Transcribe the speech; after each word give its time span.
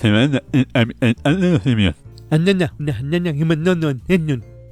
semana. 0.00 0.40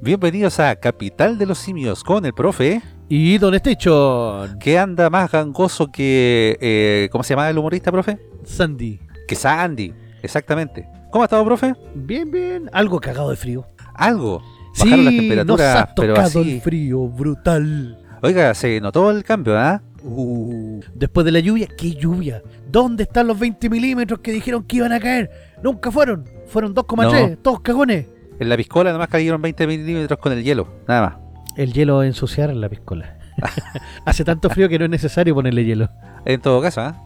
Bienvenidos 0.01 0.59
a 0.59 0.75
Capital 0.75 1.37
de 1.37 1.45
los 1.45 1.57
Simios 1.57 2.03
con 2.03 2.25
el 2.25 2.33
profe, 2.33 2.81
Y 3.09 3.37
Don 3.37 3.53
Station, 3.55 4.57
que 4.59 4.79
anda 4.79 5.09
más 5.09 5.31
gangoso 5.31 5.91
que... 5.91 6.57
eh, 6.61 7.09
¿Cómo 7.11 7.23
se 7.23 7.33
llama 7.33 7.49
el 7.49 7.57
humorista, 7.57 7.91
profe? 7.91 8.19
Sandy. 8.45 8.99
Que 9.27 9.35
Sandy, 9.35 9.93
exactamente. 10.21 10.87
¿Cómo 11.11 11.23
ha 11.23 11.25
estado, 11.25 11.43
profe? 11.43 11.73
Bien, 11.93 12.29
bien. 12.31 12.69
Algo 12.71 12.99
cagado 12.99 13.29
de 13.31 13.35
frío. 13.35 13.65
Algo. 13.95 14.41
Bajaron 14.79 15.05
las 15.05 15.13
Sí, 15.13 15.17
nos 15.17 15.27
temperaturas, 15.27 15.75
ha 15.75 15.95
pero 15.95 16.13
tocado 16.13 16.39
así... 16.41 16.51
el 16.53 16.61
frío 16.61 17.07
brutal. 17.07 17.97
Oiga, 18.21 18.53
se 18.53 18.79
notó 18.81 19.11
el 19.11 19.23
cambio, 19.23 19.57
¿ah? 19.57 19.81
Uh, 20.07 20.81
después 20.93 21.25
de 21.25 21.31
la 21.31 21.39
lluvia, 21.39 21.67
¿qué 21.75 21.95
lluvia? 21.95 22.43
¿Dónde 22.69 23.03
están 23.03 23.25
los 23.25 23.39
20 23.39 23.69
milímetros 23.71 24.19
que 24.19 24.31
dijeron 24.31 24.63
que 24.63 24.77
iban 24.77 24.93
a 24.93 24.99
caer? 24.99 25.31
Nunca 25.63 25.91
fueron. 25.91 26.25
Fueron 26.47 26.75
2,3. 26.75 27.39
Todos 27.41 27.61
cagones. 27.61 28.05
En 28.39 28.49
la 28.49 28.55
piscola 28.55 28.91
nomás 28.91 29.07
cayeron 29.07 29.41
20 29.41 29.65
milímetros 29.65 30.19
con 30.19 30.31
el 30.31 30.43
hielo, 30.43 30.67
nada 30.87 31.01
más. 31.01 31.15
El 31.57 31.73
hielo 31.73 32.03
ensuciar 32.03 32.51
en 32.51 32.61
la 32.61 32.69
piscola. 32.69 33.17
Hace 34.05 34.23
tanto 34.23 34.49
frío 34.49 34.69
que 34.69 34.77
no 34.77 34.85
es 34.85 34.91
necesario 34.91 35.33
ponerle 35.33 35.65
hielo. 35.65 35.89
En 36.25 36.39
todo 36.39 36.61
caso, 36.61 36.81
¿ah? 36.81 37.01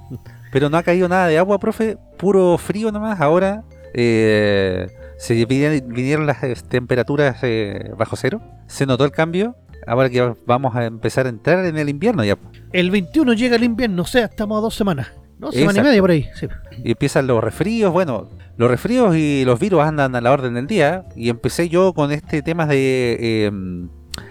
Pero 0.52 0.70
no 0.70 0.78
ha 0.78 0.84
caído 0.84 1.08
nada 1.08 1.28
de 1.28 1.38
agua, 1.38 1.60
profe. 1.60 1.98
Puro 2.18 2.58
frío 2.58 2.92
nomás. 2.92 3.22
Ahora 3.22 3.64
eh, 3.94 4.88
se 5.18 5.46
vinieron, 5.46 5.88
vinieron 5.88 6.26
las 6.26 6.44
eh, 6.44 6.56
temperaturas 6.68 7.38
eh, 7.44 7.92
bajo 7.98 8.16
cero. 8.16 8.42
Se 8.68 8.86
notó 8.86 9.06
el 9.06 9.12
cambio. 9.12 9.56
Ahora 9.88 10.10
que 10.10 10.34
vamos 10.46 10.76
a 10.76 10.86
empezar 10.86 11.26
a 11.26 11.30
entrar 11.30 11.66
en 11.66 11.78
el 11.78 11.90
invierno 11.90 12.24
ya. 12.24 12.38
El 12.72 12.92
21 12.92 13.34
llega 13.34 13.56
el 13.56 13.64
invierno, 13.64 14.04
o 14.04 14.06
sea, 14.06 14.26
estamos 14.26 14.58
a 14.58 14.62
dos 14.62 14.76
semanas. 14.76 15.12
No, 15.40 15.52
semana 15.52 15.80
y 15.80 15.84
media 15.84 16.02
por 16.02 16.12
ahí. 16.12 16.28
Sí. 16.36 16.48
Y 16.84 16.92
empiezan 16.92 17.26
los 17.26 17.42
resfríos. 17.42 17.94
Bueno, 17.94 18.30
los 18.58 18.70
resfríos 18.70 19.16
y 19.16 19.46
los 19.46 19.58
virus 19.60 19.82
andan 19.82 20.14
a 20.16 20.22
la 20.22 20.32
orden 20.32 20.54
del 20.54 20.68
día. 20.68 21.06
Y 21.16 21.30
empecé 21.30 21.70
yo 21.70 21.94
con 21.94 22.12
este 22.12 22.42
tema 22.42 22.66
de 22.66 23.18
eh, 23.20 23.52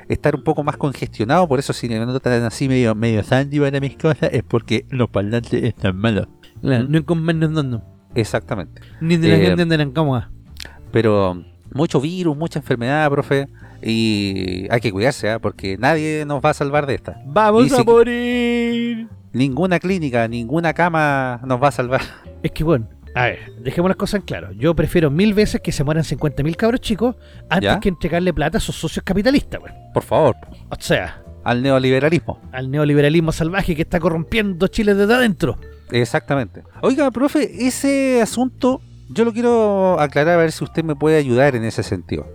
estar 0.08 0.34
un 0.36 0.42
poco 0.44 0.62
más 0.62 0.76
congestionado. 0.76 1.48
Por 1.48 1.58
eso 1.58 1.72
si 1.72 1.88
me 1.88 1.98
notan 1.98 2.42
así 2.44 2.68
medio, 2.68 2.94
medio 2.94 3.22
sandy 3.22 3.58
para 3.58 3.80
mis 3.80 3.96
cosas 3.96 4.28
es 4.32 4.42
porque 4.42 4.84
los 4.90 5.08
parlantes 5.08 5.62
están 5.62 5.96
malos. 5.96 6.28
No 6.60 7.04
con 7.06 7.22
menos 7.22 7.50
no, 7.50 7.62
no. 7.62 7.82
Exactamente. 8.14 8.82
Ni 9.00 9.16
de 9.16 9.28
la 9.28 9.34
Eh, 9.36 9.46
gente 9.56 9.64
de 9.64 9.78
la. 9.78 10.30
Pero 10.90 11.42
mucho 11.72 12.00
virus, 12.00 12.36
mucha 12.36 12.58
enfermedad, 12.58 13.10
profe. 13.10 13.48
Y 13.82 14.66
hay 14.70 14.80
que 14.80 14.90
cuidarse, 14.92 15.30
¿ah? 15.30 15.38
porque 15.38 15.76
nadie 15.78 16.24
nos 16.26 16.44
va 16.44 16.50
a 16.50 16.54
salvar 16.54 16.86
de 16.86 16.94
esta. 16.94 17.20
¡Vamos 17.26 17.72
a 17.72 17.84
morir! 17.84 19.08
Ninguna 19.32 19.78
clínica, 19.78 20.26
ninguna 20.26 20.72
cama 20.72 21.40
nos 21.44 21.62
va 21.62 21.68
a 21.68 21.72
salvar. 21.72 22.00
Es 22.42 22.52
que 22.52 22.62
bueno, 22.62 22.88
a 23.16 23.24
ver, 23.24 23.52
dejemos 23.60 23.88
las 23.88 23.96
cosas 23.96 24.20
en 24.20 24.26
claro. 24.26 24.52
Yo 24.52 24.72
prefiero 24.76 25.10
mil 25.10 25.34
veces 25.34 25.60
que 25.60 25.72
se 25.72 25.82
mueran 25.82 26.04
50.000 26.04 26.54
cabros 26.54 26.80
chicos 26.80 27.16
antes 27.50 27.68
¿Ya? 27.68 27.80
que 27.80 27.88
entregarle 27.88 28.32
plata 28.32 28.58
a 28.58 28.60
esos 28.60 28.76
socios 28.76 29.04
capitalistas, 29.04 29.60
weón. 29.60 29.74
Por 29.92 30.04
favor, 30.04 30.36
O 30.68 30.76
sea, 30.78 31.20
al 31.42 31.60
neoliberalismo. 31.60 32.40
al 32.52 32.70
neoliberalismo 32.70 33.32
salvaje 33.32 33.74
que 33.74 33.82
está 33.82 33.98
corrompiendo 33.98 34.68
Chile 34.68 34.94
desde 34.94 35.14
adentro. 35.14 35.58
Exactamente. 35.90 36.62
Oiga, 36.80 37.10
profe, 37.10 37.66
ese 37.66 38.22
asunto 38.22 38.80
yo 39.10 39.24
lo 39.24 39.32
quiero 39.32 39.98
aclarar 39.98 40.34
a 40.34 40.42
ver 40.42 40.52
si 40.52 40.62
usted 40.62 40.84
me 40.84 40.94
puede 40.94 41.16
ayudar 41.16 41.56
en 41.56 41.64
ese 41.64 41.82
sentido. 41.82 42.26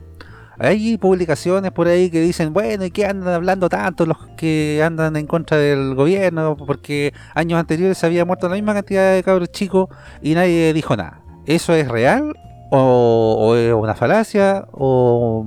Hay 0.59 0.97
publicaciones 0.97 1.71
por 1.71 1.87
ahí 1.87 2.09
que 2.09 2.21
dicen, 2.21 2.53
bueno, 2.53 2.85
¿y 2.85 2.91
qué 2.91 3.05
andan 3.05 3.33
hablando 3.33 3.69
tanto 3.69 4.05
los 4.05 4.17
que 4.37 4.81
andan 4.85 5.15
en 5.15 5.25
contra 5.27 5.57
del 5.57 5.95
gobierno? 5.95 6.55
Porque 6.57 7.13
años 7.33 7.59
anteriores 7.59 7.97
se 7.97 8.05
había 8.05 8.23
muerto 8.25 8.47
la 8.49 8.55
misma 8.55 8.73
cantidad 8.73 9.13
de 9.13 9.23
cabros 9.23 9.51
chicos 9.51 9.89
y 10.21 10.33
nadie 10.35 10.71
dijo 10.73 10.95
nada. 10.95 11.21
¿Eso 11.45 11.73
es 11.73 11.87
real? 11.87 12.33
¿O, 12.71 13.35
o 13.39 13.55
es 13.55 13.73
una 13.73 13.95
falacia? 13.95 14.67
¿O 14.71 15.45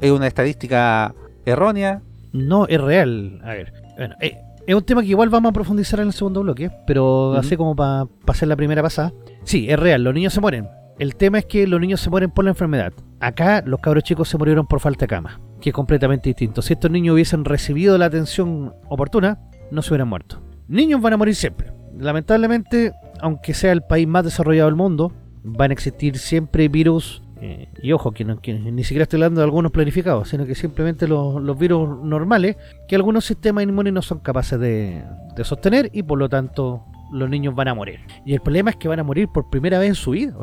es 0.00 0.10
una 0.10 0.26
estadística 0.26 1.14
errónea? 1.44 2.02
No 2.32 2.66
es 2.66 2.80
real. 2.80 3.40
A 3.44 3.48
ver, 3.50 3.72
bueno, 3.96 4.14
eh, 4.20 4.36
es 4.66 4.74
un 4.74 4.82
tema 4.82 5.02
que 5.02 5.08
igual 5.08 5.28
vamos 5.28 5.50
a 5.50 5.52
profundizar 5.52 6.00
en 6.00 6.08
el 6.08 6.12
segundo 6.12 6.42
bloque, 6.42 6.70
pero 6.86 7.30
Ujú. 7.30 7.38
así 7.38 7.56
como 7.56 7.76
para 7.76 8.06
hacer 8.26 8.48
la 8.48 8.56
primera 8.56 8.82
pasada. 8.82 9.12
Sí, 9.44 9.66
es 9.70 9.78
real, 9.78 10.02
los 10.02 10.12
niños 10.14 10.32
se 10.32 10.40
mueren. 10.40 10.68
El 10.98 11.14
tema 11.16 11.38
es 11.38 11.44
que 11.46 11.66
los 11.66 11.80
niños 11.80 12.00
se 12.00 12.10
mueren 12.10 12.30
por 12.30 12.44
la 12.44 12.50
enfermedad. 12.52 12.92
Acá 13.20 13.62
los 13.66 13.80
cabros 13.80 14.02
chicos 14.04 14.28
se 14.28 14.38
murieron 14.38 14.66
por 14.66 14.80
falta 14.80 15.00
de 15.04 15.08
cama, 15.08 15.40
que 15.60 15.70
es 15.70 15.74
completamente 15.74 16.30
distinto. 16.30 16.62
Si 16.62 16.72
estos 16.72 16.90
niños 16.90 17.14
hubiesen 17.14 17.44
recibido 17.44 17.98
la 17.98 18.06
atención 18.06 18.74
oportuna, 18.88 19.38
no 19.70 19.82
se 19.82 19.90
hubieran 19.92 20.08
muerto. 20.08 20.42
Niños 20.68 21.00
van 21.02 21.12
a 21.12 21.16
morir 21.16 21.34
siempre. 21.34 21.72
Lamentablemente, 21.98 22.92
aunque 23.20 23.52
sea 23.54 23.72
el 23.72 23.82
país 23.82 24.06
más 24.06 24.24
desarrollado 24.24 24.68
del 24.68 24.76
mundo, 24.76 25.12
van 25.42 25.70
a 25.70 25.74
existir 25.74 26.16
siempre 26.18 26.68
virus. 26.68 27.22
eh, 27.42 27.68
y 27.82 27.92
ojo, 27.92 28.12
que, 28.12 28.24
no- 28.24 28.40
ni 28.46 28.82
siquiera 28.82 29.02
estoy 29.02 29.18
hablando 29.18 29.40
de 29.40 29.44
algunos 29.44 29.70
planificados, 29.70 30.30
sino 30.30 30.46
que 30.46 30.54
simplemente 30.54 31.06
los, 31.06 31.42
los 31.42 31.58
virus 31.58 32.02
normales 32.02 32.56
que 32.88 32.96
algunos 32.96 33.26
sistemas 33.26 33.64
inmunes 33.64 33.92
no 33.92 34.00
son 34.00 34.20
capaces 34.20 34.58
de, 34.58 35.04
de 35.36 35.44
sostener 35.44 35.90
y 35.92 36.02
por 36.02 36.18
lo 36.18 36.30
tanto 36.30 36.82
los 37.12 37.28
niños 37.28 37.54
van 37.54 37.68
a 37.68 37.74
morir. 37.74 38.00
Y 38.24 38.32
el 38.32 38.40
problema 38.40 38.70
es 38.70 38.76
que 38.76 38.88
van 38.88 39.00
a 39.00 39.04
morir 39.04 39.28
por 39.28 39.50
primera 39.50 39.78
vez 39.78 39.88
en 39.90 39.94
su 39.94 40.12
vida. 40.12 40.34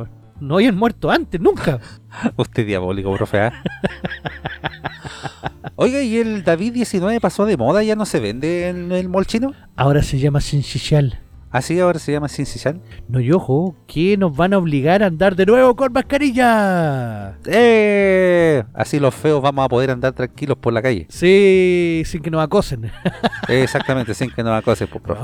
No 0.44 0.56
habían 0.56 0.76
muerto 0.76 1.10
antes, 1.10 1.40
nunca. 1.40 1.80
Usted 2.36 2.66
diabólico, 2.68 3.16
profe. 3.16 3.40
¿ah? 3.40 3.64
Oiga, 5.78 6.02
¿y 6.02 6.18
el 6.18 6.44
David 6.44 6.74
19 6.74 7.22
pasó 7.22 7.46
de 7.46 7.56
moda? 7.56 7.82
¿Ya 7.82 7.96
no 7.96 8.06
se 8.06 8.20
vende 8.20 8.68
en 8.68 8.92
el 8.92 9.08
mall 9.08 9.26
chino? 9.26 9.54
Ahora 9.78 10.04
se 10.04 10.20
llama 10.20 10.42
Sinchicial. 10.42 11.23
Así 11.54 11.80
ahora 11.80 12.00
se 12.00 12.12
llama 12.12 12.28
Cincichal. 12.30 12.82
No, 13.08 13.20
y 13.20 13.32
ojo, 13.32 13.76
que 13.86 14.18
nos 14.18 14.36
van 14.36 14.54
a 14.54 14.58
obligar 14.58 15.04
a 15.04 15.06
andar 15.06 15.36
de 15.36 15.46
nuevo 15.46 15.76
con 15.76 15.94
mascarilla. 15.94 17.38
¡Eh! 17.46 18.64
Así 18.74 19.00
los 19.00 19.14
feos 19.14 19.40
vamos 19.40 19.64
a 19.64 19.70
poder 19.70 19.92
andar 19.92 20.14
tranquilos 20.14 20.58
por 20.58 20.74
la 20.74 20.82
calle. 20.82 21.06
Sí, 21.10 22.02
sin 22.08 22.24
que 22.24 22.32
nos 22.32 22.44
acosen. 22.44 22.92
Exactamente, 23.48 24.16
sin 24.16 24.32
que 24.32 24.42
nos 24.44 24.58
acose, 24.58 24.88
pues, 24.88 25.04
profe. 25.04 25.22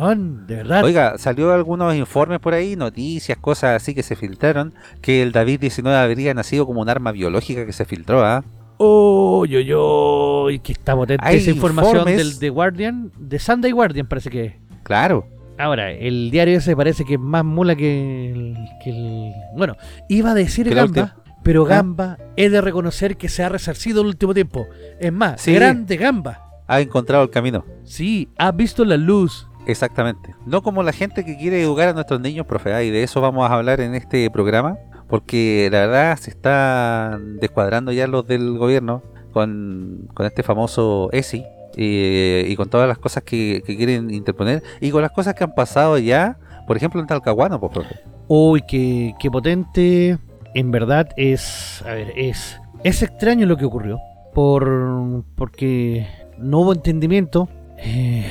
De 0.47 0.56
verdad. 0.57 0.84
Oiga, 0.84 1.18
salió 1.18 1.51
algunos 1.51 1.95
informes 1.95 2.39
por 2.39 2.53
ahí, 2.53 2.75
noticias, 2.75 3.38
cosas 3.39 3.81
así 3.81 3.95
que 3.95 4.03
se 4.03 4.16
filtraron, 4.16 4.73
que 5.01 5.23
el 5.23 5.31
David 5.31 5.59
19 5.62 5.97
habría 5.97 6.34
nacido 6.35 6.68
como 6.68 6.81
un 6.81 6.89
arma 6.89 7.12
biológica 7.12 7.66
que 7.66 7.73
se 7.73 7.85
filtró, 7.85 8.23
¿ah? 8.23 8.44
Uy, 8.78 9.57
uy, 9.57 9.73
uy, 9.73 10.59
que 10.59 10.73
está 10.73 10.95
potente 10.95 11.25
Hay 11.28 11.38
esa 11.38 11.50
información 11.50 12.07
informes- 12.07 12.18
del 12.18 12.38
The 12.39 12.50
Guardian, 12.50 13.12
de 13.18 13.39
Sunday 13.39 13.72
Guardian 13.72 14.06
parece 14.07 14.29
que 14.29 14.45
es. 14.45 14.53
Claro. 14.84 15.25
Ahora, 15.59 15.91
el 15.91 16.31
diario 16.31 16.57
ese 16.57 16.75
parece 16.75 17.03
que 17.05 17.15
es 17.15 17.19
más 17.19 17.43
mula 17.43 17.75
que 17.75 18.31
el... 18.31 18.55
que 18.83 18.89
el- 18.91 19.33
Bueno, 19.55 19.75
iba 20.07 20.31
a 20.31 20.33
decir 20.33 20.73
Gamba, 20.73 21.17
pero 21.43 21.65
¿Ah? 21.65 21.69
Gamba 21.69 22.17
es 22.37 22.51
de 22.51 22.61
reconocer 22.61 23.17
que 23.17 23.27
se 23.29 23.43
ha 23.43 23.49
resarcido 23.49 24.01
el 24.01 24.07
último 24.07 24.33
tiempo. 24.33 24.65
Es 24.99 25.11
más, 25.11 25.41
Sí. 25.41 25.53
grande 25.53 25.97
Gamba. 25.97 26.41
Ha 26.67 26.79
encontrado 26.81 27.23
el 27.23 27.29
camino. 27.29 27.65
Sí, 27.83 28.29
ha 28.37 28.51
visto 28.53 28.85
la 28.85 28.95
luz. 28.95 29.47
Exactamente. 29.67 30.33
No 30.45 30.61
como 30.63 30.81
la 30.81 30.93
gente 30.93 31.25
que 31.25 31.37
quiere 31.37 31.61
educar 31.61 31.89
a 31.89 31.93
nuestros 31.93 32.21
niños, 32.21 32.45
profe, 32.45 32.73
ah, 32.73 32.81
y 32.81 32.89
de 32.89 33.03
eso 33.03 33.19
vamos 33.21 33.49
a 33.49 33.53
hablar 33.53 33.81
en 33.81 33.95
este 33.95 34.29
programa, 34.31 34.77
porque 35.09 35.67
la 35.71 35.79
verdad 35.87 36.17
se 36.17 36.29
están 36.29 37.37
descuadrando 37.39 37.91
ya 37.91 38.07
los 38.07 38.25
del 38.25 38.57
gobierno 38.57 39.03
con, 39.33 40.07
con 40.13 40.25
este 40.25 40.41
famoso 40.43 41.09
ESI 41.11 41.43
eh, 41.81 42.45
y 42.45 42.57
con 42.57 42.69
todas 42.69 42.90
las 42.90 42.97
cosas 42.97 43.23
que, 43.23 43.63
quieren 43.66 44.12
interponer 44.12 44.62
y 44.81 44.91
con 44.91 45.01
las 45.01 45.12
cosas 45.12 45.34
que 45.34 45.45
han 45.45 45.56
pasado 45.56 45.97
ya, 45.97 46.38
por 46.67 46.75
ejemplo 46.75 47.00
en 47.00 47.07
Talcahuano, 47.07 47.57
pues, 47.57 47.72
profe. 47.72 47.95
Uy, 48.28 48.62
qué, 48.67 49.13
qué 49.17 49.31
potente. 49.31 50.19
En 50.53 50.72
verdad 50.72 51.07
es. 51.16 51.81
A 51.88 51.94
ver, 51.94 52.12
es. 52.18 52.59
Es 52.84 53.01
extraño 53.01 53.45
lo 53.45 53.56
que 53.56 53.63
ocurrió. 53.63 53.97
Por. 54.34 55.23
porque 55.35 56.06
no 56.38 56.59
hubo 56.59 56.73
entendimiento. 56.73 57.47
Eh, 57.78 58.25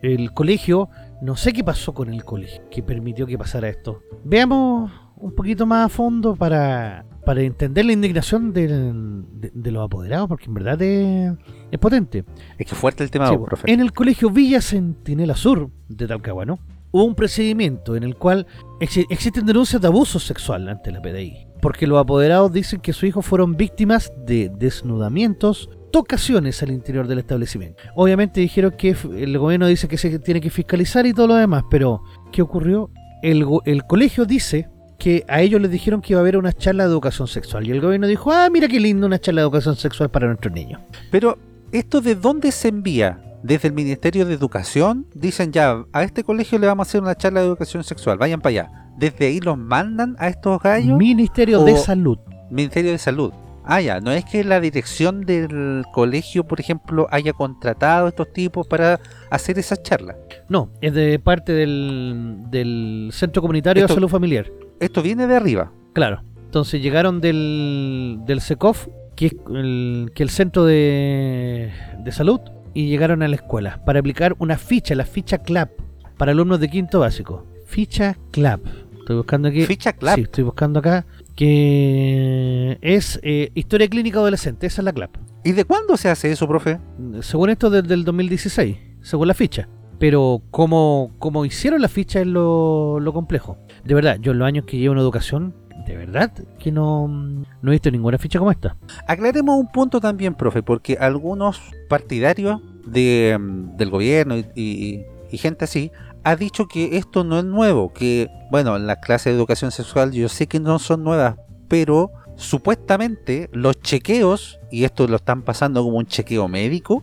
el 0.00 0.32
colegio. 0.32 0.88
No 1.20 1.34
sé 1.34 1.52
qué 1.52 1.64
pasó 1.64 1.94
con 1.94 2.14
el 2.14 2.24
colegio. 2.24 2.62
Que 2.70 2.82
permitió 2.82 3.26
que 3.26 3.36
pasara 3.36 3.68
esto. 3.68 4.02
Veamos 4.22 4.92
un 5.16 5.34
poquito 5.34 5.66
más 5.66 5.86
a 5.86 5.88
fondo 5.88 6.36
para. 6.36 7.04
Para 7.24 7.40
entender 7.42 7.84
la 7.86 7.92
indignación 7.92 8.52
del- 8.52 9.24
de, 9.40 9.50
de 9.54 9.70
los 9.70 9.84
apoderados, 9.84 10.28
porque 10.28 10.46
en 10.46 10.54
verdad 10.54 10.80
es, 10.82 11.32
es 11.70 11.78
potente. 11.78 12.24
Es 12.58 12.66
que 12.66 12.74
fuerte 12.74 13.02
el 13.04 13.10
tema, 13.10 13.28
Sí, 13.28 13.36
profe. 13.38 13.72
en 13.72 13.80
el 13.80 13.92
colegio 13.92 14.30
Villa 14.30 14.60
Centinela 14.60 15.34
Sur 15.36 15.70
de 15.88 16.06
Talcahuano 16.06 16.58
hubo 16.90 17.04
un 17.04 17.14
procedimiento 17.14 17.96
en 17.96 18.02
el 18.04 18.14
cual 18.16 18.46
exi- 18.80 19.06
existen 19.10 19.46
denuncias 19.46 19.80
de 19.80 19.88
abuso 19.88 20.18
sexual 20.20 20.68
ante 20.68 20.92
la 20.92 21.00
PDI. 21.00 21.46
Porque 21.62 21.86
los 21.86 21.98
apoderados 21.98 22.52
dicen 22.52 22.80
que 22.80 22.92
sus 22.92 23.04
hijos 23.04 23.24
fueron 23.24 23.56
víctimas 23.56 24.12
de 24.26 24.50
desnudamientos, 24.54 25.70
tocaciones 25.90 26.62
al 26.62 26.70
interior 26.70 27.06
del 27.06 27.20
establecimiento. 27.20 27.82
Obviamente 27.94 28.40
dijeron 28.40 28.72
que 28.76 28.94
el 29.16 29.38
gobierno 29.38 29.66
dice 29.66 29.88
que 29.88 29.96
se 29.96 30.18
tiene 30.18 30.40
que 30.40 30.50
fiscalizar 30.50 31.06
y 31.06 31.14
todo 31.14 31.28
lo 31.28 31.34
demás, 31.36 31.64
pero 31.70 32.02
¿qué 32.32 32.42
ocurrió? 32.42 32.90
El, 33.22 33.46
el 33.64 33.84
colegio 33.86 34.26
dice 34.26 34.68
que 35.04 35.24
a 35.28 35.42
ellos 35.42 35.60
les 35.60 35.70
dijeron 35.70 36.00
que 36.00 36.14
iba 36.14 36.20
a 36.20 36.22
haber 36.22 36.38
una 36.38 36.52
charla 36.52 36.84
de 36.84 36.90
educación 36.90 37.28
sexual 37.28 37.66
y 37.66 37.70
el 37.72 37.80
gobierno 37.82 38.06
dijo, 38.06 38.32
ah, 38.32 38.48
mira 38.50 38.68
qué 38.68 38.80
lindo 38.80 39.06
una 39.06 39.18
charla 39.18 39.42
de 39.42 39.44
educación 39.44 39.76
sexual 39.76 40.08
para 40.10 40.26
nuestros 40.28 40.54
niños. 40.54 40.80
Pero, 41.10 41.36
¿esto 41.72 42.00
de 42.00 42.14
dónde 42.14 42.50
se 42.52 42.68
envía? 42.68 43.20
Desde 43.42 43.68
el 43.68 43.74
Ministerio 43.74 44.24
de 44.24 44.32
Educación 44.32 45.06
dicen 45.14 45.52
ya, 45.52 45.84
a 45.92 46.02
este 46.02 46.24
colegio 46.24 46.58
le 46.58 46.66
vamos 46.66 46.86
a 46.86 46.88
hacer 46.88 47.02
una 47.02 47.14
charla 47.14 47.40
de 47.40 47.46
educación 47.48 47.84
sexual, 47.84 48.16
vayan 48.16 48.40
para 48.40 48.50
allá. 48.50 48.70
desde 48.96 49.26
ahí 49.26 49.40
los 49.40 49.58
mandan 49.58 50.16
a 50.18 50.28
estos 50.28 50.62
gallos. 50.62 50.96
Ministerio 50.96 51.62
de 51.64 51.76
Salud. 51.76 52.18
Ministerio 52.50 52.90
de 52.92 52.98
Salud. 52.98 53.32
Ah, 53.66 53.80
ya, 53.82 54.00
no 54.00 54.10
es 54.12 54.24
que 54.24 54.44
la 54.44 54.60
dirección 54.60 55.22
del 55.26 55.84
colegio, 55.92 56.44
por 56.44 56.60
ejemplo, 56.60 57.06
haya 57.10 57.32
contratado 57.34 58.06
a 58.06 58.08
estos 58.10 58.32
tipos 58.32 58.66
para 58.66 59.00
hacer 59.30 59.58
esas 59.58 59.82
charlas. 59.82 60.16
No, 60.48 60.70
es 60.80 60.92
de 60.94 61.18
parte 61.18 61.52
del, 61.52 62.36
del 62.50 63.10
Centro 63.12 63.42
Comunitario 63.42 63.82
Esto- 63.82 63.94
de 63.94 63.96
Salud 63.96 64.08
Familiar. 64.10 64.46
Esto 64.80 65.02
viene 65.02 65.26
de 65.26 65.36
arriba. 65.36 65.72
Claro. 65.92 66.22
Entonces 66.44 66.82
llegaron 66.82 67.20
del, 67.20 68.20
del 68.26 68.40
SECOF, 68.40 68.88
que 69.16 69.26
es 69.26 69.34
el, 69.52 70.12
que 70.14 70.22
el 70.22 70.30
centro 70.30 70.64
de, 70.64 71.72
de 71.98 72.12
salud, 72.12 72.40
y 72.74 72.88
llegaron 72.88 73.22
a 73.22 73.28
la 73.28 73.36
escuela 73.36 73.84
para 73.84 74.00
aplicar 74.00 74.36
una 74.38 74.58
ficha, 74.58 74.94
la 74.94 75.04
ficha 75.04 75.38
CLAP, 75.38 75.70
para 76.16 76.32
alumnos 76.32 76.60
de 76.60 76.68
quinto 76.68 77.00
básico. 77.00 77.46
Ficha 77.66 78.16
CLAP. 78.30 78.66
Estoy 79.00 79.16
buscando 79.16 79.48
aquí. 79.48 79.66
Ficha 79.66 79.92
CLAP. 79.92 80.16
Sí, 80.16 80.22
estoy 80.22 80.44
buscando 80.44 80.78
acá. 80.78 81.06
Que 81.36 82.78
es 82.80 83.20
eh, 83.22 83.50
Historia 83.54 83.88
Clínica 83.88 84.18
Adolescente. 84.18 84.66
Esa 84.66 84.80
es 84.80 84.84
la 84.84 84.92
CLAP. 84.92 85.16
¿Y 85.44 85.52
de 85.52 85.64
cuándo 85.64 85.96
se 85.96 86.08
hace 86.08 86.32
eso, 86.32 86.48
profe? 86.48 86.78
Según 87.20 87.50
esto, 87.50 87.68
desde 87.68 87.92
el 87.94 88.04
2016, 88.04 88.76
según 89.02 89.28
la 89.28 89.34
ficha. 89.34 89.68
Pero 89.98 90.42
cómo, 90.50 91.12
cómo 91.18 91.44
hicieron 91.44 91.82
la 91.82 91.88
ficha 91.88 92.20
es 92.20 92.26
lo, 92.26 92.98
lo 92.98 93.12
complejo. 93.12 93.58
De 93.84 93.94
verdad, 93.94 94.18
yo 94.20 94.32
en 94.32 94.38
los 94.38 94.46
años 94.46 94.64
que 94.66 94.78
llevo 94.78 94.94
en 94.94 95.00
educación, 95.00 95.54
de 95.86 95.96
verdad 95.96 96.32
que 96.58 96.72
no, 96.72 97.06
no 97.08 97.70
he 97.70 97.70
visto 97.72 97.90
ninguna 97.90 98.16
ficha 98.18 98.38
como 98.38 98.50
esta. 98.50 98.76
Aclaremos 99.06 99.56
un 99.58 99.70
punto 99.70 100.00
también, 100.00 100.34
profe, 100.34 100.62
porque 100.62 100.96
algunos 100.98 101.60
partidarios 101.88 102.60
de, 102.86 103.36
mm, 103.38 103.76
del 103.76 103.90
gobierno 103.90 104.36
y, 104.36 104.44
y- 104.54 105.04
gente 105.36 105.64
así 105.64 105.90
ha 106.22 106.36
dicho 106.36 106.68
que 106.68 106.96
esto 106.96 107.24
no 107.24 107.38
es 107.40 107.44
nuevo, 107.44 107.92
que, 107.92 108.28
bueno, 108.52 108.78
las 108.78 108.98
clases 108.98 109.32
de 109.32 109.36
educación 109.36 109.72
sexual 109.72 110.12
yo 110.12 110.28
sé 110.28 110.46
que 110.46 110.60
no 110.60 110.78
son 110.78 111.02
nuevas, 111.02 111.34
pero 111.66 112.12
supuestamente 112.36 113.50
los 113.52 113.80
chequeos, 113.80 114.60
y 114.70 114.84
esto 114.84 115.08
lo 115.08 115.16
están 115.16 115.42
pasando 115.42 115.82
como 115.82 115.98
un 115.98 116.06
chequeo 116.06 116.46
médico, 116.46 117.02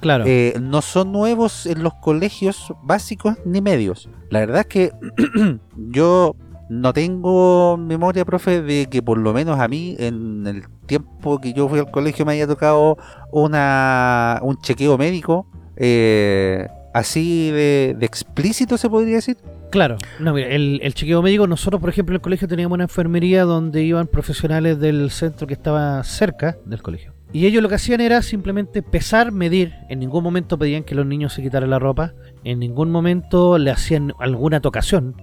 Claro. 0.00 0.24
eh, 0.26 0.54
no 0.60 0.80
son 0.82 1.12
nuevos 1.12 1.66
en 1.66 1.82
los 1.82 1.94
colegios 1.94 2.72
básicos 2.82 3.36
ni 3.44 3.60
medios. 3.60 4.08
La 4.30 4.40
verdad 4.40 4.60
es 4.60 4.66
que 4.66 4.92
yo 5.76 6.36
no 6.68 6.92
tengo 6.92 7.76
memoria, 7.76 8.24
profe, 8.24 8.62
de 8.62 8.86
que 8.86 9.02
por 9.02 9.18
lo 9.18 9.32
menos 9.32 9.58
a 9.58 9.68
mí, 9.68 9.94
en 9.98 10.46
el 10.46 10.64
tiempo 10.86 11.40
que 11.40 11.52
yo 11.52 11.68
fui 11.68 11.78
al 11.78 11.90
colegio, 11.90 12.24
me 12.24 12.32
haya 12.32 12.46
tocado 12.46 12.96
una 13.30 14.38
un 14.42 14.56
chequeo 14.60 14.96
médico. 14.96 15.46
eh, 15.76 16.68
así 16.94 17.50
de, 17.50 17.96
de 17.98 18.06
explícito 18.06 18.76
se 18.76 18.88
podría 18.88 19.16
decir. 19.16 19.36
Claro, 19.70 19.96
no, 20.20 20.34
mira, 20.34 20.48
el, 20.48 20.80
el 20.82 20.92
chequeo 20.94 21.22
médico, 21.22 21.46
nosotros 21.46 21.80
por 21.80 21.88
ejemplo 21.88 22.12
en 22.12 22.16
el 22.16 22.20
colegio 22.20 22.46
teníamos 22.46 22.74
una 22.76 22.84
enfermería 22.84 23.44
donde 23.44 23.82
iban 23.82 24.06
profesionales 24.06 24.78
del 24.78 25.10
centro 25.10 25.46
que 25.46 25.54
estaba 25.54 26.04
cerca 26.04 26.58
del 26.66 26.82
colegio. 26.82 27.11
Y 27.32 27.46
ellos 27.46 27.62
lo 27.62 27.68
que 27.68 27.76
hacían 27.76 28.00
era 28.00 28.20
simplemente 28.20 28.82
pesar, 28.82 29.32
medir, 29.32 29.72
en 29.88 30.00
ningún 30.00 30.22
momento 30.22 30.58
pedían 30.58 30.84
que 30.84 30.94
los 30.94 31.06
niños 31.06 31.32
se 31.32 31.42
quitaran 31.42 31.70
la 31.70 31.78
ropa, 31.78 32.12
en 32.44 32.58
ningún 32.58 32.90
momento 32.90 33.56
le 33.56 33.70
hacían 33.70 34.12
alguna 34.18 34.60
tocación. 34.60 35.16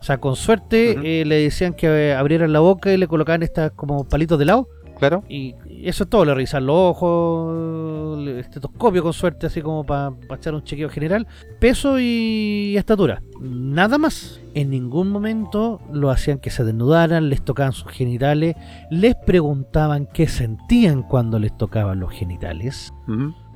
O 0.00 0.04
sea, 0.04 0.18
con 0.18 0.34
suerte 0.34 1.20
eh, 1.20 1.24
le 1.24 1.36
decían 1.36 1.74
que 1.74 1.86
eh, 1.86 2.14
abrieran 2.14 2.52
la 2.52 2.60
boca 2.60 2.92
y 2.92 2.96
le 2.96 3.06
colocaban 3.06 3.42
estas 3.42 3.70
como 3.72 4.04
palitos 4.08 4.38
de 4.38 4.46
lado. 4.46 4.68
Claro. 4.98 5.24
Y 5.28 5.54
eso 5.84 6.04
es 6.04 6.10
todo, 6.10 6.24
le 6.24 6.34
revisan 6.34 6.66
los 6.66 6.76
ojos, 6.76 8.18
el 8.18 8.28
estetoscopio 8.38 9.02
con 9.02 9.12
suerte, 9.12 9.46
así 9.46 9.60
como 9.60 9.84
para 9.84 10.12
echar 10.34 10.54
un 10.54 10.64
chequeo 10.64 10.88
general, 10.88 11.26
peso 11.60 11.98
y 12.00 12.76
estatura. 12.76 13.22
Nada 13.40 13.98
más. 13.98 14.41
En 14.54 14.70
ningún 14.70 15.08
momento 15.10 15.80
lo 15.92 16.10
hacían 16.10 16.38
que 16.38 16.50
se 16.50 16.62
desnudaran, 16.64 17.28
les 17.30 17.42
tocaban 17.42 17.72
sus 17.72 17.90
genitales, 17.90 18.54
les 18.90 19.14
preguntaban 19.14 20.06
qué 20.12 20.28
sentían 20.28 21.02
cuando 21.02 21.38
les 21.38 21.56
tocaban 21.56 22.00
los 22.00 22.12
genitales. 22.12 22.92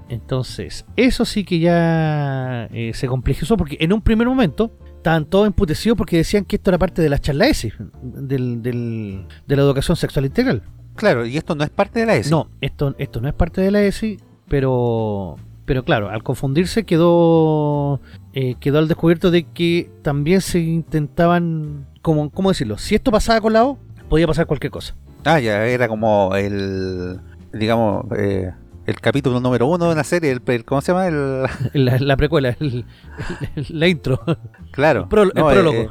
Entonces, 0.09 0.87
eso 0.97 1.25
sí 1.25 1.45
que 1.45 1.59
ya 1.59 2.67
eh, 2.73 2.93
se 2.95 3.09
complejizó 3.09 3.57
porque 3.57 3.77
en 3.81 3.93
un 3.93 4.01
primer 4.01 4.27
momento 4.29 4.71
estaban 4.97 5.25
todos 5.27 5.47
emputecidos 5.47 5.99
porque 5.99 6.17
decían 6.19 6.45
que 6.45 6.57
esto 6.57 6.71
era 6.71 6.79
parte 6.79 7.03
de 7.03 7.09
la 7.09 7.19
charla 7.19 7.47
ESI, 7.47 7.73
del, 8.03 8.63
del- 8.63 9.27
de 9.47 9.57
la 9.57 9.63
educación 9.63 9.97
sexual 9.97 10.25
integral. 10.27 10.63
Claro, 10.95 11.27
y 11.27 11.37
esto 11.37 11.55
no 11.55 11.65
es 11.65 11.71
parte 11.71 12.01
de 12.01 12.07
la 12.07 12.17
ESI. 12.17 12.31
No, 12.31 12.49
esto, 12.61 12.95
esto 12.99 13.21
no 13.21 13.29
es 13.29 13.35
parte 13.35 13.61
de 13.61 13.71
la 13.71 13.83
ESI, 13.83 14.17
pero, 14.49 15.37
pero 15.65 15.85
claro, 15.85 16.09
al 16.09 16.23
confundirse 16.23 16.85
quedó, 16.85 18.01
eh, 18.39 18.55
quedó 18.61 18.79
al 18.79 18.87
descubierto 18.87 19.31
de 19.31 19.45
que 19.45 19.91
también 20.03 20.41
se 20.43 20.61
intentaban, 20.61 21.87
como, 22.03 22.31
¿cómo 22.31 22.51
decirlo? 22.51 22.77
Si 22.79 22.95
esto 22.95 23.11
pasaba 23.11 23.41
con 23.41 23.53
la 23.55 23.65
O, 23.65 23.79
podía 24.11 24.27
pasar 24.27 24.47
cualquier 24.47 24.71
cosa. 24.71 24.95
Ah, 25.25 25.41
ya 25.41 25.65
era 25.67 25.89
como 25.89 26.35
el, 26.37 27.19
digamos, 27.53 28.05
eh, 28.17 28.53
el 28.87 29.01
capítulo 29.01 29.41
número 29.41 29.67
uno 29.67 29.87
de 29.87 29.93
una 29.93 30.05
serie, 30.05 30.31
el, 30.31 30.41
el- 30.47 30.65
¿cómo 30.65 30.81
se 30.81 30.93
llama? 30.93 31.09
El, 31.09 31.45
La, 31.85 31.99
la 31.99 32.17
precuela, 32.17 32.57
el- 32.61 32.85
la 33.71 33.89
intro, 33.89 34.21
claro, 34.71 35.09
el, 35.11 35.33
no, 35.35 35.49
prólogo. 35.49 35.79
eh, 35.79 35.89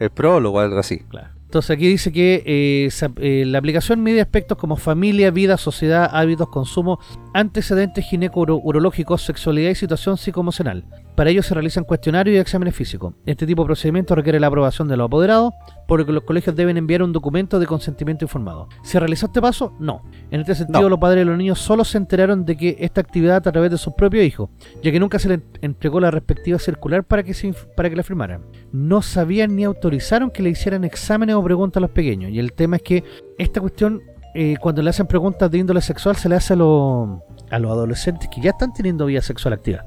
el 0.00 0.10
prólogo, 0.10 0.60
algo 0.60 0.78
así. 0.78 0.98
Claro. 1.08 1.28
Entonces 1.44 1.70
aquí 1.70 1.86
dice 1.86 2.10
que 2.12 2.42
eh, 2.46 3.44
la 3.46 3.58
aplicación 3.58 4.02
mide 4.02 4.20
aspectos 4.20 4.58
como 4.58 4.74
familia, 4.74 5.30
vida, 5.30 5.56
sociedad, 5.56 6.10
hábitos, 6.12 6.48
consumo, 6.48 6.98
antecedentes 7.34 8.04
gineco-urológicos, 8.06 9.22
sexualidad 9.22 9.70
y 9.70 9.74
situación 9.74 10.16
psicoemocional. 10.16 10.84
Para 11.16 11.30
ello 11.30 11.42
se 11.42 11.52
realizan 11.54 11.84
cuestionarios 11.84 12.34
y 12.34 12.38
exámenes 12.38 12.74
físicos. 12.74 13.14
Este 13.26 13.46
tipo 13.46 13.62
de 13.62 13.66
procedimiento 13.66 14.14
requiere 14.14 14.40
la 14.40 14.46
aprobación 14.46 14.88
de 14.88 14.96
los 14.96 15.06
apoderados, 15.06 15.52
por 15.86 16.00
lo 16.00 16.06
que 16.06 16.12
los 16.12 16.24
colegios 16.24 16.56
deben 16.56 16.76
enviar 16.76 17.02
un 17.02 17.12
documento 17.12 17.58
de 17.58 17.66
consentimiento 17.66 18.24
informado. 18.24 18.68
¿Se 18.82 18.98
realizó 18.98 19.26
este 19.26 19.40
paso? 19.42 19.74
No. 19.78 20.02
En 20.30 20.40
este 20.40 20.54
sentido, 20.54 20.82
No. 20.82 20.88
los 20.88 20.98
padres 20.98 21.20
de 21.20 21.24
los 21.26 21.36
niños 21.36 21.58
solo 21.58 21.84
se 21.84 21.98
enteraron 21.98 22.44
de 22.44 22.56
que 22.56 22.76
esta 22.80 23.00
actividad 23.00 23.46
a 23.46 23.52
través 23.52 23.70
de 23.70 23.78
sus 23.78 23.94
propios 23.94 24.24
hijos, 24.24 24.48
ya 24.82 24.90
que 24.90 25.00
nunca 25.00 25.18
se 25.18 25.28
les 25.28 25.40
entregó 25.60 26.00
la 26.00 26.10
respectiva 26.10 26.58
circular 26.58 27.04
para 27.04 27.22
que, 27.22 27.34
se 27.34 27.52
para 27.76 27.90
que 27.90 27.96
la 27.96 28.02
firmaran. 28.02 28.42
No 28.72 29.02
sabían 29.02 29.54
ni 29.56 29.64
autorizaron 29.64 30.30
que 30.30 30.42
le 30.42 30.50
hicieran 30.50 30.84
exámenes 30.84 31.34
o 31.34 31.42
preguntas 31.42 31.78
a 31.78 31.80
los 31.82 31.90
pequeños. 31.90 32.30
Y 32.30 32.38
el 32.38 32.52
tema 32.52 32.76
es 32.76 32.82
que 32.82 33.04
esta 33.38 33.60
cuestión, 33.60 34.02
eh, 34.34 34.56
cuando 34.60 34.82
le 34.82 34.90
hacen 34.90 35.06
preguntas 35.06 35.50
de 35.50 35.58
índole 35.58 35.80
sexual, 35.80 36.16
se 36.16 36.28
le 36.28 36.34
hace 36.36 36.52
a, 36.54 36.56
los- 36.56 37.20
a 37.50 37.58
los 37.58 37.70
adolescentes 37.70 38.28
que 38.28 38.40
ya 38.40 38.50
están 38.50 38.72
teniendo 38.72 39.06
vida 39.06 39.20
sexual 39.22 39.54
activa. 39.54 39.84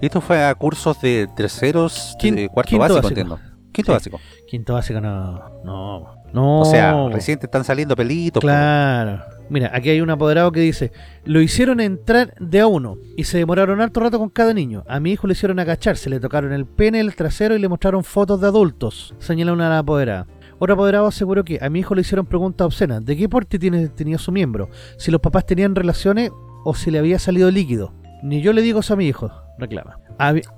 Y 0.00 0.06
esto 0.06 0.20
fue 0.20 0.44
a 0.44 0.54
cursos 0.54 1.00
de 1.00 1.28
terceros, 1.36 2.16
Quin- 2.20 2.34
de 2.34 2.48
cuarto 2.48 2.68
quinto 2.70 2.80
básico, 2.82 2.96
básico. 3.02 3.08
entiendo. 3.20 3.38
Quinto 3.72 3.92
Sí. 3.92 3.94
básico. 3.96 4.20
Quinto 4.48 4.74
básico 4.74 5.00
no. 5.00 5.62
No. 5.64 6.14
No. 6.32 6.60
O 6.60 6.64
sea, 6.64 7.08
recién 7.10 7.38
te 7.38 7.46
están 7.46 7.64
saliendo 7.64 7.94
pelitos. 7.96 8.40
Claro. 8.40 9.22
Mira, 9.50 9.70
aquí 9.72 9.88
hay 9.88 10.02
un 10.02 10.10
apoderado 10.10 10.52
que 10.52 10.60
dice, 10.60 10.92
lo 11.24 11.40
hicieron 11.40 11.80
entrar 11.80 12.34
de 12.38 12.60
a 12.60 12.66
uno 12.66 12.96
y 13.16 13.24
se 13.24 13.38
demoraron 13.38 13.80
harto 13.80 14.00
rato 14.00 14.18
con 14.18 14.28
cada 14.28 14.52
niño. 14.52 14.84
A 14.88 15.00
mi 15.00 15.12
hijo 15.12 15.26
le 15.26 15.32
hicieron 15.32 15.58
agacharse, 15.58 16.10
le 16.10 16.20
tocaron 16.20 16.52
el 16.52 16.66
pene, 16.66 17.00
el 17.00 17.14
trasero 17.16 17.56
y 17.56 17.58
le 17.58 17.68
mostraron 17.68 18.04
fotos 18.04 18.42
de 18.42 18.46
adultos, 18.46 19.14
señala 19.18 19.54
una 19.54 19.78
apoderada. 19.78 20.26
Otro 20.58 20.74
apoderado 20.74 21.06
aseguró 21.06 21.44
que 21.44 21.58
a 21.62 21.68
mi 21.70 21.80
hijo 21.80 21.94
le 21.94 22.00
hicieron 22.00 22.26
preguntas 22.26 22.64
obscenas. 22.66 23.04
¿De 23.04 23.16
qué 23.16 23.28
porte 23.28 23.58
tiene, 23.58 23.88
tenía 23.88 24.18
su 24.18 24.32
miembro? 24.32 24.68
Si 24.96 25.10
los 25.10 25.20
papás 25.20 25.46
tenían 25.46 25.74
relaciones 25.74 26.30
o 26.64 26.74
si 26.74 26.90
le 26.90 26.98
había 26.98 27.18
salido 27.18 27.50
líquido. 27.50 27.92
Ni 28.22 28.40
yo 28.42 28.52
le 28.52 28.62
digo 28.62 28.80
eso 28.80 28.94
a 28.94 28.96
mi 28.96 29.06
hijo, 29.06 29.30
reclama. 29.58 30.00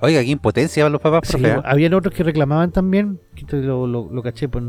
Oiga, 0.00 0.20
qué 0.22 0.30
impotencia 0.30 0.82
van 0.84 0.92
los 0.92 1.02
papás, 1.02 1.20
Sí, 1.28 1.36
profe. 1.36 1.58
¿eh? 1.58 1.62
habían 1.66 1.92
otros 1.92 2.14
que 2.14 2.22
reclamaban 2.22 2.72
también, 2.72 3.20
que 3.34 3.44
lo, 3.58 3.86
lo- 3.86 4.08
lo 4.10 4.22
caché 4.22 4.48
por, 4.48 4.62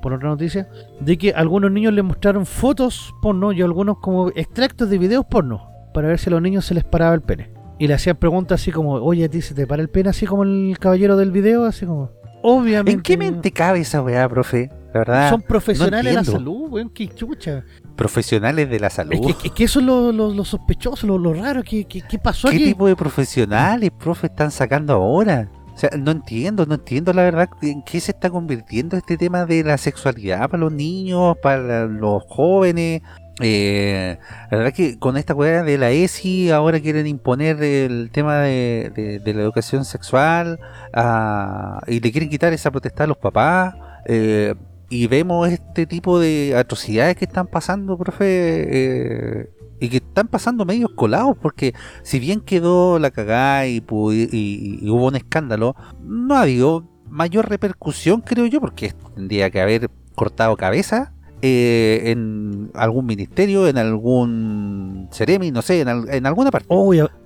por 0.00 0.14
otra 0.14 0.30
noticia, 0.30 0.66
de 1.00 1.18
que 1.18 1.32
algunos 1.34 1.70
niños 1.70 1.92
les 1.92 2.02
mostraron 2.02 2.46
fotos 2.46 3.12
porno 3.20 3.52
y 3.52 3.60
algunos 3.60 3.98
como 3.98 4.28
extractos 4.30 4.88
de 4.88 4.96
videos 4.96 5.26
porno 5.26 5.68
para 5.92 6.08
ver 6.08 6.18
si 6.18 6.30
a 6.30 6.32
los 6.32 6.40
niños 6.40 6.64
se 6.64 6.72
les 6.72 6.84
paraba 6.84 7.14
el 7.14 7.20
pene. 7.20 7.52
Y 7.78 7.86
le 7.86 7.92
hacían 7.94 8.16
preguntas 8.16 8.62
así 8.62 8.72
como, 8.72 8.94
oye, 8.94 9.24
a 9.24 9.28
ti 9.28 9.42
se 9.42 9.54
te 9.54 9.66
para 9.66 9.82
el 9.82 9.90
pene 9.90 10.08
así 10.08 10.24
como 10.24 10.44
el 10.44 10.76
caballero 10.80 11.18
del 11.18 11.32
video, 11.32 11.64
así 11.66 11.84
como... 11.84 12.10
Obviamente... 12.42 12.92
¿En 12.92 13.00
qué 13.02 13.16
mente 13.16 13.50
cabe 13.52 13.80
esa 13.80 14.02
weá, 14.02 14.28
profe? 14.28 14.70
La 14.92 15.00
verdad, 15.00 15.30
Son 15.30 15.42
profesionales 15.42 16.04
de 16.04 16.12
la 16.12 16.24
salud, 16.24 16.68
weón, 16.70 16.90
qué 16.90 17.06
chucha. 17.08 17.64
profesionales 17.94 18.68
de 18.68 18.80
la 18.80 18.90
salud. 18.90 19.12
Es 19.30 19.36
que, 19.36 19.48
es 19.48 19.54
que 19.54 19.64
eso 19.64 19.78
es 19.80 19.86
lo, 19.86 20.10
lo- 20.10 20.32
lo 20.34 20.44
sospechoso, 20.44 21.06
lo, 21.06 21.16
lo 21.18 21.32
raro, 21.32 21.62
¿qué, 21.62 21.84
qué, 21.84 22.02
qué 22.02 22.18
pasó 22.18 22.48
¿Qué 22.48 22.56
aquí? 22.56 22.64
tipo 22.66 22.86
de 22.88 22.96
profesionales, 22.96 23.90
profe, 23.96 24.26
están 24.26 24.50
sacando 24.50 24.94
ahora? 24.94 25.48
O 25.72 25.78
sea, 25.80 25.90
no 25.96 26.10
entiendo, 26.10 26.66
no 26.66 26.74
entiendo 26.74 27.12
la 27.12 27.22
verdad 27.22 27.48
en 27.62 27.82
qué 27.82 28.00
se 28.00 28.10
está 28.10 28.28
convirtiendo 28.30 28.96
este 28.96 29.16
tema 29.16 29.46
de 29.46 29.62
la 29.62 29.78
sexualidad 29.78 30.48
para 30.50 30.58
los 30.58 30.72
niños, 30.72 31.36
para 31.42 31.86
los 31.86 32.22
jóvenes. 32.28 33.00
Eh, 33.42 34.18
la 34.50 34.56
verdad 34.58 34.72
que 34.72 34.98
con 34.98 35.16
esta 35.16 35.34
weá 35.34 35.62
de 35.62 35.78
la 35.78 35.90
ESI 35.90 36.50
ahora 36.50 36.80
quieren 36.80 37.06
imponer 37.06 37.62
el 37.62 38.10
tema 38.12 38.38
de, 38.40 39.20
la 39.24 39.40
educación 39.42 39.84
sexual 39.84 40.58
ah, 40.92 41.80
y 41.86 42.00
le 42.00 42.12
quieren 42.12 42.28
quitar 42.30 42.52
esa 42.52 42.70
potestad 42.70 43.04
a 43.04 43.08
los 43.08 43.16
papás. 43.18 43.74
eh, 44.06 44.54
y 44.92 45.06
vemos 45.06 45.48
este 45.48 45.86
tipo 45.86 46.18
de 46.18 46.54
atrocidades 46.56 47.14
que 47.16 47.24
están 47.24 47.46
pasando, 47.46 47.96
profe, 47.96 48.24
eh, 48.26 49.50
y 49.78 49.88
que 49.88 49.98
están 49.98 50.26
pasando 50.26 50.64
medios 50.64 50.90
colados, 50.96 51.36
porque 51.40 51.74
si 52.02 52.18
bien 52.18 52.40
quedó 52.40 52.98
la 52.98 53.12
cagada 53.12 53.68
y, 53.68 53.76
y- 53.76 54.78
y 54.82 54.90
hubo 54.90 55.06
un 55.06 55.14
escándalo, 55.14 55.76
no 56.02 56.34
ha 56.34 56.42
habido 56.42 56.88
mayor 57.08 57.48
repercusión, 57.48 58.20
creo 58.20 58.46
yo, 58.46 58.60
porque 58.60 58.92
tendría 59.14 59.48
que 59.50 59.60
haber 59.60 59.90
cortado 60.16 60.56
cabeza 60.56 61.12
eh, 61.42 62.02
en 62.10 62.70
algún 62.74 63.06
ministerio, 63.06 63.66
en 63.68 63.78
algún 63.78 65.08
Ceremi, 65.12 65.50
no 65.50 65.62
sé, 65.62 65.80
en, 65.80 65.88
al- 65.88 66.08
en 66.12 66.26
alguna 66.26 66.50
parte. 66.50 66.68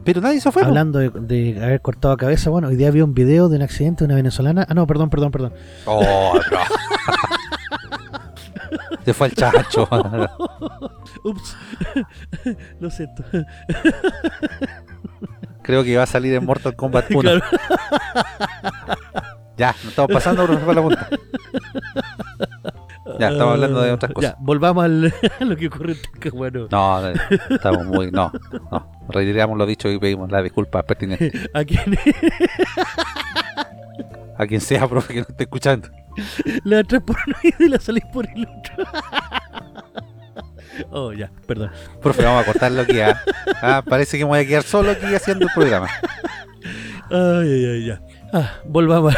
Pero 0.04 0.20
nadie 0.20 0.40
se 0.40 0.52
fue. 0.52 0.62
hablando 0.62 0.98
de, 0.98 1.10
de 1.10 1.62
haber 1.64 1.80
cortado 1.80 2.16
cabeza, 2.16 2.50
bueno, 2.50 2.68
hoy 2.68 2.76
día 2.76 2.90
vi 2.90 3.00
un 3.00 3.14
video 3.14 3.48
de 3.48 3.56
un 3.56 3.62
accidente 3.62 4.04
de 4.04 4.06
una 4.06 4.14
venezolana. 4.16 4.66
Ah, 4.68 4.74
no, 4.74 4.86
perdón, 4.86 5.10
perdón, 5.10 5.30
perdón. 5.32 5.52
Oh, 5.86 6.34
no. 6.50 6.58
Se 9.04 9.12
fue 9.12 9.26
al 9.26 9.34
chacho. 9.34 9.88
Ups. 11.24 11.56
Lo 12.80 12.90
siento. 12.90 13.22
Creo 15.62 15.82
que 15.84 15.96
va 15.96 16.02
a 16.04 16.06
salir 16.06 16.34
en 16.34 16.44
Mortal 16.44 16.74
Kombat 16.76 17.10
1. 17.10 17.20
Claro. 17.20 17.40
Ya, 19.56 19.68
nos 19.82 19.84
estamos 19.86 20.10
pasando 20.12 20.46
por 20.46 20.74
la 20.74 20.82
punta. 20.82 21.08
Ya, 23.18 23.28
estamos 23.30 23.54
hablando 23.54 23.80
de 23.82 23.92
otras 23.92 24.12
cosas. 24.12 24.32
Ya, 24.32 24.36
volvamos 24.40 24.84
al, 24.84 25.14
a 25.40 25.44
lo 25.44 25.56
que 25.56 25.68
ocurre 25.68 25.92
en 25.92 26.02
Talcahuano. 26.02 26.68
No, 26.70 27.00
no, 27.00 27.12
estamos 27.50 27.84
muy. 27.86 28.10
No, 28.10 28.32
no. 28.70 28.92
Retiramos 29.08 29.58
lo 29.58 29.66
dicho 29.66 29.90
y 29.90 29.98
pedimos 29.98 30.30
las 30.30 30.42
disculpas 30.42 30.84
pertinentes 30.84 31.32
¿A 31.54 31.64
quién 31.64 31.80
a 34.36 34.46
quien 34.46 34.60
sea, 34.60 34.88
profe, 34.88 35.14
que 35.14 35.20
nos 35.20 35.28
esté 35.28 35.44
escuchando. 35.44 35.88
la 36.64 36.80
entras 36.80 37.02
por 37.02 37.16
un 37.26 37.34
oído 37.42 37.56
y 37.60 37.68
la 37.68 37.78
salís 37.78 38.04
por 38.12 38.26
el 38.28 38.48
otro? 38.48 38.84
oh, 40.90 41.12
ya, 41.12 41.30
perdón. 41.46 41.70
Profe, 42.02 42.24
vamos 42.24 42.42
a 42.42 42.46
cortarlo 42.46 42.82
aquí. 42.82 43.00
¿ah? 43.00 43.22
Ah, 43.62 43.82
parece 43.88 44.18
que 44.18 44.24
me 44.24 44.30
voy 44.30 44.40
a 44.40 44.46
quedar 44.46 44.64
solo 44.64 44.90
aquí 44.90 45.06
haciendo 45.14 45.46
el 45.46 45.52
programa. 45.54 45.88
Ay, 47.10 47.48
ay, 47.52 47.66
ay, 47.66 47.86
ya. 47.86 48.00
Ah, 48.32 48.54
volvamos. 48.66 49.14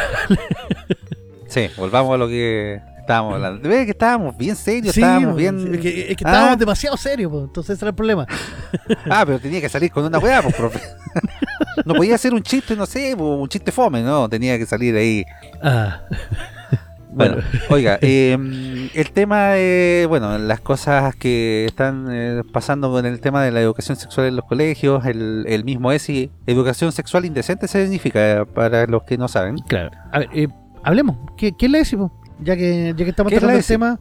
Sí, 1.47 1.69
volvamos 1.77 2.13
a 2.13 2.17
lo 2.17 2.27
que 2.27 2.79
estábamos 3.07 3.33
hablando. 3.35 3.69
Ve 3.69 3.85
que 3.85 3.91
estábamos 3.91 4.37
bien 4.37 4.55
serios, 4.55 4.93
Sí, 4.93 5.01
estábamos 5.01 5.35
bien. 5.35 5.73
Es 5.75 5.79
que, 5.81 6.11
es 6.11 6.17
que 6.17 6.23
Ah. 6.25 6.29
estábamos 6.31 6.57
demasiado 6.59 6.97
serios, 6.97 7.31
entonces 7.33 7.75
ese 7.77 7.85
era 7.85 7.89
el 7.89 7.95
problema. 7.95 8.25
Ah, 9.09 9.23
pero 9.25 9.39
tenía 9.39 9.61
que 9.61 9.69
salir 9.69 9.89
con 9.91 10.03
una 10.05 10.19
weá, 10.19 10.41
pues, 10.41 10.55
profe. 10.55 10.79
No 11.85 11.93
podía 11.93 12.15
hacer 12.15 12.33
un 12.33 12.41
chiste, 12.43 12.75
no 12.75 12.85
sé, 12.85 13.13
un 13.15 13.47
chiste 13.47 13.71
fome, 13.71 14.01
no, 14.01 14.27
tenía 14.27 14.57
que 14.57 14.65
salir 14.65 14.95
ahí. 14.95 15.23
Ah, 15.63 16.01
Bueno, 17.09 17.37
oiga, 17.69 17.97
eh, 18.01 18.37
el 18.93 19.11
tema 19.11 19.51
de, 19.51 20.05
bueno, 20.07 20.37
las 20.37 20.59
cosas 20.59 21.15
que 21.15 21.65
están 21.65 22.07
eh, 22.11 22.43
pasando 22.51 22.91
con 22.91 23.05
el 23.07 23.19
tema 23.21 23.41
de 23.43 23.49
la 23.51 23.59
educación 23.61 23.95
sexual 23.97 24.27
en 24.27 24.35
los 24.35 24.45
colegios, 24.45 25.03
el, 25.05 25.45
el 25.47 25.63
mismo 25.63 25.91
ESI, 25.91 26.29
educación 26.45 26.91
sexual 26.91 27.25
indecente 27.25 27.67
se 27.67 27.81
significa, 27.83 28.45
para 28.53 28.85
los 28.85 29.01
que 29.03 29.17
no 29.17 29.27
saben. 29.29 29.57
claro. 29.67 29.89
A 30.11 30.19
ver, 30.19 30.29
eh, 30.33 30.47
hablemos. 30.83 31.17
¿Qué, 31.37 31.53
¿Qué 31.57 31.65
es 31.67 31.71
la 31.71 31.79
ESI, 31.79 31.95
po? 31.95 32.11
Ya 32.43 32.55
que, 32.55 32.93
ya 32.95 33.03
que 33.03 33.09
estamos 33.09 33.29
¿Qué 33.31 33.35
es 33.37 33.41
tratando 33.41 33.59
el 33.59 33.65
tema, 33.65 33.99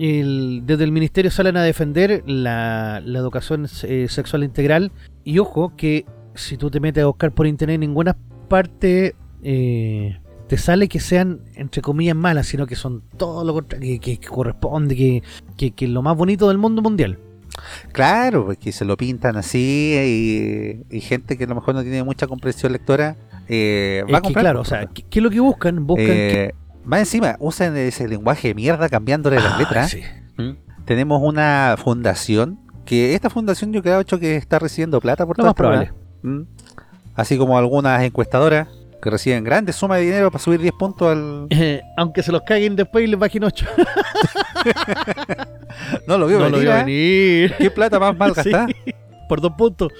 el- 0.00 0.62
desde 0.64 0.84
el 0.84 0.92
ministerio 0.92 1.30
salen 1.30 1.56
a 1.56 1.62
defender 1.62 2.22
la, 2.26 3.02
la 3.04 3.18
educación 3.18 3.66
eh, 3.84 4.06
sexual 4.08 4.44
integral. 4.44 4.92
Y 5.24 5.38
ojo, 5.38 5.74
que 5.76 6.04
si 6.34 6.56
tú 6.56 6.70
te 6.70 6.80
metes 6.80 7.02
a 7.02 7.06
buscar 7.06 7.32
por 7.32 7.46
internet, 7.46 7.74
en 7.74 7.80
ninguna 7.80 8.16
parte 8.48 9.14
eh, 9.42 10.18
te 10.48 10.56
sale 10.58 10.88
que 10.88 11.00
sean, 11.00 11.40
entre 11.56 11.82
comillas, 11.82 12.14
malas, 12.16 12.46
sino 12.46 12.66
que 12.66 12.76
son 12.76 13.02
todo 13.16 13.44
lo 13.44 13.54
contrario, 13.54 13.98
que, 14.00 14.18
que 14.18 14.28
corresponde, 14.28 14.94
que, 15.56 15.70
que, 15.72 15.88
lo 15.88 16.02
más 16.02 16.16
bonito 16.16 16.48
del 16.48 16.58
mundo 16.58 16.82
mundial. 16.82 17.18
Claro, 17.92 18.46
porque 18.46 18.72
se 18.72 18.84
lo 18.84 18.96
pintan 18.96 19.36
así 19.36 19.94
y, 20.90 20.96
y 20.96 21.00
gente 21.00 21.36
que 21.36 21.44
a 21.44 21.46
lo 21.46 21.54
mejor 21.54 21.74
no 21.74 21.82
tiene 21.82 22.02
mucha 22.02 22.26
comprensión 22.26 22.72
lectora 22.72 23.16
eh, 23.48 24.02
va 24.06 24.10
Es 24.12 24.16
a 24.16 24.20
comprar. 24.22 24.42
claro, 24.44 24.60
o 24.60 24.64
sea, 24.64 24.86
¿qué, 24.86 25.02
qué 25.08 25.18
es 25.18 25.22
lo 25.22 25.30
que 25.30 25.40
buscan? 25.40 25.86
Buscan 25.86 26.06
más 26.84 27.00
encima, 27.00 27.36
usan 27.38 27.76
ese 27.76 28.08
lenguaje 28.08 28.48
de 28.48 28.54
mierda 28.54 28.88
cambiándole 28.88 29.36
las 29.36 29.52
Ah, 29.54 29.58
letras. 29.58 29.90
sí. 29.90 30.02
¿Mm? 30.36 30.52
Tenemos 30.84 31.20
una 31.22 31.76
fundación 31.78 32.58
que 32.84 33.14
esta 33.14 33.30
fundación 33.30 33.72
yo 33.72 33.82
creo 33.82 34.04
que 34.04 34.36
está 34.36 34.58
recibiendo 34.58 35.00
plata 35.00 35.24
por 35.26 35.38
Lo 35.38 35.44
más 35.44 35.54
probable. 35.54 35.92
¿Mm? 36.22 36.42
Así 37.14 37.38
como 37.38 37.56
algunas 37.58 38.02
encuestadoras 38.02 38.68
que 39.00 39.10
reciben 39.10 39.42
grandes 39.44 39.76
sumas 39.76 39.98
de 39.98 40.04
dinero 40.04 40.30
para 40.30 40.42
subir 40.42 40.60
10 40.60 40.74
puntos 40.78 41.08
al... 41.10 41.46
Eh, 41.50 41.82
aunque 41.96 42.22
se 42.22 42.30
los 42.32 42.42
caguen 42.42 42.76
después 42.76 43.04
y 43.04 43.08
les 43.08 43.18
bajen 43.18 43.44
8. 43.44 43.66
No 46.06 46.18
lo 46.18 46.26
vio 46.26 46.38
no 46.38 46.48
lo 46.50 46.58
venir, 46.58 46.62
vio 46.68 46.72
¿eh? 46.72 46.84
venir. 46.84 47.54
¿Qué 47.58 47.70
plata 47.70 47.98
más 47.98 48.16
mal 48.16 48.34
Sí, 48.34 48.50
gastada? 48.50 48.66
por 49.28 49.40
dos 49.40 49.52
puntos. 49.56 49.90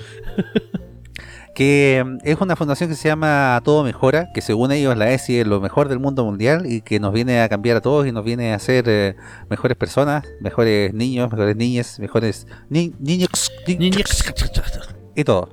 Que 1.54 2.02
mm, 2.04 2.18
es 2.25 2.40
una 2.40 2.56
fundación 2.56 2.88
que 2.88 2.97
se 2.97 3.09
llama 3.09 3.61
Todo 3.64 3.85
Mejora, 3.85 4.32
que 4.32 4.40
según 4.40 4.73
ellos 4.73 4.97
la 4.97 5.11
ESI 5.12 5.40
es 5.40 5.47
lo 5.47 5.61
mejor 5.61 5.88
del 5.88 5.99
mundo 5.99 6.25
mundial 6.25 6.64
y 6.66 6.80
que 6.80 6.99
nos 7.00 7.12
viene 7.12 7.40
a 7.42 7.49
cambiar 7.49 7.76
a 7.76 7.80
todos 7.80 8.06
y 8.06 8.12
nos 8.12 8.25
viene 8.25 8.52
a 8.52 8.56
hacer 8.56 8.85
eh, 8.88 9.16
mejores 9.50 9.76
personas, 9.76 10.25
mejores 10.40 10.94
niños, 10.94 11.30
mejores 11.30 11.56
niñas, 11.56 11.99
mejores 12.00 12.47
ni- 12.71 12.94
niños, 12.99 13.28
ni- 13.66 13.76
Niños. 13.76 14.25
y 15.14 15.25
todo. 15.25 15.49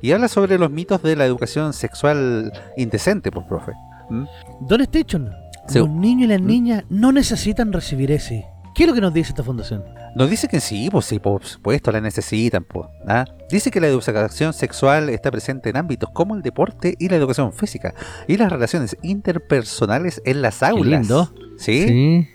Y 0.00 0.12
habla 0.12 0.28
sobre 0.28 0.58
los 0.58 0.70
mitos 0.70 1.02
de 1.02 1.14
la 1.14 1.26
educación 1.26 1.72
sexual 1.74 2.50
indecente, 2.76 3.30
pues, 3.30 3.46
profe. 3.46 3.72
¿m? 4.10 4.26
Don 4.62 4.80
Station, 4.80 5.30
Sí. 5.68 5.78
los 5.78 5.88
niños 5.90 6.24
y 6.24 6.26
las 6.28 6.40
¿Mm? 6.40 6.46
niñas 6.46 6.84
no 6.88 7.12
necesitan 7.12 7.72
recibir 7.72 8.10
ese. 8.10 8.46
¿Qué 8.74 8.84
es 8.84 8.88
lo 8.88 8.94
que 8.94 9.00
nos 9.02 9.12
dice 9.12 9.28
esta 9.30 9.42
fundación? 9.44 9.84
Nos 10.14 10.28
dice 10.28 10.46
que 10.46 10.60
sí, 10.60 10.88
pues 10.90 11.06
sí, 11.06 11.18
por 11.18 11.44
supuesto, 11.44 11.90
la 11.90 12.00
necesitan. 12.00 12.64
Pues, 12.64 12.86
¿ah? 13.08 13.24
Dice 13.50 13.70
que 13.70 13.80
la 13.80 13.86
educación 13.86 14.52
sexual 14.52 15.08
está 15.08 15.30
presente 15.30 15.70
en 15.70 15.76
ámbitos 15.76 16.10
como 16.10 16.34
el 16.34 16.42
deporte 16.42 16.94
y 16.98 17.08
la 17.08 17.16
educación 17.16 17.52
física 17.52 17.94
y 18.28 18.36
las 18.36 18.52
relaciones 18.52 18.96
interpersonales 19.02 20.20
en 20.24 20.42
las 20.42 20.62
aulas. 20.62 21.00
lindo. 21.00 21.32
¿Sí? 21.56 22.28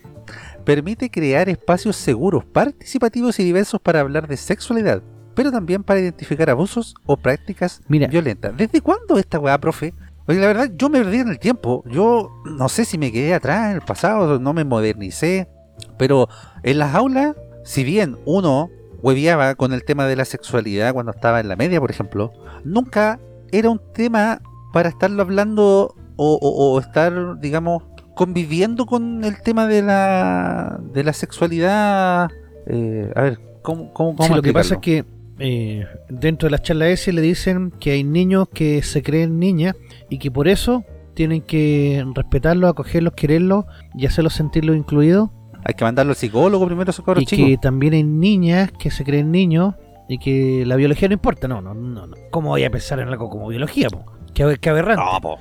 Permite 0.66 1.10
crear 1.10 1.50
espacios 1.50 1.96
seguros, 1.96 2.46
participativos 2.46 3.40
y 3.40 3.44
diversos 3.44 3.80
para 3.80 4.02
hablar 4.02 4.28
de 4.28 4.38
sexualidad, 4.38 5.02
pero 5.34 5.52
también 5.52 5.84
para 5.84 6.00
identificar 6.00 6.50
abusos 6.50 6.96
o 7.06 7.16
prácticas 7.16 7.82
Mira. 7.88 8.08
violentas. 8.08 8.58
¿Desde 8.58 8.82
cuándo 8.82 9.18
esta 9.18 9.40
weá, 9.40 9.58
profe? 9.60 9.94
Oye, 10.28 10.40
la 10.40 10.48
verdad, 10.48 10.70
yo 10.76 10.90
me 10.90 11.00
perdí 11.00 11.20
en 11.20 11.30
el 11.30 11.40
tiempo. 11.40 11.84
Yo 11.90 12.30
no 12.44 12.68
sé 12.68 12.84
si 12.84 12.98
me 12.98 13.14
quedé 13.14 13.34
atrás 13.34 13.70
en 13.70 13.76
el 13.76 13.82
pasado, 13.82 14.40
no 14.40 14.54
me 14.54 14.66
modernicé. 14.66 15.48
Pero 15.98 16.28
en 16.64 16.80
las 16.80 16.94
aulas, 16.96 17.36
si 17.68 17.84
bien 17.84 18.16
uno 18.26 18.70
hueveaba 19.02 19.56
con 19.56 19.74
el 19.74 19.84
tema 19.84 20.06
de 20.08 20.16
la 20.16 20.24
sexualidad 20.26 20.94
cuando 20.94 21.12
estaba 21.12 21.40
en 21.42 21.50
la 21.50 21.56
media, 21.58 21.80
por 21.82 21.92
ejemplo, 21.92 22.32
nunca 22.64 23.20
era 23.52 23.70
un 23.70 23.82
tema 23.94 24.42
para 24.74 24.90
estarlo 24.90 25.22
hablando 25.22 25.94
o, 26.16 26.34
o- 26.42 26.74
o 26.74 26.80
estar, 26.80 27.40
digamos, 27.40 27.84
conviviendo 28.16 28.86
con 28.86 29.24
el 29.24 29.42
tema 29.42 29.68
de 29.68 29.82
la, 29.82 30.80
de 30.94 31.04
la 31.04 31.14
sexualidad. 31.14 32.30
eh, 32.66 33.12
a 33.16 33.22
ver, 33.22 33.40
¿cómo, 33.62 33.94
cómo, 33.94 34.16
cómo 34.16 34.28
Sí, 34.30 34.34
lo 34.36 34.42
que 34.42 34.54
pasa 34.54 34.76
es 34.76 34.82
que 34.82 35.06
eh, 35.40 35.86
dentro 36.10 36.48
de 36.48 36.52
las 36.52 36.64
charlas 36.64 36.90
S 36.90 37.14
le 37.14 37.22
dicen 37.22 37.72
que 37.80 37.92
hay 37.92 38.04
niños 38.04 38.48
que 38.54 38.82
se 38.82 39.04
creen 39.04 39.38
niñas 39.40 39.76
y 40.10 40.18
que 40.18 40.32
por 40.32 40.48
eso 40.48 40.84
tienen 41.14 41.42
que 41.44 42.04
respetarlos, 42.16 42.70
acogerlos, 42.72 43.14
quererlos 43.14 43.66
y 43.96 44.06
hacerlos 44.08 44.34
sentirlos 44.34 44.76
incluidos. 44.76 45.30
Hay 45.64 45.74
que 45.74 45.84
mandarlo 45.84 46.12
al 46.12 46.16
psicólogo 46.16 46.66
primero 46.66 46.90
a 46.90 46.92
esos 46.92 47.04
cabros 47.06 47.24
y 47.24 47.26
chicos. 47.26 47.46
que 47.46 47.58
también 47.58 47.94
hay 47.94 48.04
niñas 48.04 48.72
que 48.72 48.90
se 48.92 49.04
creen 49.04 49.32
niños 49.32 49.76
y 50.10 50.18
que 50.20 50.64
la 50.66 50.76
biología 50.78 51.08
no 51.10 51.14
importa. 51.16 51.48
No, 51.48 51.62
no, 51.62 51.74
no. 51.74 52.08
no. 52.08 52.16
¿Cómo 52.32 52.50
voy 52.50 52.64
a 52.64 52.70
pensar 52.70 53.00
en 53.00 53.10
algo 53.10 53.30
como 53.30 53.48
biología? 53.50 53.90
Po? 53.90 54.06
Qué, 54.34 54.58
qué 54.62 54.70
aberrante. 54.70 55.04
No, 55.04 55.20
po, 55.20 55.38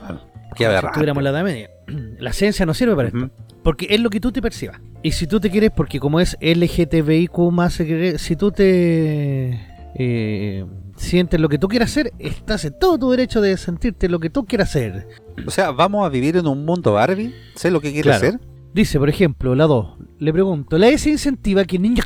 qué 0.55 0.59
Si 0.59 0.65
aberrante. 0.65 0.89
estuviéramos 0.89 1.21
en 1.21 1.25
la 1.25 1.31
edad 1.31 1.45
media. 1.45 1.71
La 2.19 2.33
ciencia 2.33 2.67
no 2.67 2.75
sirve 2.75 2.97
para 2.97 3.09
esto. 3.09 3.19
Ujú. 3.19 3.31
Porque 3.63 3.87
es 3.91 4.01
lo 4.01 4.11
que 4.11 4.21
tú 4.21 4.33
te 4.33 4.41
percibas. 4.43 4.81
Y 5.03 5.13
si 5.13 5.27
tú 5.27 5.39
te 5.41 5.51
quieres, 5.51 5.71
porque 5.75 6.01
como 6.01 6.19
es 6.21 6.37
LGTBIQ 6.41 7.39
más, 7.53 7.75
si 7.75 8.37
tú 8.37 8.51
te 8.53 9.61
eh, 9.99 10.65
sientes 10.97 11.41
lo 11.41 11.49
que 11.49 11.59
tú 11.59 11.69
quieras 11.69 11.91
hacer, 11.91 12.13
estás 12.19 12.65
en 12.65 12.79
todo 12.79 12.99
tu 12.99 13.11
derecho 13.11 13.41
de 13.41 13.57
sentirte 13.57 14.09
lo 14.09 14.19
que 14.21 14.31
tú 14.31 14.47
quieras 14.47 14.71
hacer. 14.71 15.07
O 15.47 15.51
sea, 15.51 15.71
vamos 15.73 16.05
a 16.05 16.09
vivir 16.09 16.37
en 16.37 16.47
un 16.47 16.65
mundo 16.65 16.93
Barbie. 16.95 17.35
Sé 17.55 17.71
lo 17.71 17.81
que 17.81 17.93
quiere 17.93 18.11
Claro. 18.11 18.17
hacer. 18.27 18.41
Dice, 18.77 18.99
por 18.99 19.09
ejemplo, 19.09 19.55
la 19.55 19.65
2. 19.65 19.97
Le 20.19 20.33
pregunto, 20.35 20.77
¿la 20.77 20.89
S 20.89 21.09
incentiva 21.09 21.65
que 21.65 21.79
niños 21.79 22.05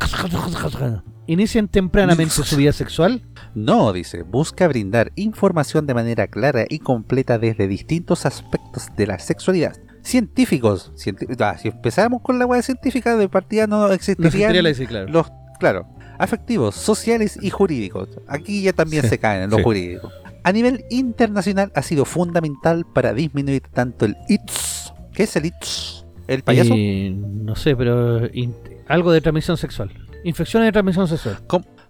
inicien 1.27 1.67
tempranamente 1.67 2.33
su 2.33 2.55
vida 2.55 2.71
sexual? 2.71 3.23
No, 3.53 3.91
dice, 3.91 4.23
busca 4.23 4.69
brindar 4.69 5.11
información 5.17 5.85
de 5.85 5.93
manera 5.93 6.27
clara 6.27 6.63
y 6.69 6.79
completa 6.79 7.37
desde 7.37 7.67
distintos 7.67 8.25
aspectos 8.25 8.87
de 8.95 9.05
la 9.05 9.19
sexualidad. 9.19 9.75
Científicos, 10.01 10.93
cienti- 10.95 11.27
ah, 11.41 11.57
si 11.57 11.67
empezáramos 11.67 12.21
con 12.21 12.39
la 12.39 12.45
web 12.45 12.63
científica 12.63 13.17
de 13.17 13.27
partida 13.27 13.67
no 13.67 13.87
No 13.87 13.93
existirían 13.93 14.63
la 14.63 14.69
S, 14.69 14.87
claro. 14.87 15.09
los, 15.11 15.27
claro, 15.59 15.87
afectivos, 16.19 16.75
sociales 16.75 17.37
y 17.41 17.49
jurídicos. 17.49 18.07
Aquí 18.29 18.61
ya 18.61 18.71
también 18.71 19.03
Sí, 19.03 19.09
se 19.09 19.17
caen 19.19 19.43
en 19.43 19.49
los 19.49 19.57
sí. 19.57 19.63
jurídicos. 19.65 20.13
A 20.45 20.53
nivel 20.53 20.85
internacional 20.89 21.73
ha 21.75 21.81
sido 21.81 22.05
fundamental 22.05 22.85
para 22.85 23.13
disminuir 23.13 23.61
tanto 23.73 24.05
el 24.05 24.15
ITS. 24.29 24.93
¿Qué 25.11 25.23
es 25.23 25.35
el 25.35 25.47
ITS? 25.47 26.00
¿El 26.31 26.43
payaso? 26.43 26.73
Eh, 26.75 27.13
no 27.15 27.55
sé, 27.55 27.75
pero 27.75 28.21
algo 28.87 29.11
de 29.11 29.21
transmisión 29.21 29.57
sexual. 29.57 29.91
Infecciones 30.23 30.67
de 30.67 30.71
transmisión 30.71 31.07
sexual. 31.07 31.37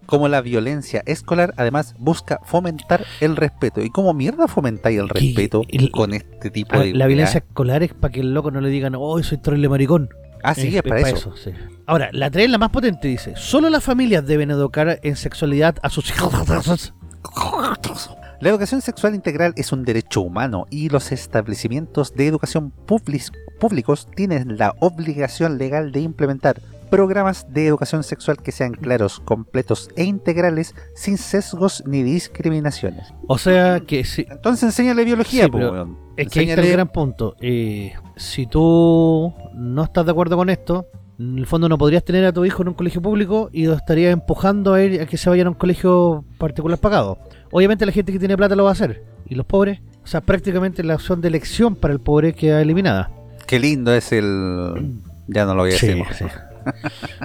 como 0.06 0.26
la 0.28 0.40
violencia 0.40 1.02
escolar, 1.06 1.54
además 1.56 1.94
busca 1.98 2.40
fomentar 2.44 3.04
el 3.20 3.36
respeto. 3.36 3.80
¿Y 3.82 3.90
cómo 3.90 4.12
mierda 4.14 4.48
fomentáis 4.48 4.98
el 4.98 5.08
respeto 5.08 5.62
el- 5.68 5.90
con 5.92 6.12
este 6.12 6.50
tipo 6.50 6.70
Ah, 6.74 6.80
de... 6.80 6.92
la 6.92 7.06
violencia 7.06 7.38
escolar 7.38 7.82
es 7.84 7.94
para 7.94 8.10
que 8.12 8.20
el 8.20 8.34
loco 8.34 8.50
no 8.50 8.60
le 8.60 8.68
digan, 8.68 8.94
oh, 8.96 9.22
soy 9.22 9.38
terrible 9.38 9.68
maricón. 9.68 10.08
Ah, 10.42 10.54
sí, 10.54 10.76
es, 10.76 10.82
para 10.82 11.02
pa' 11.02 11.10
eso. 11.10 11.36
sí. 11.36 11.52
Ahora, 11.86 12.08
la 12.12 12.30
3 12.30 12.46
es 12.46 12.50
la 12.50 12.58
más 12.58 12.70
potente, 12.70 13.06
dice. 13.06 13.34
Solo 13.36 13.70
las 13.70 13.84
familias 13.84 14.26
deben 14.26 14.50
educar 14.50 14.98
en 15.04 15.14
sexualidad 15.14 15.76
a 15.82 15.88
sus 15.88 16.10
hijos. 16.10 16.32
La 18.42 18.48
educación 18.50 18.80
sexual 18.80 19.14
integral 19.14 19.52
es 19.56 19.70
un 19.70 19.84
derecho 19.84 20.20
humano 20.20 20.66
y 20.68 20.88
los 20.88 21.12
establecimientos 21.12 22.12
de 22.12 22.26
educación 22.26 22.72
públicos 22.72 24.08
tienen 24.16 24.58
la 24.58 24.74
obligación 24.80 25.58
legal 25.58 25.92
de 25.92 26.00
implementar 26.00 26.60
programas 26.90 27.46
de 27.54 27.68
educación 27.68 28.02
sexual 28.02 28.38
que 28.38 28.50
sean 28.50 28.72
claros, 28.72 29.20
completos 29.20 29.90
e 29.94 30.02
integrales 30.02 30.74
sin 30.96 31.18
sesgos 31.18 31.84
ni 31.86 32.02
discriminaciones. 32.02 33.14
O 33.28 33.38
sea 33.38 33.78
que 33.78 34.02
si, 34.02 34.26
Entonces 34.28 34.64
enséñale 34.64 35.04
biología, 35.04 35.44
Sí, 35.44 35.50
pero 35.52 35.96
es 36.16 36.28
que 36.28 36.40
ahí 36.40 36.48
está 36.50 36.60
el 36.62 36.66
Enséñale- 36.66 36.72
gran 36.72 36.88
punto. 36.88 37.36
Eh, 37.40 37.92
si 38.16 38.46
tú 38.48 39.32
no 39.54 39.84
estás 39.84 40.04
de 40.04 40.10
acuerdo 40.10 40.36
con 40.36 40.50
esto, 40.50 40.88
en 41.16 41.38
el 41.38 41.46
fondo 41.46 41.68
no 41.68 41.78
podrías 41.78 42.04
tener 42.04 42.24
a 42.24 42.32
tu 42.32 42.44
hijo 42.44 42.62
en 42.62 42.68
un 42.70 42.74
colegio 42.74 43.00
público 43.00 43.50
y 43.52 43.66
lo 43.66 43.74
estarías 43.74 44.12
empujando 44.12 44.74
a, 44.74 44.82
ir, 44.82 45.00
a 45.00 45.06
que 45.06 45.16
se 45.16 45.30
vayan 45.30 45.46
a 45.46 45.50
un 45.50 45.56
colegio 45.56 46.24
particular 46.38 46.78
pagado. 46.78 47.18
Obviamente 47.52 47.86
la 47.86 47.92
gente 47.92 48.10
que 48.12 48.18
tiene 48.18 48.36
plata 48.36 48.56
lo 48.56 48.64
va 48.64 48.70
a 48.70 48.72
hacer. 48.72 49.04
Y 49.28 49.36
los 49.36 49.46
pobres, 49.46 49.80
o 50.02 50.06
sea, 50.06 50.22
prácticamente 50.22 50.82
la 50.82 50.96
opción 50.96 51.20
de 51.20 51.28
elección 51.28 51.76
para 51.76 51.94
el 51.94 52.00
pobre 52.00 52.32
queda 52.32 52.60
eliminada. 52.60 53.10
Qué 53.46 53.60
lindo 53.60 53.94
es 53.94 54.10
el... 54.10 54.98
Ya 55.28 55.44
no 55.44 55.54
lo 55.54 55.62
voy 55.62 55.70
a 55.70 55.74
decir. 55.74 56.02
Sí. 56.18 56.24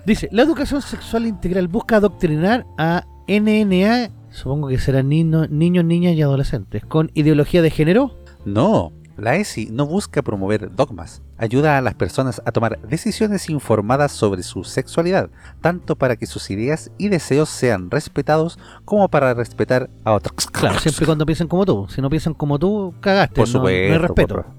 Dice, 0.06 0.30
la 0.32 0.44
educación 0.44 0.82
sexual 0.82 1.26
integral 1.26 1.68
busca 1.68 1.98
adoctrinar 1.98 2.66
a 2.78 3.06
NNA, 3.28 4.10
supongo 4.30 4.68
que 4.68 4.80
serán 4.80 5.10
niños, 5.10 5.50
niños, 5.50 5.86
niñas 5.86 6.14
y 6.16 6.22
adolescentes, 6.22 6.86
con 6.86 7.10
ideología 7.14 7.62
de 7.62 7.70
género. 7.70 8.18
No, 8.46 8.92
la 9.18 9.36
ESI 9.36 9.70
no 9.72 9.86
busca 9.88 10.22
promover 10.22 10.74
dogmas, 10.76 11.22
ayuda 11.38 11.78
a 11.78 11.82
las 11.82 11.96
personas 11.96 12.42
a 12.46 12.52
tomar 12.52 12.80
decisiones 12.88 13.50
informadas 13.50 14.12
sobre 14.12 14.44
su 14.44 14.64
sexualidad, 14.64 15.30
tanto 15.62 15.96
para 15.96 16.16
que 16.16 16.26
sus 16.28 16.50
ideas 16.52 16.92
y 16.98 17.10
deseos 17.10 17.50
sean 17.50 17.90
respetados 17.92 18.60
como 18.86 19.10
para 19.10 19.34
respetar 19.34 19.90
a 20.04 20.14
otros. 20.14 20.48
Claro, 20.52 20.80
siempre 20.80 21.04
y 21.04 21.06
cuando 21.06 21.26
piensen 21.26 21.48
como 21.48 21.66
tú. 21.66 21.88
Si 21.90 22.02
no 22.02 22.10
piensan 22.10 22.34
como 22.34 22.58
tú, 22.60 22.94
cagaste. 23.02 23.36
Por 23.36 23.48
no- 23.48 23.52
supuesto. 23.54 23.88
no 23.90 23.94
hay 23.94 24.00
respeto. 24.00 24.34
profe. 24.36 24.50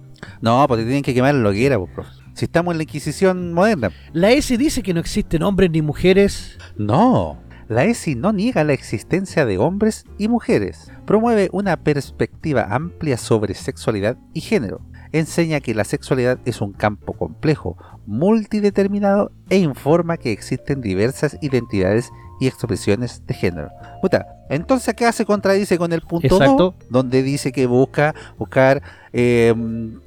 No, 0.41 0.65
porque 0.69 0.83
tienen 0.85 1.03
que 1.03 1.15
quemar 1.15 1.35
lo 1.35 1.53
que 1.53 1.65
era, 1.67 1.79
po, 1.79 1.87
profe. 1.87 2.11
Si 2.35 2.45
estamos 2.45 2.73
en 2.73 2.79
la 2.79 2.83
Inquisición 2.85 3.53
moderna. 3.53 3.91
La 4.13 4.31
S 4.31 4.57
dice 4.57 4.83
que 4.83 4.95
no 4.95 5.01
existen 5.01 5.43
hombres 5.43 5.71
ni 5.71 5.83
mujeres. 5.83 6.57
No, 6.77 7.39
la 7.69 7.85
ESI 7.85 8.15
no 8.15 8.33
niega 8.33 8.63
la 8.65 8.73
existencia 8.73 9.45
de 9.45 9.59
hombres 9.59 10.05
y 10.19 10.29
mujeres. 10.29 10.91
Promueve 11.09 11.49
una 11.53 11.79
perspectiva 11.79 12.67
amplia 12.69 13.17
sobre 13.17 13.55
sexualidad 13.55 14.19
y 14.35 14.43
género. 14.43 14.83
Enseña 15.11 15.61
que 15.61 15.75
la 15.75 15.85
sexualidad 15.85 16.39
es 16.45 16.61
un 16.61 16.75
campo 16.75 17.15
complejo, 17.15 17.79
multideterminado 18.05 19.33
e 19.49 19.57
informa 19.57 20.19
que 20.19 20.33
existen 20.33 20.83
diversas 20.83 21.39
identidades 21.41 22.11
y 22.41 22.47
expresiones 22.47 23.27
de 23.27 23.33
género. 23.33 23.71
Puta, 24.03 24.27
entonces 24.51 24.91
acá 24.91 25.11
se 25.13 25.25
contradice 25.25 25.79
con 25.79 25.95
el 25.95 26.03
punto 26.03 26.27
Exacto. 26.27 26.75
2, 26.79 26.91
donde 26.91 27.23
dice 27.23 27.53
que 27.53 27.67
busca 27.67 28.15
buscar 28.37 28.83
eh, 29.15 29.55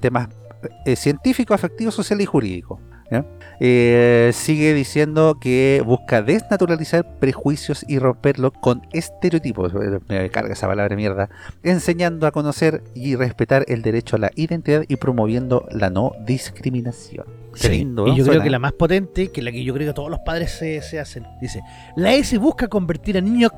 temas 0.01 0.29
eh, 0.86 0.96
científicos, 0.96 1.55
afectivos, 1.55 1.96
sociales 1.96 2.25
y 2.25 2.27
jurídicos. 2.27 2.79
Eh, 3.63 4.32
sigue 4.34 4.74
diciendo 4.74 5.38
que 5.39 5.84
busca 5.86 6.24
desnaturalizar 6.24 7.20
prejuicios 7.20 7.86
y 7.88 8.00
romperlo 8.00 8.51
con 8.51 8.82
estereotipos. 8.91 9.72
Eh, 9.75 10.00
Me 10.08 10.32
carga 10.32 10.53
esa 10.53 10.65
palabra 10.65 10.89
de 10.89 10.96
mierda. 10.96 11.30
Enseñando 11.62 12.25
a 12.25 12.32
conocer 12.32 12.82
y 12.96 13.15
respetar 13.15 13.63
el 13.68 13.84
derecho 13.84 14.15
a 14.15 14.20
la 14.20 14.32
identidad 14.36 14.84
y 14.88 14.96
promoviendo 14.96 15.68
la 15.70 15.91
no 15.91 16.13
discriminación. 16.25 17.27
Lindo, 17.70 18.08
y 18.08 18.15
yo 18.15 18.25
creo 18.25 18.41
que 18.41 18.50
la 18.50 18.58
más 18.58 18.74
potente, 18.74 19.32
que 19.32 19.44
la 19.44 19.51
que 19.51 19.63
yo 19.63 19.75
creo 19.75 19.89
que 19.89 19.94
todos 19.94 20.10
los 20.10 20.22
padres 20.22 20.51
se, 20.51 20.82
se 20.82 21.00
hacen, 21.00 21.27
dice, 21.39 21.62
la 21.96 22.13
S 22.13 22.36
busca 22.39 22.67
convertir 22.67 23.17
a 23.17 23.21
niños 23.21 23.52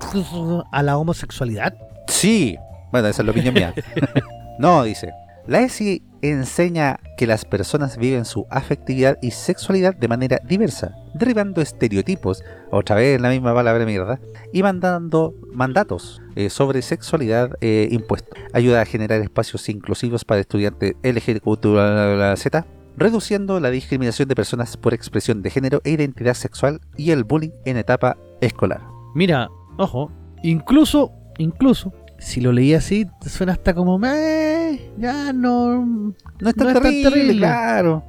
a 0.72 0.84
la 0.84 0.98
homosexualidad. 0.98 1.78
Sí, 2.08 2.58
bueno, 2.92 3.08
esa 3.08 3.22
es 3.22 3.26
la 3.26 3.32
opinión 3.32 3.54
mía. 3.54 3.74
no, 4.60 4.84
dice. 4.84 5.14
La 5.48 5.62
ESI 5.62 6.02
enseña 6.24 7.00
que 7.18 7.28
las 7.28 7.46
personas 7.46 7.98
viven 7.98 8.26
su 8.26 8.48
afectividad 8.50 9.18
y 9.22 9.32
sexualidad 9.32 9.96
de 9.96 10.08
manera 10.08 10.40
diversa, 10.48 10.96
derribando 11.14 11.62
estereotipos, 11.62 12.44
otra 12.72 12.96
vez 12.96 13.20
la 13.20 13.30
misma 13.30 13.54
palabra 13.54 13.86
mierda, 13.86 14.20
y 14.52 14.64
mandando 14.64 15.36
mandatos 15.52 16.22
eh, 16.36 16.50
sobre 16.50 16.82
sexualidad 16.82 17.52
eh, 17.62 17.88
impuestos. 17.92 18.38
Ayuda 18.54 18.82
a 18.82 18.86
generar 18.86 19.22
espacios 19.22 19.68
inclusivos 19.70 20.26
para 20.26 20.42
estudiantes 20.42 20.96
LGBTZ, 21.04 22.66
reduciendo 22.96 23.60
la 23.60 23.70
discriminación 23.70 24.30
de 24.30 24.36
personas 24.36 24.78
por 24.78 24.94
expresión 24.94 25.42
de 25.42 25.50
género 25.50 25.82
e 25.84 25.92
identidad 25.92 26.36
sexual 26.36 26.82
y 26.96 27.12
el 27.12 27.24
bullying 27.24 27.52
en 27.66 27.78
etapa 27.78 28.18
escolar. 28.42 28.82
Mira, 29.16 29.50
ojo, 29.78 30.12
incluso, 30.44 31.12
incluso, 31.38 31.92
si 32.24 32.42
lo 32.42 32.52
leí 32.52 32.74
así, 32.74 33.06
suena 33.26 33.54
hasta 33.54 33.74
como, 33.74 34.00
"Eh, 34.06 34.92
ya 34.98 35.34
no... 35.34 35.86
No 35.86 36.50
es 36.50 36.56
tan, 36.56 36.68
No 36.68 36.74
es 36.74 36.82
tan 36.82 36.84
terrible, 36.84 37.38
claro. 37.38 38.04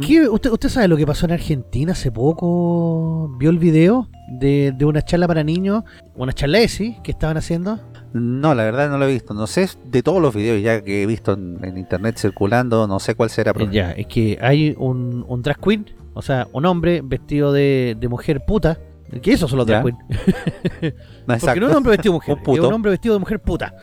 ¿Qué- 0.00 0.28
usted, 0.28 0.50
¿Usted 0.50 0.68
sabe 0.68 0.88
lo 0.88 0.96
que 0.96 1.06
pasó 1.06 1.26
en 1.26 1.32
Argentina 1.32 1.92
hace 1.92 2.10
poco? 2.10 3.34
¿Vio 3.38 3.50
el 3.50 3.58
video 3.58 4.08
de, 4.40 4.72
de 4.76 4.84
una 4.84 5.02
charla 5.02 5.28
para 5.28 5.44
niños? 5.44 5.84
Una 6.16 6.32
charla 6.32 6.58
ESI 6.58 6.96
que 7.02 7.12
estaban 7.12 7.36
haciendo. 7.36 7.78
No, 8.12 8.54
la 8.54 8.64
verdad 8.64 8.90
no 8.90 8.98
lo 8.98 9.06
he 9.06 9.12
visto. 9.12 9.34
No 9.34 9.46
sé 9.46 9.68
de 9.84 10.02
todos 10.02 10.20
los 10.22 10.34
videos 10.34 10.62
ya 10.62 10.82
que 10.82 11.02
he 11.02 11.06
visto 11.06 11.32
en, 11.34 11.58
en 11.64 11.78
internet 11.78 12.16
circulando, 12.18 12.86
no 12.86 12.98
sé 13.00 13.14
cuál 13.14 13.30
será. 13.30 13.52
Eh, 13.58 13.68
ya, 13.70 13.92
es 13.92 14.06
que 14.06 14.38
hay 14.40 14.74
un, 14.78 15.24
un 15.28 15.42
drag 15.42 15.58
queen, 15.60 15.86
o 16.14 16.22
sea, 16.22 16.48
un 16.52 16.64
hombre 16.66 17.00
vestido 17.02 17.52
de, 17.52 17.96
de 17.98 18.08
mujer 18.08 18.44
puta. 18.46 18.78
Que 19.20 19.32
esos 19.32 19.50
son 19.50 19.58
los 19.58 19.66
drag 19.66 19.84
queen. 19.84 19.96
No, 21.26 21.38
Porque 21.40 21.60
no 21.60 21.66
es 21.66 21.72
un 21.72 21.76
hombre 21.76 21.90
vestido 21.92 22.12
de 22.12 22.16
mujer, 22.16 22.38
Un 22.46 22.54
es 22.54 22.60
un 22.60 22.72
hombre 22.72 22.90
vestido 22.90 23.14
de 23.14 23.18
mujer 23.20 23.40
puta. 23.40 23.74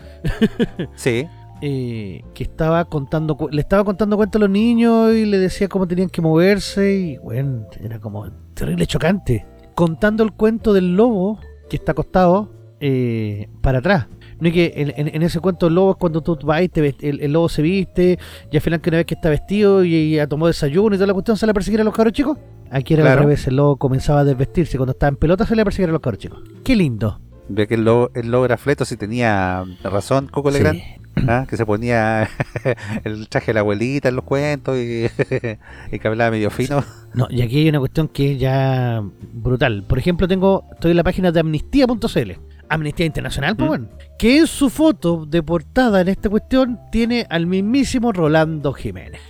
Sí, 0.95 1.27
eh, 1.63 2.23
que 2.33 2.43
estaba 2.43 2.85
contando, 2.85 3.37
le 3.51 3.61
estaba 3.61 3.83
contando 3.83 4.17
cuentos 4.17 4.39
a 4.39 4.45
los 4.45 4.49
niños 4.49 5.13
y 5.13 5.25
le 5.25 5.37
decía 5.37 5.67
cómo 5.67 5.87
tenían 5.87 6.09
que 6.09 6.19
moverse 6.19 6.95
y 6.95 7.17
bueno, 7.17 7.67
era 7.79 7.99
como 7.99 8.27
terrible 8.55 8.87
chocante. 8.87 9.45
Contando 9.75 10.23
el 10.23 10.31
cuento 10.31 10.73
del 10.73 10.95
lobo 10.95 11.39
que 11.69 11.75
está 11.75 11.91
acostado 11.91 12.51
eh, 12.79 13.47
para 13.61 13.77
atrás. 13.77 14.07
No 14.41 14.47
es 14.49 14.53
que 14.53 14.73
en, 14.75 14.93
en- 14.97 15.15
en 15.15 15.21
ese 15.23 15.39
cuento 15.39 15.67
el 15.67 15.75
lobo 15.75 15.91
es 15.91 15.97
cuando 15.97 16.19
tú 16.21 16.37
vas 16.43 16.61
y 16.63 16.67
te 16.67 16.81
vest- 16.81 17.03
el, 17.07 17.21
el 17.21 17.31
lobo 17.31 17.47
se 17.47 17.61
viste 17.61 18.19
y 18.51 18.55
al 18.57 18.61
final 18.61 18.81
que 18.81 18.89
una 18.89 18.97
vez 18.97 19.05
que 19.05 19.13
está 19.13 19.29
vestido 19.29 19.85
y, 19.85 20.15
ya 20.15 20.27
tomó 20.27 20.47
desayuno 20.47 20.93
y 20.95 20.97
toda 20.97 21.07
la 21.07 21.13
cuestión 21.13 21.37
sale 21.37 21.51
a 21.51 21.53
perseguir 21.53 21.79
a 21.79 21.83
los 21.85 21.93
cabros 21.93 22.11
chicos. 22.13 22.37
Aquí 22.69 22.93
era 22.95 23.03
Claro. 23.03 23.19
al 23.19 23.23
revés, 23.25 23.47
el 23.47 23.55
lobo 23.55 23.77
comenzaba 23.77 24.21
a 24.21 24.23
desvestirse 24.25 24.77
cuando 24.77 24.91
estaba 24.91 25.09
en 25.09 25.15
pelota 25.17 25.45
sale 25.45 25.61
a 25.61 25.65
perseguir 25.65 25.89
a 25.89 25.93
los 25.93 26.01
cabros 26.01 26.19
chicos. 26.19 26.39
Qué 26.63 26.75
lindo. 26.75 27.19
ve 27.49 27.67
que 27.67 27.75
el 27.75 27.83
lobo, 27.85 28.09
el 28.15 28.31
lobo 28.31 28.45
era 28.45 28.57
fleto 28.57 28.83
si 28.83 28.97
tenía 28.97 29.63
razón 29.83 30.27
Coco 30.27 30.51
Sí. 30.51 30.57
Legrand, 30.57 30.79
¿ah? 31.27 31.45
que 31.49 31.57
se 31.57 31.65
ponía 31.65 32.29
el 33.03 33.27
traje 33.27 33.47
de 33.47 33.53
la 33.55 33.59
abuelita 33.59 34.09
en 34.09 34.15
los 34.15 34.23
cuentos 34.25 34.77
y, 34.77 35.05
y 35.91 35.99
que 35.99 36.07
hablaba 36.07 36.31
medio 36.31 36.49
fino. 36.49 36.83
No, 37.13 37.27
y 37.29 37.41
aquí 37.41 37.59
hay 37.59 37.69
una 37.69 37.79
cuestión 37.79 38.07
que 38.07 38.33
es 38.33 38.39
ya 38.39 39.03
brutal. 39.33 39.83
Por 39.83 39.99
ejemplo, 39.99 40.27
tengo 40.27 40.63
estoy 40.73 40.91
en 40.91 40.97
la 40.97 41.03
página 41.03 41.31
de 41.31 41.41
amnistía.cl. 41.41 42.31
Amnistía 42.73 43.05
Internacional, 43.05 43.55
pues 43.55 43.65
¿Mm? 43.67 43.69
bueno. 43.69 43.87
Que 44.17 44.37
en 44.39 44.47
su 44.47 44.69
foto 44.69 45.25
de 45.25 45.43
portada 45.43 46.01
en 46.01 46.07
esta 46.07 46.29
cuestión 46.29 46.79
tiene 46.91 47.25
al 47.29 47.45
mismísimo 47.47 48.11
Rolando 48.11 48.71
Jiménez. 48.73 49.21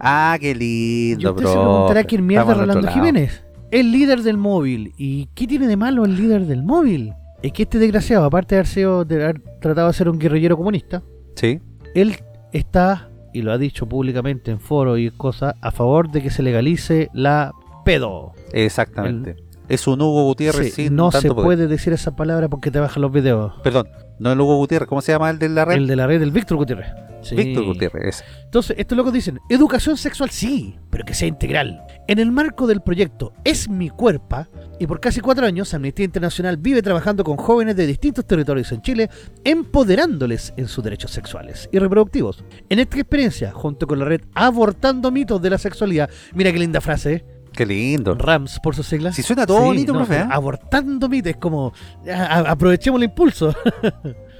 Ah, 0.00 0.36
qué 0.40 0.50
Y 0.50 1.14
lindo, 1.14 1.30
usted 1.30 1.42
bro. 1.44 1.52
se 1.52 1.58
preguntará 1.58 2.04
quién 2.04 2.26
mierda 2.26 2.52
es 2.52 2.58
Rolando. 2.58 2.88
Jiménez. 2.88 3.44
El 3.70 3.90
líder 3.90 4.22
del 4.22 4.36
móvil. 4.36 4.92
¿Y 4.96 5.26
qué 5.34 5.46
tiene 5.46 5.66
de 5.66 5.76
malo 5.76 6.04
el 6.04 6.16
líder 6.16 6.46
del 6.46 6.62
móvil? 6.62 7.12
Es 7.42 7.52
que 7.52 7.64
este 7.64 7.78
desgraciado, 7.78 8.24
aparte 8.24 8.54
de 8.54 8.60
haber, 8.60 8.66
sido, 8.68 9.04
de 9.04 9.16
haber 9.24 9.40
tratado 9.60 9.88
de 9.88 9.94
ser 9.94 10.08
un 10.08 10.18
guerrillero 10.18 10.56
comunista, 10.56 11.02
Sí, 11.36 11.58
él 11.94 12.16
está, 12.52 13.08
y 13.32 13.42
lo 13.42 13.50
ha 13.52 13.58
dicho 13.58 13.86
públicamente 13.86 14.50
en 14.52 14.60
foros 14.60 14.98
y 15.00 15.10
cosas, 15.10 15.54
a 15.60 15.70
favor 15.72 16.10
de 16.10 16.22
que 16.22 16.30
se 16.30 16.42
legalice 16.42 17.08
la 17.12 17.52
pedo. 17.84 18.32
exactamente. 18.52 19.36
Es 19.68 19.86
un 19.86 20.00
Hugo 20.00 20.24
Gutiérrez 20.24 20.74
Sí, 20.74 20.84
sin 20.86 20.96
no 20.96 21.10
tanto 21.10 21.20
se 21.22 21.28
poder. 21.28 21.44
puede 21.44 21.66
decir 21.68 21.92
esa 21.92 22.14
palabra 22.14 22.48
porque 22.48 22.70
te 22.70 22.80
bajan 22.80 23.00
los 23.02 23.12
videos. 23.12 23.54
Perdón, 23.62 23.88
no 24.18 24.32
el 24.32 24.40
Hugo 24.40 24.56
Gutiérrez, 24.56 24.88
¿cómo 24.88 25.00
se 25.00 25.12
llama 25.12 25.30
el 25.30 25.38
de 25.38 25.48
la 25.48 25.64
red? 25.64 25.76
El 25.76 25.86
de 25.86 25.96
la 25.96 26.06
red 26.06 26.20
del 26.20 26.30
Víctor 26.32 26.58
Gutiérrez. 26.58 26.88
Sí. 27.22 27.34
Víctor 27.36 27.64
Gutiérrez. 27.64 28.16
ese. 28.20 28.24
Entonces, 28.44 28.76
estos 28.78 28.98
locos 28.98 29.14
dicen, 29.14 29.40
educación 29.48 29.96
sexual 29.96 30.28
sí, 30.28 30.78
pero 30.90 31.06
que 31.06 31.14
sea 31.14 31.26
integral. 31.26 31.82
En 32.06 32.18
el 32.18 32.30
marco 32.30 32.66
del 32.66 32.82
proyecto 32.82 33.32
Es 33.44 33.66
mi 33.66 33.88
cuerpo, 33.88 34.46
y 34.78 34.86
por 34.86 35.00
casi 35.00 35.20
cuatro 35.20 35.46
años, 35.46 35.72
Amnistía 35.72 36.04
Internacional 36.04 36.58
vive 36.58 36.82
trabajando 36.82 37.24
con 37.24 37.38
jóvenes 37.38 37.76
de 37.76 37.86
distintos 37.86 38.26
territorios 38.26 38.70
en 38.72 38.82
Chile, 38.82 39.08
empoderándoles 39.42 40.52
en 40.58 40.68
sus 40.68 40.84
derechos 40.84 41.12
sexuales 41.12 41.68
y 41.72 41.78
reproductivos. 41.78 42.44
En 42.68 42.78
esta 42.78 42.98
experiencia, 42.98 43.52
junto 43.52 43.86
con 43.86 43.98
la 43.98 44.04
red 44.04 44.20
Abortando 44.34 45.10
mitos 45.10 45.40
de 45.40 45.48
la 45.50 45.58
sexualidad, 45.58 46.10
mira 46.34 46.52
qué 46.52 46.58
linda 46.58 46.82
frase, 46.82 47.12
¿eh? 47.14 47.24
Qué 47.54 47.64
lindo. 47.66 48.14
RAMS 48.14 48.58
por 48.60 48.74
sus 48.74 48.86
siglas. 48.86 49.14
Si 49.14 49.22
suena 49.22 49.46
todo 49.46 49.58
Sí, 49.58 49.64
bonito, 49.64 49.92
no, 49.92 50.00
profe. 50.00 50.16
¿eh? 50.20 50.26
Abortando 50.30 51.08
mites, 51.08 51.36
como 51.36 51.72
a- 52.12 52.50
aprovechemos 52.50 52.98
el 52.98 53.04
impulso. 53.04 53.54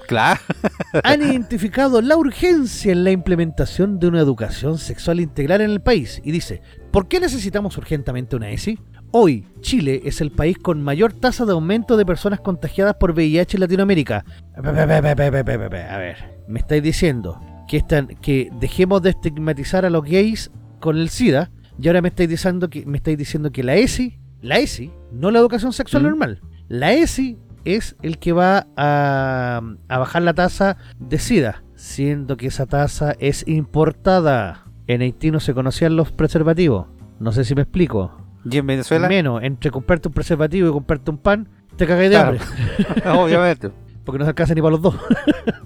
Claro. 0.07 0.39
Han 1.03 1.23
identificado 1.23 2.03
la 2.03 2.19
urgencia 2.19 2.93
en 2.93 3.05
la 3.05 3.11
implementación 3.11 3.99
de 3.99 4.09
una 4.09 4.21
educación 4.21 4.77
sexual 4.77 5.19
integral 5.19 5.63
en 5.63 5.71
el 5.71 5.81
país 5.81 6.21
y 6.23 6.31
dice, 6.31 6.61
¿por 6.91 7.09
qué 7.09 7.21
necesitamos 7.21 7.79
urgentemente 7.79 8.37
una 8.37 8.51
ESI? 8.51 8.79
Hoy, 9.13 9.47
Chile 9.63 10.03
es 10.05 10.21
el 10.21 10.31
país 10.31 10.59
con 10.59 10.83
mayor 10.83 11.15
tasa 11.15 11.47
de 11.47 11.53
aumento 11.53 11.97
de 11.97 12.05
personas 12.05 12.41
contagiadas 12.41 12.97
por 12.97 13.13
VIH 13.13 13.57
en 13.57 13.61
Latinoamérica. 13.63 14.27
A 14.55 15.99
ver, 15.99 16.17
me 16.49 16.59
estáis 16.59 16.83
diciendo 16.83 17.41
que, 17.67 17.79
están, 17.79 18.09
que 18.09 18.51
dejemos 18.61 19.01
de 19.01 19.09
estigmatizar 19.11 19.87
a 19.87 19.91
los 19.91 20.05
gays 20.05 20.51
con 20.81 20.99
el 20.99 21.09
SIDA 21.09 21.51
y 21.81 21.87
ahora 21.89 22.03
me 22.03 22.09
estáis 22.09 22.29
diciendo 22.29 22.69
que, 22.71 22.85
me 22.87 22.97
estáis 22.97 23.19
diciendo 23.19 23.51
que 23.53 23.63
la 23.63 23.75
ESI, 23.77 24.19
la 24.43 24.59
ESI, 24.59 24.91
no 25.13 25.31
la 25.31 25.39
educación 25.39 25.73
sexual 25.73 26.03
¿Mm? 26.03 26.07
normal, 26.07 26.41
la 26.69 26.93
ESI 26.93 27.39
es 27.65 27.97
el 28.03 28.19
que 28.19 28.33
va 28.33 28.67
a, 28.77 29.61
a 29.89 29.99
bajar 29.99 30.23
la 30.23 30.35
tasa 30.35 30.77
de 30.99 31.19
SIDA, 31.19 31.63
siendo 31.77 32.37
que 32.37 32.47
esa 32.49 32.67
tasa 32.67 33.15
es 33.19 33.47
importada. 33.49 34.65
En 34.87 35.01
Haití 35.01 35.31
no 35.31 35.41
se 35.41 35.55
conocían 35.55 35.97
los 35.97 36.13
preservativos. 36.13 36.87
No 37.21 37.33
sé 37.33 37.45
si 37.45 37.55
me 37.55 37.63
explico. 37.63 38.13
¿Y 38.51 38.59
en 38.59 38.67
Venezuela? 38.67 39.09
Menos, 39.09 39.43
entre 39.43 39.71
comprarte 39.71 40.09
un 40.09 40.15
preservativo 40.15 40.69
y 40.69 40.73
comprarte 40.73 41.11
un 41.11 41.17
pan, 41.17 41.49
te 41.77 41.87
cagáis 41.87 42.11
de 42.11 42.17
Claro. 42.17 42.39
hambre. 42.39 43.11
Obviamente. 43.19 43.71
Porque 44.05 44.19
no 44.19 44.25
se 44.25 44.31
alcanza 44.31 44.55
ni 44.55 44.61
para 44.61 44.73
los 44.73 44.83
dos. 44.83 44.95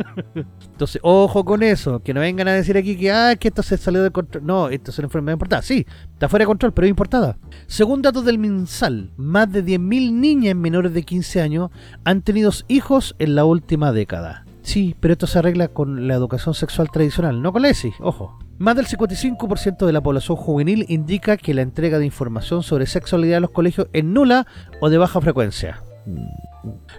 Entonces, 0.72 1.00
ojo 1.02 1.44
con 1.44 1.62
eso. 1.62 2.00
Que 2.00 2.14
no 2.14 2.20
vengan 2.20 2.48
a 2.48 2.52
decir 2.52 2.76
aquí 2.76 2.96
que, 2.96 3.10
ah, 3.10 3.36
que 3.36 3.48
esto 3.48 3.62
se 3.62 3.76
salió 3.76 4.02
de 4.02 4.10
control. 4.10 4.46
No, 4.46 4.68
esto 4.68 4.90
es 4.90 4.98
una 4.98 5.06
enfermedad 5.06 5.34
importada. 5.34 5.62
Sí, 5.62 5.86
está 6.12 6.28
fuera 6.28 6.44
de 6.44 6.48
control, 6.48 6.72
pero 6.72 6.86
es 6.86 6.90
importada. 6.90 7.36
Según 7.66 8.02
datos 8.02 8.24
del 8.24 8.38
MinSal, 8.38 9.10
más 9.16 9.50
de 9.52 9.64
10.000 9.64 10.12
niñas 10.12 10.56
menores 10.56 10.94
de 10.94 11.02
15 11.02 11.40
años 11.40 11.70
han 12.04 12.22
tenido 12.22 12.52
hijos 12.68 13.16
en 13.18 13.34
la 13.34 13.44
última 13.44 13.92
década. 13.92 14.44
Sí, 14.62 14.94
pero 15.00 15.12
esto 15.12 15.26
se 15.26 15.38
arregla 15.38 15.68
con 15.68 16.08
la 16.08 16.14
educación 16.14 16.54
sexual 16.54 16.90
tradicional, 16.90 17.40
no 17.40 17.52
con 17.52 17.62
la 17.62 17.70
ESI, 17.70 17.92
ojo. 18.00 18.38
Más 18.58 18.76
del 18.76 18.86
55% 18.86 19.86
de 19.86 19.92
la 19.92 20.02
población 20.02 20.36
juvenil 20.36 20.84
indica 20.88 21.36
que 21.36 21.54
la 21.54 21.62
entrega 21.62 21.98
de 21.98 22.04
información 22.04 22.62
sobre 22.62 22.86
sexualidad 22.86 23.36
en 23.36 23.42
los 23.42 23.50
colegios 23.50 23.88
es 23.92 24.04
nula 24.04 24.46
o 24.80 24.90
de 24.90 24.98
baja 24.98 25.20
frecuencia. 25.20 25.82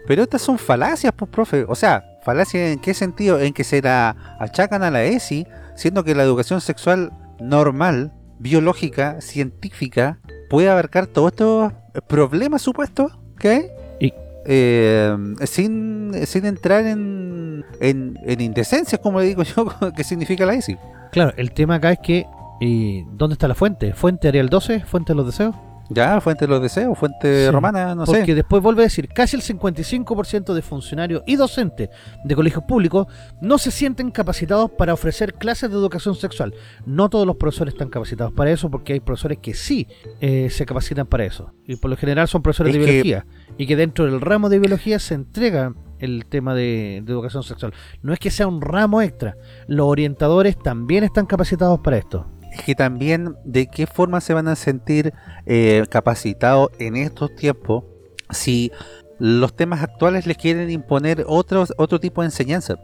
Pero 0.08 0.24
estas 0.24 0.41
son 0.41 0.58
falacias, 0.58 1.13
pues, 1.15 1.30
profe. 1.30 1.65
O 1.67 1.76
sea, 1.76 2.04
falacias 2.24 2.72
en 2.74 2.80
qué 2.80 2.93
sentido? 2.93 3.39
En 3.39 3.54
que 3.54 3.63
se 3.63 3.82
la 3.82 4.15
achacan 4.39 4.84
a 4.84 4.91
la 4.91 5.04
ESI, 5.04 5.45
siendo 5.76 6.04
que 6.04 6.15
la 6.15 6.24
educación 6.24 6.62
sexual 6.62 7.12
normal, 7.39 8.12
biológica, 8.39 9.22
científica, 9.22 10.19
puede 10.50 10.69
abarcar 10.69 11.08
todos 11.08 11.32
estos 11.32 11.74
problemas 12.08 12.62
supuestos 12.62 13.12
que 13.38 13.50
hay. 13.50 13.65
Y- 14.00 14.13
Eh, 14.52 15.15
sin, 15.45 16.13
sin 16.26 16.45
entrar 16.45 16.86
en, 16.88 17.63
en, 17.82 18.17
en 18.26 18.41
indecencias, 18.41 19.00
como 19.00 19.19
le 19.19 19.26
digo 19.28 19.43
yo, 19.43 19.67
que 19.95 20.04
significa 20.04 20.45
la 20.45 20.54
ESI. 20.54 20.78
Claro, 21.12 21.34
el 21.38 21.52
tema 21.52 21.76
acá 21.76 21.91
es 21.91 22.00
que 22.00 22.26
eh, 22.62 23.04
¿dónde 23.12 23.34
está 23.34 23.48
la 23.48 23.54
fuente? 23.54 23.93
¿Fuente 23.93 24.28
Arial 24.30 24.50
12? 24.50 24.80
¿Fuente 24.86 25.12
de 25.13 25.17
los 25.17 25.26
deseos? 25.28 25.54
Ya, 25.89 26.21
fuente 26.21 26.45
de 26.45 26.52
los 26.52 26.62
deseos, 26.62 26.97
fuente 26.97 27.45
Sí, 27.45 27.52
romana, 27.52 27.95
no 27.95 28.06
Porque 28.06 28.25
sé. 28.28 28.36
después 28.36 28.62
vuelve 28.62 28.84
a 28.84 28.86
decir, 28.86 29.08
casi 29.10 29.36
el 29.36 29.41
55% 29.41 30.54
de 30.54 30.62
funcionarios 30.62 31.23
y 31.25 31.36
docentes 31.36 31.89
de 32.23 32.36
colegios 32.36 32.63
públicos 32.65 33.08
no 33.41 33.58
se 33.58 33.71
sienten 33.71 34.12
capacitados 34.12 34.69
para 34.71 34.93
ofrecer 34.93 35.34
clases 35.34 35.69
de 35.71 35.75
educación 35.75 36.15
sexual. 36.15 36.54
No 36.86 37.10
todos 37.10 37.25
los 37.25 37.38
profesores 37.38 37.73
están 37.73 37.89
capacitados 37.89 38.34
para 38.34 38.52
eso, 38.52 38.69
porque 38.69 38.93
hay 38.93 38.99
profesores 38.99 39.39
que 39.41 39.54
sí 39.54 39.88
eh, 40.21 40.49
se 40.52 40.65
capacitan 40.65 41.08
para 41.08 41.25
eso. 41.25 41.54
Y 41.65 41.75
por 41.78 41.89
lo 41.89 41.97
general 41.97 42.28
son 42.28 42.41
profesores 42.43 42.75
Es 42.75 42.80
de 42.82 42.86
que- 42.86 42.91
biología. 43.04 43.25
Y 43.58 43.65
que 43.67 43.75
dentro 43.75 44.06
del 44.06 44.21
ramo 44.21 44.49
de 44.49 44.60
biología 44.60 44.99
se 44.99 45.15
entrega 45.15 45.73
el 45.99 46.25
tema 46.28 46.54
de, 46.56 47.02
de 47.04 47.12
educación 47.12 47.43
sexual. 47.43 47.73
No 48.02 48.13
es 48.13 48.19
que 48.19 48.32
sea 48.32 48.47
un 48.47 48.62
ramo 48.62 49.02
extra. 49.02 49.36
Los 49.67 49.88
orientadores 49.88 50.58
también 50.58 51.04
están 51.04 51.25
capacitados 51.25 51.80
para 51.80 51.97
esto. 51.97 52.25
Que 52.66 52.76
también 52.76 53.36
de 53.44 53.68
qué 53.68 53.88
forma 53.88 54.22
se 54.22 54.34
van 54.34 54.48
a 54.48 54.56
sentir 54.56 55.14
eh, 55.46 55.86
capacitados 55.90 56.70
en 56.80 56.96
estos 56.96 57.36
tiempos 57.36 57.84
si 58.32 58.72
los 59.20 59.56
temas 59.56 59.84
actuales 59.84 60.26
les 60.26 60.38
quieren 60.38 60.70
imponer 60.70 61.26
otros, 61.28 61.74
otro 61.78 62.00
tipo 62.00 62.22
de 62.22 62.28
enseñanza. 62.28 62.76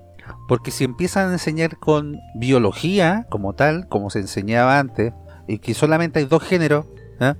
Porque 0.47 0.71
si 0.71 0.83
empiezan 0.83 1.29
a 1.29 1.33
enseñar 1.33 1.77
con 1.77 2.17
biología 2.35 3.27
como 3.29 3.53
tal, 3.53 3.87
como 3.87 4.09
se 4.09 4.19
enseñaba 4.19 4.79
antes, 4.79 5.13
y 5.47 5.59
que 5.59 5.73
solamente 5.73 6.19
hay 6.19 6.25
dos 6.25 6.43
géneros, 6.43 6.85
¿ah? 7.19 7.35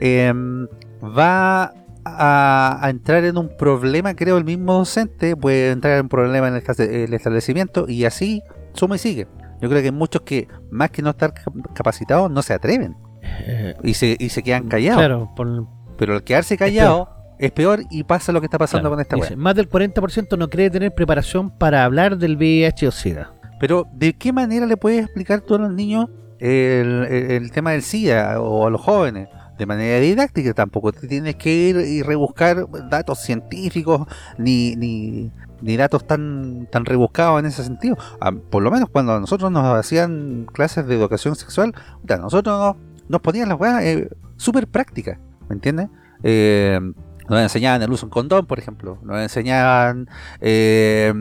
Em, 0.00 0.66
va 1.02 1.72
a, 2.04 2.86
entrar 2.88 3.24
en 3.24 3.36
un 3.36 3.56
problema, 3.56 4.14
creo, 4.14 4.38
el 4.38 4.44
mismo 4.44 4.74
docente, 4.74 5.36
puede 5.36 5.72
entrar 5.72 5.94
en 5.94 6.02
un 6.02 6.08
problema 6.08 6.48
en 6.48 6.54
el, 6.54 6.62
esta- 6.62 6.84
el 6.84 7.12
establecimiento 7.12 7.86
y 7.88 8.04
así 8.04 8.42
suma 8.74 8.96
y 8.96 8.98
sigue. 8.98 9.26
Yo 9.60 9.68
creo 9.68 9.80
que 9.80 9.86
hay 9.88 9.92
muchos 9.92 10.22
que, 10.22 10.48
más 10.70 10.90
que 10.90 11.02
no 11.02 11.10
estar 11.10 11.32
cap- 11.34 11.54
capacitados, 11.74 12.30
no 12.30 12.42
se 12.42 12.52
atreven 12.54 12.96
Eh, 13.22 13.74
y 13.82 13.94
se, 13.94 14.16
y 14.18 14.28
se 14.28 14.42
quedan 14.42 14.68
callados. 14.68 14.98
Claro, 14.98 15.32
por, 15.34 15.66
Pero 15.96 16.14
al 16.14 16.22
quedarse 16.24 16.56
callado 16.56 17.08
es 17.38 17.50
peor 17.52 17.80
y 17.90 18.04
pasa 18.04 18.32
lo 18.32 18.40
que 18.40 18.46
está 18.46 18.58
pasando 18.58 18.82
Claro, 18.88 18.94
con 18.96 19.00
esta 19.02 19.16
web. 19.16 19.36
Más 19.36 19.54
del 19.54 19.68
40% 19.68 20.38
no 20.38 20.48
cree 20.48 20.70
tener 20.70 20.94
preparación 20.94 21.50
para 21.50 21.84
hablar 21.84 22.16
del 22.18 22.36
VIH 22.36 22.88
o 22.88 22.90
SIDA. 22.92 23.32
Pero, 23.60 23.86
¿de 23.92 24.12
qué 24.14 24.32
manera 24.32 24.66
le 24.66 24.76
puedes 24.76 25.02
explicar 25.04 25.40
tú 25.40 25.54
a 25.54 25.58
los 25.58 25.72
niños 25.72 26.08
el, 26.38 27.04
el- 27.10 27.30
el 27.30 27.50
tema 27.50 27.72
del 27.72 27.82
SIDA 27.82 28.40
o 28.40 28.66
a 28.66 28.70
los 28.70 28.80
jóvenes? 28.80 29.28
De 29.58 29.64
manera 29.64 29.98
didáctica 30.00 30.52
tampoco. 30.52 30.92
Te 30.92 31.08
tienes 31.08 31.36
que 31.36 31.50
ir 31.50 31.76
y 31.76 32.02
rebuscar 32.02 32.66
datos 32.90 33.20
científicos 33.20 34.06
ni, 34.36 34.76
ni, 34.76 35.30
ni 35.66 35.76
datos 35.76 36.06
tan, 36.06 36.68
tan 36.70 36.84
rebuscados 36.84 37.40
en 37.40 37.46
ese 37.46 37.64
sentido. 37.64 37.98
Ah, 38.20 38.32
por 38.32 38.62
lo 38.62 38.70
menos 38.70 38.88
cuando 38.88 39.14
a 39.14 39.20
nosotros 39.20 39.50
nos 39.50 39.64
hacían 39.64 40.46
clases 40.52 40.86
de 40.86 40.94
educación 40.94 41.34
sexual, 41.36 41.74
puta, 42.00 42.16
nosotros 42.18 42.58
nos, 42.58 42.76
nos 43.08 43.20
ponían 43.20 43.48
las 43.48 43.58
weas 43.58 43.82
eh, 43.82 44.08
súper 44.36 44.68
prácticas, 44.68 45.18
¿me 45.48 45.54
entiendes? 45.54 45.88
Eh, 46.22 46.80
nos 47.28 47.40
enseñaban 47.40 47.82
el 47.82 47.90
uso 47.90 48.06
de 48.06 48.10
condón, 48.10 48.46
por 48.46 48.58
ejemplo. 48.58 48.98
Nos 49.02 49.20
enseñaban 49.20 50.08
eh, 50.40 51.12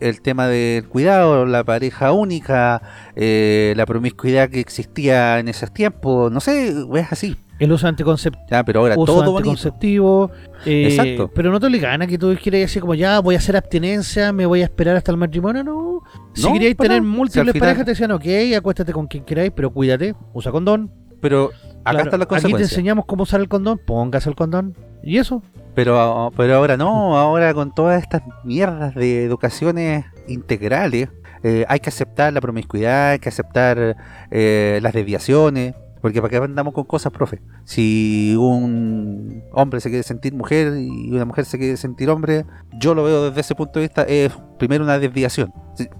el 0.00 0.20
tema 0.20 0.46
del 0.46 0.86
cuidado, 0.86 1.46
la 1.46 1.64
pareja 1.64 2.12
única, 2.12 2.82
eh, 3.16 3.72
la 3.76 3.86
promiscuidad 3.86 4.50
que 4.50 4.60
existía 4.60 5.38
en 5.38 5.48
esos 5.48 5.72
tiempos. 5.72 6.30
No 6.30 6.40
sé, 6.40 6.68
es 6.94 7.12
así. 7.12 7.38
El 7.58 7.70
uso 7.72 7.86
anticonceptivo. 7.86 8.44
Ya, 8.50 8.64
pero 8.64 8.80
ahora 8.80 8.94
uso 8.98 9.04
todo 9.22 9.36
anticonceptivo. 9.38 10.30
eh, 10.66 10.88
Exacto. 10.90 11.30
Pero 11.34 11.50
no 11.52 11.60
te 11.60 11.66
obligan 11.66 12.02
a 12.02 12.06
que 12.06 12.18
tú 12.18 12.34
quieras 12.42 12.64
así 12.70 12.80
como 12.80 12.94
ya 12.94 13.20
voy 13.20 13.36
a 13.36 13.38
hacer 13.38 13.56
abstinencia, 13.56 14.32
me 14.32 14.44
voy 14.46 14.60
a 14.62 14.64
esperar 14.64 14.96
hasta 14.96 15.12
el 15.12 15.18
matrimonio. 15.18 15.62
No. 15.62 16.00
Si 16.34 16.42
No, 16.46 16.52
queríais 16.52 16.76
tener. 16.76 17.00
Si 17.00 17.06
múltiples 17.06 17.52
final- 17.52 17.60
parejas, 17.68 17.84
te 17.84 17.90
decían, 17.92 18.10
ok, 18.10 18.24
acuéstate 18.56 18.92
con 18.92 19.06
quien 19.06 19.24
queráis, 19.24 19.52
pero 19.54 19.70
cuídate, 19.70 20.14
usa 20.32 20.50
condón. 20.50 20.90
Pero 21.20 21.46
acá 21.46 21.52
Claro, 21.92 21.98
están 22.04 22.04
las 22.04 22.12
aquí 22.12 22.18
te 22.18 22.26
consecuencias. 22.28 22.72
enseñamos 22.72 23.04
cómo 23.06 23.22
usar 23.22 23.40
el 23.40 23.48
condón, 23.48 23.78
póngase 23.86 24.28
el 24.28 24.34
condón. 24.34 24.74
Y 25.02 25.18
eso. 25.18 25.42
Pero, 25.74 26.32
pero 26.36 26.56
ahora 26.56 26.76
no, 26.76 27.16
ahora 27.16 27.52
con 27.54 27.74
todas 27.74 28.02
estas 28.02 28.22
mierdas 28.44 28.94
de 28.94 29.24
educaciones 29.24 30.04
integrales, 30.28 31.08
eh, 31.42 31.64
hay 31.68 31.80
que 31.80 31.88
aceptar 31.90 32.32
la 32.32 32.40
promiscuidad, 32.40 33.10
hay 33.12 33.18
que 33.18 33.28
aceptar 33.28 33.96
eh, 34.30 34.78
las 34.82 34.92
desviaciones, 34.92 35.74
porque 36.04 36.20
para 36.20 36.28
qué 36.28 36.36
andamos 36.36 36.74
con 36.74 36.84
cosas, 36.84 37.10
profe. 37.14 37.40
Si 37.64 38.36
un 38.38 39.42
hombre 39.52 39.80
se 39.80 39.88
quiere 39.88 40.02
sentir 40.02 40.34
mujer 40.34 40.74
y 40.76 41.10
una 41.10 41.24
mujer 41.24 41.46
se 41.46 41.56
quiere 41.56 41.78
sentir 41.78 42.10
hombre, 42.10 42.44
yo 42.78 42.94
lo 42.94 43.04
veo 43.04 43.30
desde 43.30 43.40
ese 43.40 43.54
punto 43.54 43.78
de 43.78 43.86
vista, 43.86 44.02
es 44.02 44.30
primero 44.58 44.84
una 44.84 44.98
desviación. 44.98 45.50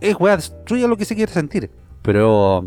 Es 0.03 0.15
weá, 0.21 0.37
destruya 0.37 0.89
lo 0.89 0.99
que 0.99 1.07
se 1.07 1.15
quiere 1.15 1.33
sentir. 1.33 1.71
Pero 2.03 2.67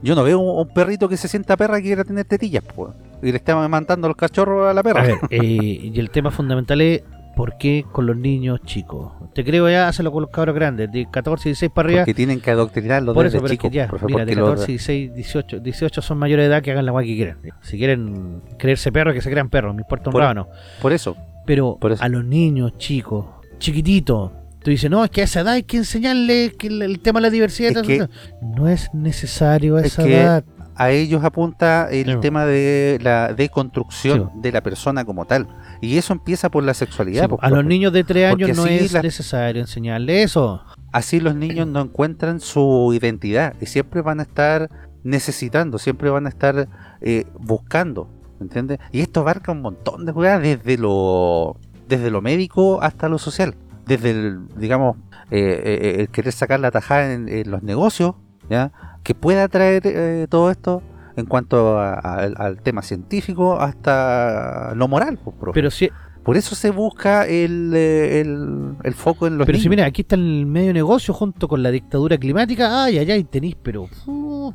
yo 0.00 0.14
no 0.14 0.24
veo 0.24 0.40
un, 0.40 0.68
perrito 0.68 1.10
que 1.10 1.18
se 1.18 1.28
sienta 1.28 1.58
perra 1.58 1.78
y 1.78 1.82
quiera 1.82 2.04
tener 2.04 2.24
tetillas, 2.24 2.64
pues, 2.74 2.94
y 3.22 3.32
le 3.32 3.36
está 3.36 3.68
mandando 3.68 4.08
los 4.08 4.16
cachorros 4.16 4.66
a 4.66 4.72
la 4.72 4.82
perra. 4.82 5.02
A 5.02 5.04
ver, 5.04 5.18
eh, 5.28 5.44
y 5.44 6.00
el 6.00 6.08
tema 6.08 6.30
fundamental 6.30 6.80
es 6.80 7.02
¿por 7.36 7.56
qué 7.58 7.84
con 7.92 8.06
los 8.06 8.16
niños 8.16 8.60
chicos? 8.64 9.12
Te 9.34 9.44
creo 9.44 9.68
ya, 9.70 9.86
hazlo 9.86 10.10
con 10.10 10.22
los 10.22 10.30
cabros 10.30 10.54
grandes, 10.56 10.90
de 10.90 11.06
14, 11.08 11.50
16 11.50 11.70
para 11.72 11.86
arriba. 11.86 12.00
Porque 12.00 12.14
tienen 12.14 12.40
que 12.40 12.50
adoctrinarlos 12.50 13.14
Por 13.14 13.24
desde 13.26 13.36
eso, 13.38 13.46
es 13.46 13.52
chicos, 13.52 13.70
que 13.70 13.76
ya, 13.76 13.86
profe, 13.86 14.06
mira, 14.06 14.24
de 14.24 14.34
los- 14.34 14.48
14, 14.50 14.66
16, 14.72 15.14
18, 15.14 15.60
18 15.60 16.02
son 16.02 16.18
mayores 16.18 16.44
de 16.44 16.46
edad 16.48 16.62
que 16.62 16.72
hagan 16.72 16.86
la 16.86 16.92
guay 16.92 17.06
que 17.06 17.14
quieran. 17.14 17.38
Si 17.60 17.76
quieren 17.78 18.42
creerse 18.58 18.90
perros, 18.90 19.14
que 19.14 19.20
se 19.20 19.30
crean 19.30 19.50
perros, 19.50 19.74
me 19.74 19.82
importa 19.82 20.08
un 20.08 20.12
Por- 20.12 20.22
rábano. 20.22 20.48
por 20.82 20.92
eso, 20.92 21.16
Pero 21.44 21.76
por 21.80 21.92
eso. 21.92 22.02
a 22.02 22.08
los 22.08 22.24
niños 22.24 22.76
chicos, 22.78 23.26
chiquititos, 23.58 24.32
tú 24.66 24.70
dices, 24.72 24.90
no, 24.90 25.04
es 25.04 25.10
que 25.12 25.20
a 25.20 25.24
esa 25.24 25.42
edad 25.42 25.52
hay 25.52 25.62
que 25.62 25.76
enseñarle 25.76 26.52
que 26.58 26.66
el, 26.66 26.82
el 26.82 26.98
tema 26.98 27.20
de 27.20 27.22
la 27.28 27.30
diversidad. 27.30 27.68
Es 27.70 27.74
tal, 27.76 27.86
que- 27.86 27.98
tal, 27.98 28.08
tal". 28.10 28.50
no 28.56 28.66
es 28.68 28.92
necesario 28.92 29.76
a 29.76 29.80
es 29.82 29.86
esa 29.86 30.02
que 30.02 30.20
edad. 30.20 30.44
a 30.74 30.90
ellos 30.90 31.22
apunta 31.22 31.88
el 31.88 32.18
tema 32.18 32.44
de 32.46 32.98
la 33.00 33.32
deconstrucción 33.32 34.30
Sí. 34.34 34.40
de 34.42 34.50
la 34.50 34.62
persona 34.64 35.04
como 35.04 35.24
tal. 35.24 35.46
Y 35.80 35.98
eso 35.98 36.12
empieza 36.12 36.50
por 36.50 36.64
la 36.64 36.74
sexualidad. 36.74 37.22
Sí, 37.22 37.28
pues, 37.28 37.42
a 37.44 37.48
los 37.48 37.58
profe. 37.58 37.68
niños 37.68 37.92
de 37.92 38.02
3 38.02 38.30
Porque 38.30 38.44
años 38.46 38.56
no 38.56 38.66
es 38.66 38.92
la- 38.92 39.02
necesario 39.02 39.60
enseñarle 39.62 40.24
eso. 40.24 40.60
Así 40.90 41.20
los 41.20 41.36
niños 41.36 41.68
no 41.68 41.80
encuentran 41.82 42.40
su 42.40 42.90
identidad 42.92 43.54
y 43.60 43.66
siempre 43.66 44.00
van 44.02 44.18
a 44.18 44.24
estar 44.24 44.68
necesitando, 45.04 45.78
siempre 45.78 46.10
van 46.10 46.26
a 46.26 46.28
estar 46.28 46.68
eh, 47.00 47.24
buscando 47.38 48.10
¿entiendes? 48.40 48.78
Y 48.92 49.00
esto 49.00 49.20
abarca 49.20 49.52
un 49.52 49.62
montón 49.62 50.04
de 50.04 50.12
weas 50.12 50.42
desde 50.42 50.76
lo, 50.76 51.56
desde 51.88 52.10
lo 52.10 52.20
médico 52.20 52.82
hasta 52.82 53.08
lo 53.08 53.16
social. 53.18 53.54
Desde 53.86 54.10
el, 54.10 54.48
digamos, 54.56 54.96
eh, 55.30 55.62
eh, 55.64 55.96
el 56.00 56.08
querer 56.08 56.32
sacar 56.32 56.60
la 56.60 56.70
tajada 56.70 57.12
en, 57.12 57.28
en 57.28 57.50
los 57.50 57.62
negocios, 57.62 58.14
¿ya? 58.50 58.72
Que 59.02 59.14
pueda 59.14 59.48
traer 59.48 59.82
eh, 59.84 60.26
todo 60.28 60.50
esto 60.50 60.82
en 61.16 61.26
cuanto 61.26 61.78
a- 61.78 61.94
a- 61.94 62.14
al, 62.24 62.60
tema 62.62 62.82
científico 62.82 63.58
hasta 63.60 64.74
lo 64.74 64.88
moral, 64.88 65.18
pues, 65.22 65.36
profe. 65.38 65.54
Pero 65.54 65.70
si, 65.70 65.88
Por 66.24 66.36
eso 66.36 66.56
se 66.56 66.70
busca 66.70 67.24
el, 67.24 67.72
eh, 67.74 68.20
el, 68.20 68.74
el 68.82 68.94
foco 68.94 69.28
en 69.28 69.38
los 69.38 69.46
pero 69.46 69.58
si 69.58 69.68
mira, 69.68 69.86
aquí 69.86 70.02
está 70.02 70.16
el 70.16 70.44
medio 70.44 70.72
negocio 70.74 71.14
junto 71.14 71.46
con 71.46 71.62
la 71.62 71.70
dictadura 71.70 72.18
climática. 72.18 72.82
Ay, 72.84 72.98
ay, 72.98 73.10
ay, 73.12 73.22
tenéis, 73.24 73.54
pero 73.62 73.88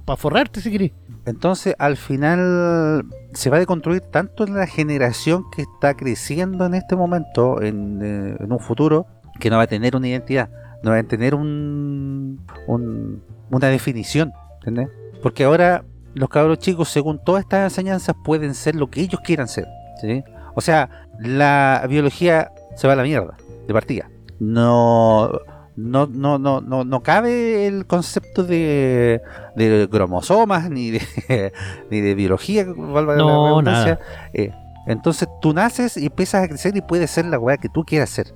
para 0.03 0.17
forrarte 0.17 0.59
si 0.59 0.69
querés. 0.69 0.91
Entonces, 1.25 1.73
al 1.79 1.95
final, 1.95 3.05
se 3.33 3.49
va 3.49 3.55
a 3.55 3.59
deconstruir 3.61 4.01
tanto 4.01 4.43
en 4.45 4.53
la 4.55 4.67
generación 4.67 5.45
que 5.55 5.61
está 5.61 5.93
creciendo 5.95 6.65
en 6.65 6.73
este 6.73 6.97
momento, 6.97 7.61
en, 7.61 7.99
eh, 8.03 8.35
en 8.39 8.51
un 8.51 8.59
futuro, 8.59 9.05
que 9.41 9.49
no 9.49 9.57
va 9.57 9.63
a 9.63 9.67
tener 9.67 9.95
una 9.97 10.07
identidad, 10.07 10.49
no 10.83 10.91
va 10.91 10.97
a 10.99 11.03
tener 11.03 11.35
un, 11.35 12.39
un- 12.67 13.21
una 13.49 13.67
definición, 13.67 14.31
¿entendés? 14.59 14.87
Porque 15.21 15.43
ahora 15.43 15.83
los 16.13 16.29
cabros 16.29 16.59
chicos, 16.59 16.87
según 16.89 17.19
todas 17.23 17.43
estas 17.43 17.63
enseñanzas, 17.71 18.15
pueden 18.23 18.53
ser 18.53 18.75
lo 18.75 18.89
que 18.89 19.01
ellos 19.01 19.19
quieran 19.21 19.47
ser, 19.49 19.67
¿sí? 19.99 20.23
O 20.55 20.61
sea, 20.61 21.07
la 21.19 21.85
biología 21.89 22.51
se 22.75 22.87
va 22.87 22.93
a 22.93 22.95
la 22.95 23.03
mierda, 23.03 23.35
de 23.67 23.73
partida. 23.73 24.09
No... 24.39 25.31
No, 25.77 26.05
no, 26.05 26.37
no, 26.37 26.59
no, 26.59 26.83
no 26.83 27.01
cabe 27.01 27.65
el 27.65 27.87
concepto 27.87 28.43
de, 28.43 29.21
de 29.55 29.87
cromosomas 29.89 30.69
ni 30.69 30.91
de, 30.91 31.01
ni 31.89 32.01
de 32.01 32.13
biología, 32.13 32.65
No, 32.65 33.45
redundancia. 33.45 33.99
Eh, 34.33 34.51
entonces 34.85 35.29
tú 35.41 35.53
naces 35.53 35.95
y 35.95 36.07
empiezas 36.07 36.43
a 36.43 36.47
crecer 36.49 36.75
y 36.75 36.81
puedes 36.81 37.09
ser 37.09 37.25
la 37.25 37.39
weá 37.39 37.55
que 37.55 37.69
tú 37.69 37.83
quieras 37.85 38.09
ser. 38.09 38.27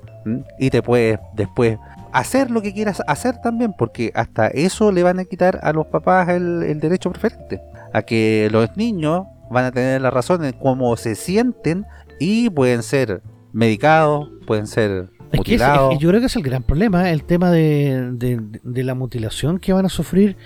Y 0.60 0.70
te 0.70 0.82
puedes 0.82 1.20
después 1.36 1.78
hacer 2.12 2.50
lo 2.52 2.62
que 2.62 2.74
quieras 2.74 3.02
hacer 3.08 3.38
también, 3.42 3.74
porque 3.78 4.12
hasta 4.16 4.48
eso 4.48 4.92
le 4.92 5.04
van 5.04 5.20
a 5.20 5.26
quitar 5.26 5.60
a 5.64 5.72
los 5.74 5.88
papás 5.88 6.30
el, 6.30 6.64
el 6.64 6.80
derecho 6.80 7.12
preferente. 7.12 7.62
A 7.94 8.02
que 8.02 8.48
los 8.52 8.76
niños 8.78 9.26
van 9.52 9.66
a 9.66 9.72
tener 9.72 10.02
la 10.02 10.10
razón 10.12 10.44
en 10.46 10.54
cómo 10.54 10.96
se 10.98 11.16
sienten 11.16 11.86
y 12.20 12.50
pueden 12.50 12.82
ser 12.84 13.22
medicados, 13.54 14.30
pueden 14.48 14.68
ser 14.68 15.10
Es 15.32 15.42
que, 15.42 15.56
es- 15.56 15.62
es 15.62 16.00
yo 16.00 16.10
creo 16.10 16.20
que 16.22 16.28
es 16.28 16.36
el 16.36 16.44
gran 16.44 16.64
problema, 16.64 17.10
el 17.12 17.24
tema 17.24 17.52
de, 17.52 18.12
de- 18.14 18.42
de 18.64 18.84
la 18.84 18.96
mutilación 18.96 19.60
que 19.60 19.74
van 19.74 19.86
a 19.86 19.90
sufrir. 19.90 20.38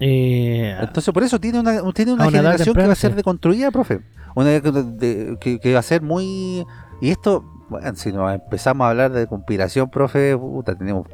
Eh, 0.00 0.76
Entonces 0.80 1.12
por 1.12 1.22
eso 1.22 1.40
tiene 1.40 1.60
una, 1.60 1.80
tiene 1.92 2.12
una 2.12 2.24
generación 2.30 2.74
que 2.74 2.86
va 2.86 2.92
a 2.92 2.96
ser 2.96 3.14
deconstruida, 3.14 3.70
profe. 3.70 4.00
Una 4.34 4.50
de- 4.50 4.60
de- 4.60 5.36
que, 5.40 5.58
que 5.58 5.72
va 5.72 5.80
a 5.80 5.82
ser 5.82 6.02
muy... 6.02 6.64
Y 7.00 7.10
esto, 7.10 7.44
bueno, 7.68 7.92
si 7.96 8.12
nos 8.12 8.32
empezamos 8.34 8.84
a 8.86 8.90
hablar 8.90 9.12
de 9.12 9.26
conspiración, 9.26 9.88
profe, 9.90 10.36
puta, 10.36 10.74
tenemos 10.76 11.06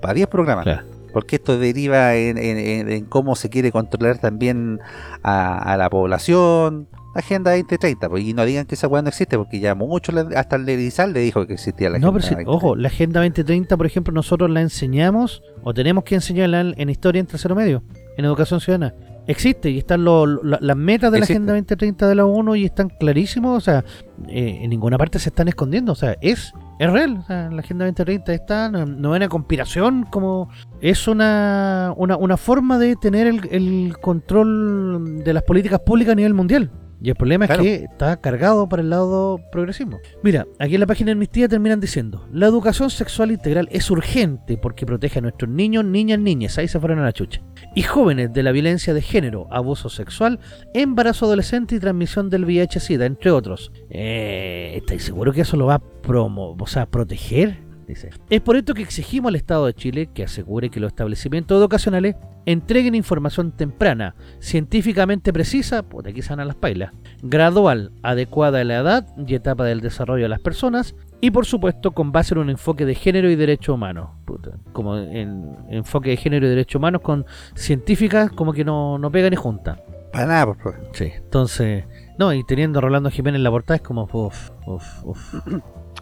para 0.00 0.14
10 0.14 0.26
programas. 0.28 0.64
Claro. 0.64 0.82
Porque 1.12 1.36
esto 1.36 1.58
deriva 1.58 2.14
en, 2.14 2.38
en- 2.38 2.56
en- 2.58 2.90
en 2.90 3.04
cómo 3.04 3.36
se 3.36 3.50
quiere 3.50 3.70
controlar 3.70 4.16
también 4.18 4.80
a, 5.22 5.58
a 5.72 5.76
la 5.76 5.90
población. 5.90 6.88
Agenda 7.14 7.50
2030, 7.50 8.08
pues, 8.08 8.24
y 8.24 8.32
no 8.32 8.42
digan 8.46 8.64
que 8.64 8.74
esa 8.74 8.88
weá 8.88 9.02
no 9.02 9.08
existe, 9.10 9.36
porque 9.36 9.60
ya 9.60 9.74
mucho, 9.74 10.12
hasta 10.34 10.56
el 10.56 10.64
Lerizal 10.64 11.12
le 11.12 11.20
dijo 11.20 11.46
que 11.46 11.52
existía 11.52 11.90
la 11.90 11.98
no, 11.98 12.06
Agenda 12.08 12.12
pero 12.12 12.22
sí, 12.22 12.34
2030. 12.46 12.50
ojo, 12.50 12.74
la 12.76 12.88
Agenda 12.88 13.20
2030, 13.20 13.76
por 13.76 13.84
ejemplo, 13.84 14.14
nosotros 14.14 14.48
la 14.48 14.62
enseñamos 14.62 15.42
o 15.62 15.74
tenemos 15.74 16.04
que 16.04 16.14
enseñarla 16.14 16.62
en, 16.62 16.74
en 16.78 16.88
historia 16.88 17.20
en 17.20 17.26
tercero 17.26 17.54
medio, 17.54 17.82
en 18.16 18.24
educación 18.24 18.62
ciudadana. 18.62 18.94
Existe 19.26 19.70
y 19.70 19.78
están 19.78 20.04
lo- 20.04 20.26
lo- 20.26 20.58
las 20.60 20.76
metas 20.76 21.12
de 21.12 21.18
la. 21.20 21.24
Agenda 21.34 21.52
2030 21.52 22.08
de 22.08 22.14
la 22.16 22.26
ONU 22.26 22.56
y 22.56 22.64
están 22.64 22.88
clarísimos, 22.88 23.56
o 23.56 23.60
sea, 23.60 23.84
eh, 24.28 24.58
en 24.62 24.70
ninguna 24.70 24.98
parte 24.98 25.18
se 25.18 25.28
están 25.28 25.46
escondiendo, 25.48 25.92
o 25.92 25.94
sea, 25.94 26.16
es, 26.20 26.52
es 26.80 26.92
real, 26.92 27.18
o 27.18 27.22
sea, 27.26 27.48
la 27.50 27.60
Agenda 27.60 27.84
2030 27.84 28.34
está, 28.34 28.68
no, 28.68 28.84
no 28.84 29.14
es 29.14 29.18
una 29.20 29.28
conspiración, 29.28 30.04
como 30.10 30.48
es 30.80 31.06
una, 31.06 31.94
una, 31.96 32.16
una 32.16 32.36
forma 32.36 32.78
de 32.78 32.96
tener 32.96 33.26
el, 33.28 33.40
el 33.52 33.96
control 34.00 35.22
de 35.24 35.32
las 35.32 35.42
políticas 35.44 35.80
públicas 35.80 36.12
a 36.12 36.16
nivel 36.16 36.34
mundial. 36.34 36.70
Y 37.04 37.08
el 37.10 37.16
problema 37.16 37.46
Claro. 37.46 37.62
es 37.64 37.78
que 37.80 37.84
está 37.86 38.16
cargado 38.18 38.68
para 38.68 38.80
el 38.80 38.88
lado 38.90 39.40
progresismo. 39.50 39.98
Mira, 40.22 40.46
aquí 40.60 40.74
en 40.74 40.80
la 40.80 40.86
página 40.86 41.06
de 41.06 41.12
Amnistía 41.12 41.48
terminan 41.48 41.80
diciendo, 41.80 42.28
la 42.32 42.46
educación 42.46 42.90
sexual 42.90 43.32
integral 43.32 43.68
es 43.72 43.90
urgente 43.90 44.56
porque 44.56 44.86
protege 44.86 45.18
a 45.18 45.22
nuestros 45.22 45.50
niños, 45.50 45.84
niñas, 45.84 46.20
niñas, 46.20 46.58
ahí 46.58 46.68
se 46.68 46.78
fueron 46.78 47.00
a 47.00 47.02
la 47.02 47.12
chucha, 47.12 47.42
y 47.74 47.82
jóvenes 47.82 48.32
de 48.32 48.44
la 48.44 48.52
violencia 48.52 48.94
de 48.94 49.02
género, 49.02 49.48
abuso 49.50 49.88
sexual, 49.88 50.38
embarazo 50.74 51.26
adolescente 51.26 51.74
y 51.74 51.80
transmisión 51.80 52.30
del 52.30 52.44
VIH-Sida, 52.44 53.04
entre 53.06 53.32
otros. 53.32 53.72
Eh, 53.90 54.74
¿Estáis 54.76 55.02
seguros 55.02 55.34
que 55.34 55.40
eso 55.40 55.56
lo 55.56 55.66
va 55.66 55.74
a 55.74 55.78
promo, 56.02 56.56
o 56.56 56.66
sea, 56.68 56.86
proteger? 56.86 57.58
Dice. 57.92 58.08
Es 58.30 58.40
por 58.40 58.56
esto 58.56 58.72
que 58.72 58.80
exigimos 58.80 59.28
al 59.28 59.36
Estado 59.36 59.66
de 59.66 59.74
Chile 59.74 60.08
que 60.14 60.24
asegure 60.24 60.70
que 60.70 60.80
los 60.80 60.92
establecimientos 60.92 61.58
educacionales 61.58 62.16
entreguen 62.46 62.94
información 62.94 63.52
temprana, 63.52 64.14
científicamente 64.40 65.30
precisa, 65.30 65.82
por 65.82 66.08
aquí 66.08 66.22
se 66.22 66.30
van 66.30 66.40
a 66.40 66.46
las 66.46 66.56
pailas, 66.56 66.92
gradual, 67.22 67.92
adecuada 68.02 68.60
a 68.60 68.64
la 68.64 68.78
edad 68.78 69.06
y 69.26 69.34
etapa 69.34 69.64
del 69.64 69.82
desarrollo 69.82 70.22
de 70.22 70.30
las 70.30 70.40
personas, 70.40 70.94
y 71.20 71.32
por 71.32 71.44
supuesto 71.44 71.90
con 71.90 72.12
base 72.12 72.32
en 72.32 72.40
un 72.40 72.50
enfoque 72.50 72.86
de 72.86 72.94
género 72.94 73.30
y 73.30 73.36
derechos 73.36 73.74
humanos. 73.74 74.08
Puta, 74.24 74.52
como 74.72 74.96
en 74.96 75.54
enfoque 75.68 76.10
de 76.10 76.16
género 76.16 76.46
y 76.46 76.48
derechos 76.48 76.76
humanos 76.76 77.02
con 77.02 77.26
científicas 77.54 78.32
como 78.32 78.54
que 78.54 78.64
no, 78.64 78.96
no 78.98 79.12
pegan 79.12 79.30
ni 79.30 79.36
juntan. 79.36 79.80
Para 80.12 80.26
nada, 80.26 80.46
pues, 80.46 80.58
profe. 80.58 80.78
Sí, 80.92 81.12
entonces, 81.14 81.84
no, 82.18 82.32
y 82.32 82.42
teniendo 82.44 82.78
a 82.78 82.82
Rolando 82.82 83.10
Jiménez 83.10 83.38
en 83.38 83.44
la 83.44 83.50
portada 83.50 83.76
es 83.76 83.82
como, 83.82 84.08
uff, 84.10 84.50
uff, 84.66 85.04
uff. 85.04 85.34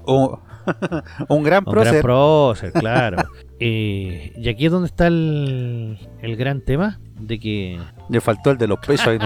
Un, 0.06 0.38
un 1.28 1.42
gran 1.42 1.64
Un 1.66 1.72
gran 1.72 1.84
prócer. 1.84 2.02
prócer, 2.02 2.72
claro. 2.72 3.18
Eh, 3.62 4.32
y 4.38 4.48
aquí 4.48 4.64
es 4.64 4.72
donde 4.72 4.86
está 4.86 5.06
el, 5.06 5.98
el 6.22 6.36
gran 6.36 6.62
tema 6.62 6.98
de 7.20 7.38
que 7.38 7.78
Le 8.08 8.22
faltó 8.22 8.52
el 8.52 8.56
de 8.56 8.66
los 8.66 8.78
pesos 8.78 9.06
ahí. 9.06 9.18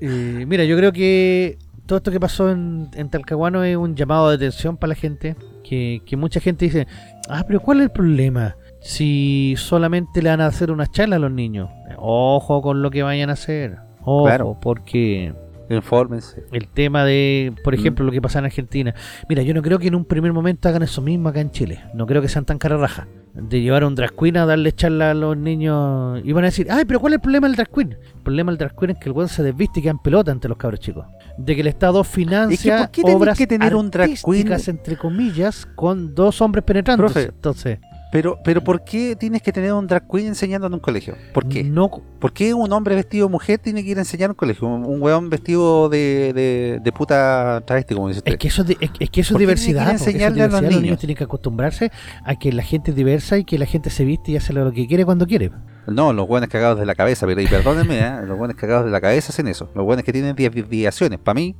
Eh, 0.00 0.44
mira, 0.46 0.64
yo 0.64 0.76
creo 0.76 0.92
que 0.92 1.58
todo 1.86 1.96
esto 1.96 2.10
que 2.12 2.20
pasó 2.20 2.50
en, 2.50 2.88
en 2.94 3.10
Talcahuano 3.10 3.64
es 3.64 3.76
un 3.76 3.96
llamado 3.96 4.28
de 4.28 4.36
atención 4.36 4.76
para 4.76 4.90
la 4.90 4.94
gente. 4.94 5.34
Que, 5.64 6.00
que 6.06 6.16
mucha 6.16 6.38
gente 6.40 6.64
dice, 6.66 6.86
ah, 7.28 7.44
pero 7.46 7.60
¿cuál 7.60 7.78
es 7.78 7.84
el 7.84 7.90
problema? 7.90 8.54
Si 8.80 9.54
solamente 9.58 10.22
le 10.22 10.30
van 10.30 10.40
a 10.40 10.46
hacer 10.46 10.70
una 10.70 10.86
charla 10.86 11.16
a 11.16 11.18
los 11.18 11.32
niños. 11.32 11.68
Ojo 11.96 12.62
con 12.62 12.80
lo 12.80 12.90
que 12.90 13.02
vayan 13.02 13.28
a 13.28 13.32
hacer. 13.32 13.76
Ojo, 14.02 14.24
Claro. 14.26 14.56
porque 14.62 15.34
Infórmense. 15.70 16.44
el 16.52 16.68
tema 16.68 17.04
de, 17.04 17.52
por 17.64 17.74
Mm. 17.76 17.78
ejemplo, 17.80 18.04
lo 18.04 18.12
que 18.12 18.20
pasa 18.22 18.38
en 18.38 18.46
Argentina. 18.46 18.94
Mira, 19.28 19.42
yo 19.42 19.54
no 19.54 19.62
creo 19.62 19.78
que 19.78 19.88
en 19.88 19.94
un 19.94 20.04
primer 20.04 20.32
momento 20.32 20.68
hagan 20.68 20.82
eso 20.82 21.02
mismo 21.02 21.28
acá 21.28 21.40
en 21.40 21.50
Chile. 21.50 21.80
No 21.94 22.06
creo 22.06 22.22
que 22.22 22.28
sean 22.28 22.44
tan 22.44 22.58
cara 22.58 22.76
raja. 22.76 23.06
De 23.34 23.60
llevar 23.60 23.82
a 23.84 23.86
un 23.86 23.94
drag 23.94 24.12
queen 24.16 24.36
a 24.38 24.46
darle 24.46 24.72
charla 24.72 25.10
a 25.12 25.14
los 25.14 25.36
niños. 25.36 26.20
Y 26.24 26.32
van 26.32 26.44
a 26.44 26.48
decir, 26.48 26.66
ay, 26.70 26.84
pero 26.86 26.98
¿cuál 27.00 27.12
es 27.12 27.16
el 27.18 27.20
problema 27.20 27.46
del 27.46 27.56
drag 27.56 27.70
queen? 27.70 27.92
El 27.92 28.22
problema 28.22 28.50
del 28.50 28.58
drag 28.58 28.74
queen 28.76 28.90
es 28.90 28.96
que 28.98 29.08
el 29.08 29.14
weón 29.14 29.28
se 29.28 29.42
desviste 29.42 29.78
y 29.80 29.82
queda 29.82 29.92
en 29.92 29.98
pelota 29.98 30.32
ante 30.32 30.48
los 30.48 30.56
cabros 30.58 30.80
chicos. 30.80 31.06
De 31.36 31.54
que 31.54 31.60
el 31.60 31.66
Estado 31.68 32.02
financia 32.02 32.78
¿por 32.78 32.90
qué 32.90 33.02
tenés 33.02 33.16
obras 33.16 33.38
que 33.38 33.46
tener 33.46 33.74
un 33.76 33.90
drag 33.90 34.10
queen? 34.24 34.52
entre 34.66 34.96
comillas, 34.96 35.66
con 35.76 36.14
dos 36.14 36.40
hombres 36.40 36.64
penetrando. 36.64 37.04
Profe. 37.04 37.24
Entonces, 37.26 37.78
Pero, 38.10 38.38
pero 38.42 38.62
¿por 38.64 38.84
qué 38.84 39.16
tienes 39.16 39.42
que 39.42 39.52
tener 39.52 39.72
un 39.72 39.86
drag 39.86 40.08
queen 40.08 40.28
enseñando 40.28 40.66
en 40.66 40.74
un 40.74 40.80
colegio? 40.80 41.14
¿Por 41.34 41.46
qué? 41.48 41.62
no 41.62 41.90
¿Por 42.18 42.32
qué 42.32 42.54
un 42.54 42.72
hombre 42.72 42.94
vestido 42.94 43.26
de 43.26 43.32
mujer 43.32 43.58
tiene 43.58 43.84
que 43.84 43.90
ir 43.90 43.98
a 43.98 44.00
enseñar 44.00 44.26
en 44.26 44.30
un 44.30 44.36
colegio? 44.36 44.66
Un, 44.66 44.84
un 44.84 45.00
weón 45.02 45.28
vestido 45.30 45.88
de, 45.88 46.32
de, 46.34 46.80
de 46.82 46.92
puta 46.92 47.62
travesti, 47.66 47.94
como 47.94 48.08
dice 48.08 48.18
usted. 48.18 48.32
Es 48.32 48.38
que 48.38 48.48
eso 48.48 48.62
es, 48.62 48.76
es, 48.98 49.10
que 49.10 49.20
eso 49.20 49.34
es 49.36 49.38
¿Por 49.38 49.40
qué 49.40 49.54
tiene 49.54 49.56
que 49.56 49.72
diversidad. 49.72 49.94
eso 49.94 50.04
es 50.04 50.14
enseñarle 50.14 50.42
a 50.42 50.48
los 50.48 50.62
niños? 50.62 50.98
tienen 50.98 51.16
que 51.16 51.24
acostumbrarse 51.24 51.92
a 52.24 52.36
que 52.36 52.52
la 52.52 52.62
gente 52.62 52.90
es 52.90 52.96
diversa 52.96 53.38
y 53.38 53.44
que 53.44 53.58
la 53.58 53.66
gente 53.66 53.90
se 53.90 54.04
viste 54.04 54.32
y 54.32 54.36
hace 54.36 54.52
lo 54.52 54.72
que 54.72 54.86
quiere 54.86 55.04
cuando 55.04 55.26
quiere. 55.26 55.50
No, 55.86 56.12
los 56.12 56.26
buenos 56.26 56.48
cagados 56.48 56.78
de 56.78 56.86
la 56.86 56.94
cabeza, 56.94 57.26
pero 57.26 57.40
y 57.40 57.46
perdónenme, 57.46 57.98
¿eh? 57.98 58.26
los 58.26 58.36
buenos 58.36 58.56
cagados 58.56 58.84
de 58.84 58.90
la 58.90 59.00
cabeza 59.00 59.30
hacen 59.30 59.48
eso. 59.48 59.70
Los 59.74 59.84
buenos 59.84 60.04
que 60.04 60.12
tienen 60.12 60.34
desviaciones, 60.36 61.18
para 61.18 61.34
mí, 61.34 61.56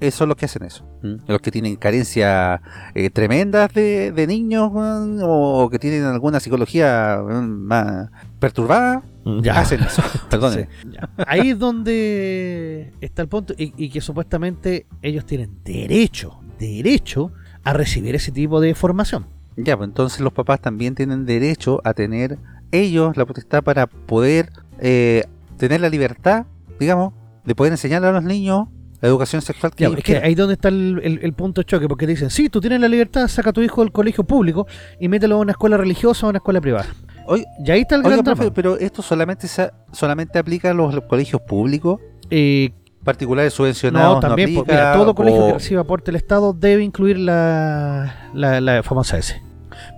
esos 0.00 0.18
son 0.18 0.28
los 0.28 0.36
que 0.36 0.44
hacen 0.46 0.64
eso. 0.64 0.84
¿Mm? 1.02 1.14
Los 1.26 1.40
que 1.40 1.50
tienen 1.50 1.76
carencias 1.76 2.60
eh, 2.94 3.10
tremendas 3.10 3.72
de, 3.74 4.12
de 4.12 4.26
niños 4.26 4.70
o 4.74 5.68
que 5.70 5.78
tienen 5.78 6.04
alguna 6.04 6.40
psicología 6.40 7.20
más 7.42 8.10
perturbada, 8.38 9.02
Ya. 9.42 9.58
hacen 9.60 9.82
eso. 9.82 10.02
Perdónenme. 10.30 10.68
Sí, 10.82 10.88
ya. 10.92 11.08
Ahí 11.26 11.50
es 11.50 11.58
donde 11.58 12.92
está 13.00 13.22
el 13.22 13.28
punto 13.28 13.54
y, 13.56 13.72
y 13.76 13.90
que 13.90 14.00
supuestamente 14.00 14.86
ellos 15.02 15.24
tienen 15.26 15.58
derecho, 15.64 16.40
derecho 16.58 17.32
a 17.64 17.72
recibir 17.72 18.14
ese 18.14 18.32
tipo 18.32 18.60
de 18.60 18.74
formación. 18.74 19.26
Ya, 19.56 19.76
pues 19.76 19.88
entonces 19.88 20.20
los 20.20 20.32
papás 20.32 20.60
también 20.60 20.94
tienen 20.94 21.24
derecho 21.24 21.80
a 21.84 21.94
tener 21.94 22.38
ellos 22.72 23.16
la 23.16 23.24
potestad 23.24 23.62
para 23.64 23.86
poder 23.86 24.50
eh, 24.78 25.24
tener 25.56 25.80
la 25.80 25.88
libertad, 25.88 26.44
digamos, 26.78 27.14
de 27.44 27.54
poder 27.54 27.72
enseñarle 27.72 28.08
a 28.08 28.12
los 28.12 28.22
niños 28.24 28.68
la 29.06 29.10
educación 29.10 29.40
sexual 29.42 29.72
que 29.74 29.84
es 29.84 30.02
que 30.04 30.16
ahí 30.18 30.32
es 30.32 30.36
donde 30.36 30.54
está 30.54 30.68
el, 30.68 31.00
el- 31.02 31.20
el 31.22 31.32
punto 31.32 31.60
de 31.60 31.64
choque, 31.64 31.88
porque 31.88 32.06
te 32.06 32.12
dicen, 32.12 32.30
sí, 32.30 32.48
tú 32.48 32.60
tienes 32.60 32.80
la 32.80 32.88
libertad, 32.88 33.28
saca 33.28 33.50
a 33.50 33.52
tu 33.52 33.62
hijo 33.62 33.82
del 33.82 33.92
colegio 33.92 34.24
público 34.24 34.66
y 35.00 35.08
mételo 35.08 35.36
a 35.36 35.38
una 35.38 35.52
escuela 35.52 35.76
religiosa 35.76 36.26
o 36.26 36.28
a 36.28 36.30
una 36.30 36.38
escuela 36.38 36.60
privada. 36.60 36.86
Oye, 37.26 37.44
Y 37.64 37.70
ahí 37.70 37.80
está 37.80 37.94
el 37.96 38.02
Oiga, 38.04 38.16
gran 38.16 38.24
profe, 38.24 38.50
pero 38.50 38.76
esto 38.78 39.02
solamente 39.02 39.48
se, 39.48 39.70
solamente 39.92 40.38
aplica 40.38 40.70
a 40.70 40.74
los, 40.74 40.94
los 40.94 41.04
colegios 41.04 41.40
públicos. 41.42 42.00
Eh, 42.30 42.70
particulares 43.04 43.52
subvencionados 43.52 44.16
No, 44.16 44.20
también, 44.20 44.52
no 44.52 44.60
pues, 44.64 44.68
mira, 44.74 44.90
aplica, 44.90 45.02
todo 45.04 45.14
colegio 45.14 45.44
o- 45.44 45.46
que 45.48 45.52
reciba 45.54 45.80
aporte 45.82 46.06
del 46.06 46.16
Estado 46.16 46.52
debe 46.52 46.82
incluir 46.82 47.18
la, 47.18 48.30
la, 48.34 48.60
la 48.60 48.82
famosa 48.82 49.16
S. 49.18 49.40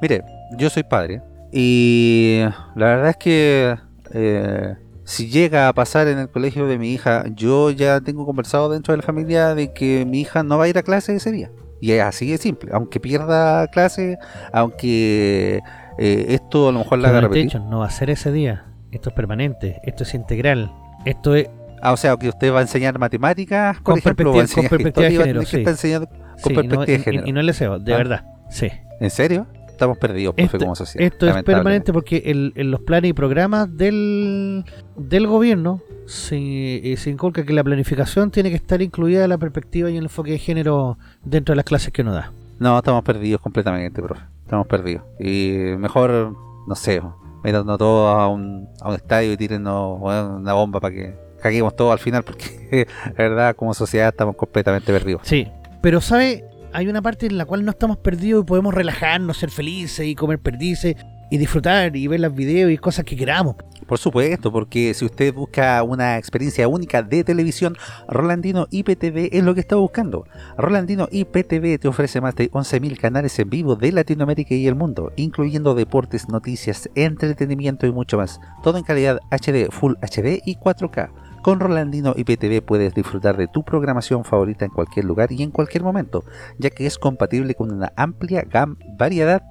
Mire, 0.03 0.23
yo 0.59 0.69
soy 0.71 0.83
padre 0.83 1.23
y 1.53 2.41
la 2.77 2.87
verdad 2.87 3.11
es 3.11 3.17
que 3.17 3.77
eh, 4.13 4.75
si 5.09 5.29
llega 5.31 5.69
a 5.69 5.73
pasar 5.73 6.07
en 6.09 6.19
el 6.19 6.29
colegio 6.29 6.67
de 6.67 6.77
mi 6.79 6.93
hija, 6.93 7.25
yo 7.35 7.71
ya 7.71 8.01
tengo 8.03 8.27
conversado 8.27 8.69
dentro 8.69 8.93
de 8.93 8.99
la 8.99 9.03
familia 9.03 9.55
de 9.55 9.73
que 9.73 10.05
mi 10.05 10.21
hija 10.21 10.43
no 10.43 10.59
va 10.59 10.65
a 10.65 10.69
ir 10.69 10.77
a 10.77 10.83
clase 10.83 11.17
ese 11.17 11.33
día. 11.33 11.51
Y 11.81 11.93
es 11.93 12.03
así 12.03 12.31
de 12.31 12.37
simple, 12.39 12.71
aunque 12.75 13.01
pierda 13.01 13.67
clase, 13.69 14.19
aunque 14.53 15.61
eh, 15.99 16.27
esto 16.29 16.69
a 16.69 16.73
lo 16.73 16.81
mejor 16.81 16.99
la 16.99 17.09
haga 17.09 17.21
repetir. 17.23 17.59
no 17.61 17.79
va 17.81 17.87
a 17.87 17.91
ser 17.91 18.11
ese 18.11 18.31
día. 18.33 18.67
Esto 18.91 19.11
es 19.11 19.15
permanente, 19.15 19.81
esto 19.85 20.03
es 20.03 20.15
integral. 20.15 20.73
Esto 21.05 21.35
es 21.35 21.49
Ah, 21.81 21.93
o 21.93 21.97
sea, 21.97 22.17
que 22.17 22.29
usted 22.29 22.53
va 22.53 22.59
a 22.59 22.63
enseñar 22.63 22.99
matemáticas, 22.99 23.77
por 23.77 23.85
Con 23.85 23.99
ejemplo, 23.99 24.35
va 24.35 24.43
a 24.43 24.47
con 24.49 24.67
perspectiva 24.67 25.07
de 25.07 25.17
género, 25.17 25.45
sí. 25.45 25.63
enseñando 25.65 26.09
con 26.09 26.17
sí, 26.19 26.49
no, 26.49 26.55
perspectiva 26.57 26.85
de 26.87 26.93
y- 26.93 26.97
y, 26.97 26.99
género. 26.99 27.27
y 27.29 27.33
no 27.33 27.39
el 27.41 27.47
deseo, 27.47 27.79
de 27.79 27.95
Ah. 27.95 27.97
verdad. 27.99 28.25
Sí. 28.51 28.69
¿En 28.99 29.11
serio? 29.11 29.47
Estamos 29.79 29.97
perdidos, 29.99 30.35
profe, 30.35 30.47
Esto, 30.47 30.59
como 30.59 30.75
sociedad. 30.75 31.07
esto 31.07 31.29
es 31.29 31.45
permanente 31.45 31.93
porque 31.93 32.17
el- 32.27 32.53
en 32.57 32.73
los 32.73 32.81
planes 32.81 33.11
y 33.11 33.13
programas 33.13 33.77
del, 33.77 34.65
del 34.97 35.27
gobierno 35.29 35.81
se, 36.05 36.93
eh, 36.93 36.97
se 36.97 37.11
inculca 37.11 37.45
que 37.45 37.53
la 37.53 37.63
planificación 37.63 38.33
tiene 38.33 38.51
que 38.51 38.57
estar 38.57 38.83
incluida 38.83 39.29
la 39.29 39.39
perspectiva 39.39 39.89
y 39.89 39.97
el 39.97 40.03
enfoque 40.05 40.33
de 40.33 40.39
género 40.39 40.99
dentro 41.25 41.53
de 41.53 41.57
las 41.59 41.65
clases 41.65 41.93
que 41.93 42.03
uno 42.03 42.13
da. 42.13 42.33
No, 42.59 42.77
estamos 42.77 43.05
perdidos 43.05 43.41
completamente, 43.41 44.03
profe. 44.03 44.23
Estamos 44.43 44.67
perdidos. 44.67 45.05
Y 45.21 45.53
mejor, 45.79 46.35
no 46.67 46.75
sé, 46.75 47.01
meternos 47.45 47.79
todos 47.79 48.19
a 48.19 48.27
un, 48.27 48.69
a 48.81 48.89
un 48.89 48.95
estadio 48.97 49.33
y 49.33 49.37
tírennos 49.37 50.01
una 50.03 50.55
bomba 50.55 50.81
para 50.81 50.93
que 50.93 51.15
caguemos 51.41 51.77
todo 51.77 51.93
al 51.93 52.01
final, 52.01 52.25
porque 52.25 52.89
la 53.17 53.25
verdad, 53.29 53.55
como 53.55 53.73
sociedad 53.75 54.09
estamos 54.09 54.35
completamente 54.35 54.93
perdidos. 54.93 55.23
Sí, 55.25 55.47
pero 55.83 56.01
¿sabe? 56.01 56.45
Hay 56.79 56.87
una 56.87 57.03
parte 57.03 57.27
en 57.27 57.37
la 57.37 57.45
cual 57.45 57.65
no 57.65 57.73
estamos 57.73 57.97
perdidos 57.97 58.45
y 58.45 58.47
podemos 58.47 58.73
relajarnos, 58.73 59.37
ser 59.37 59.51
felices 59.51 60.07
y 60.07 60.15
comer 60.15 60.39
perdices 60.39 60.95
y 61.29 61.37
disfrutar 61.37 61.97
y 61.97 62.07
ver 62.07 62.21
los 62.21 62.33
videos 62.33 62.71
y 62.71 62.79
cosas 62.79 63.05
que 63.05 63.17
queramos. 63.17 63.57
Por 63.89 63.99
supuesto, 63.99 64.53
porque 64.53 64.95
si 64.95 65.05
usted 65.05 65.35
busca 65.35 65.83
una 65.83 66.19
experiencia 66.19 66.69
única 66.69 67.03
de 67.03 67.25
televisión, 67.25 67.77
Rolandino 68.07 68.69
IPTV 68.71 69.31
es 69.33 69.43
lo 69.43 69.55
que 69.55 69.61
está 69.61 69.75
buscando. 69.75 70.25
Rolandino 70.57 71.09
IPTV 71.11 71.81
te 71.81 71.89
ofrece 71.89 72.21
más 72.21 72.37
de 72.37 72.49
11.000 72.53 72.97
canales 72.97 73.37
en 73.41 73.51
vivo 73.51 73.75
de 73.75 73.91
Latinoamérica 73.91 74.55
y 74.55 74.69
el 74.69 74.77
mundo, 74.77 75.11
incluyendo 75.17 75.75
deportes, 75.75 76.29
noticias, 76.29 76.89
entretenimiento 76.95 77.89
y 77.89 77.91
mucho 77.91 78.19
más. 78.19 78.41
Todo 78.63 78.79
en 78.79 78.85
calidad 78.85 79.19
HD, 79.33 79.69
Full 79.73 79.95
HD 80.01 80.43
y 80.47 80.55
4K. 80.55 81.11
Con 81.49 81.61
Rolandino 81.61 82.13
IPTV 82.15 82.61
puedes 82.61 82.93
disfrutar 82.93 83.39
de 83.39 83.49
tu 83.49 83.65
programación 83.65 84.23
favorita 84.23 84.67
en 84.67 84.71
cualquier 84.71 85.07
lugar 85.07 85.33
y 85.33 85.43
en 85.43 85.51
cualquier 85.51 85.83
momento, 85.83 86.23
ya 86.59 86.69
que 86.69 86.85
es 86.85 86.99
compatible 86.99 87.55
con 87.55 87.73
una 87.73 87.91
amplia 87.97 88.47
variedad 88.99 89.43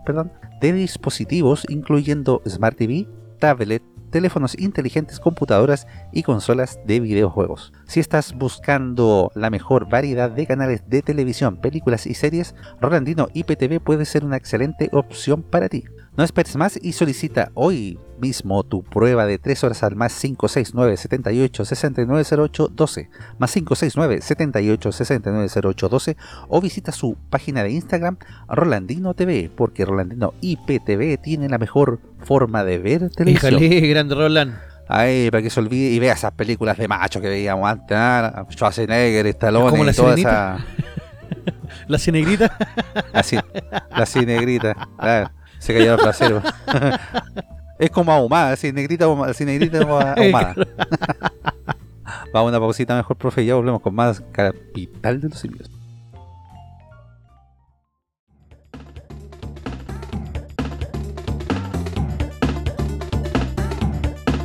de 0.62 0.74
dispositivos, 0.74 1.66
incluyendo 1.70 2.44
Smart 2.48 2.78
TV, 2.78 3.08
tablet, 3.40 3.82
teléfonos 4.12 4.56
inteligentes, 4.60 5.20
computadoras 5.20 5.88
y 6.14 6.22
consolas 6.22 6.80
de 6.86 7.00
videojuegos. 7.00 7.74
Si 7.88 8.00
estás 8.00 8.36
buscando 8.36 9.32
la 9.34 9.50
mejor 9.50 9.90
variedad 9.90 10.30
de 10.30 10.46
canales 10.46 10.88
de 10.88 11.02
televisión, 11.02 11.58
películas 11.58 12.06
y 12.06 12.14
series, 12.14 12.54
Rolandino 12.80 13.28
IPTV 13.34 13.80
puede 13.80 14.06
ser 14.06 14.24
una 14.24 14.38
excelente 14.38 14.92
opción 14.94 15.42
para 15.42 15.68
ti. 15.68 15.86
No 16.18 16.24
esperes 16.24 16.56
más 16.56 16.80
y 16.82 16.94
solicita 16.94 17.52
hoy 17.54 18.00
mismo 18.20 18.64
tu 18.64 18.84
prueba 18.84 19.28
de 19.28 19.38
3 19.38 19.64
horas 19.66 19.84
al 19.84 19.96
más 19.96 20.20
569 20.20 20.98
78 20.98 21.64
6908 21.64 22.72
12 22.74 23.10
más 23.38 23.54
569 23.54 24.22
78 24.22 24.92
6908 24.92 25.90
12 25.90 26.18
o 26.48 26.60
visita 26.60 26.92
su 26.92 27.16
página 27.30 27.62
de 27.62 27.70
Instagram 27.70 28.18
Rolandino 28.50 29.14
TV 29.14 29.52
porque 29.56 29.86
Rolandino 29.86 30.34
IPTV 30.42 31.22
tiene 31.22 31.50
la 31.50 31.60
mejor 31.60 32.00
forma 32.24 32.64
de 32.64 32.80
ver 32.80 33.12
televisión. 33.12 33.62
Híjole, 33.62 33.88
grande 33.88 34.16
Roland. 34.16 34.56
Ay, 34.88 35.30
para 35.30 35.44
que 35.44 35.52
se 35.52 35.60
olvide 35.60 35.92
y 35.92 36.00
vea 36.00 36.14
esas 36.14 36.32
películas 36.32 36.80
de 36.80 36.88
macho 36.88 37.22
que 37.22 37.30
veíamos 37.30 37.70
antes, 37.70 37.96
¿ah? 37.96 38.44
Schwarzenegger, 38.50 39.28
Stallone 39.28 39.70
¿Como 39.70 39.84
la 39.84 39.92
y 39.92 39.94
toda 39.94 40.16
Sirenita? 40.16 40.56
esa... 40.56 40.66
La 41.88 41.98
cinegrita. 42.00 42.58
Así, 43.14 43.38
la 43.92 44.06
cinegrita, 44.06 44.74
claro, 44.98 45.32
se 45.60 45.74
cayó 45.74 45.94
el 45.94 46.00
placero. 46.00 46.42
es 47.80 47.90
como 47.90 48.12
ahumada, 48.12 48.52
así 48.54 48.72
negrita, 48.72 49.06
así 49.26 49.46
negrita 49.46 49.82
ahumada. 50.18 50.56
Vamos 52.34 52.50
a 52.50 52.58
una 52.58 52.60
pausita 52.60 52.96
mejor, 52.96 53.18
profe, 53.18 53.44
y 53.44 53.48
ya 53.48 53.56
volvemos 53.56 53.82
con 53.82 53.96
más 53.96 54.22
Capital 54.32 55.22
de 55.22 55.30
los 55.30 55.40
Simios. 55.40 55.70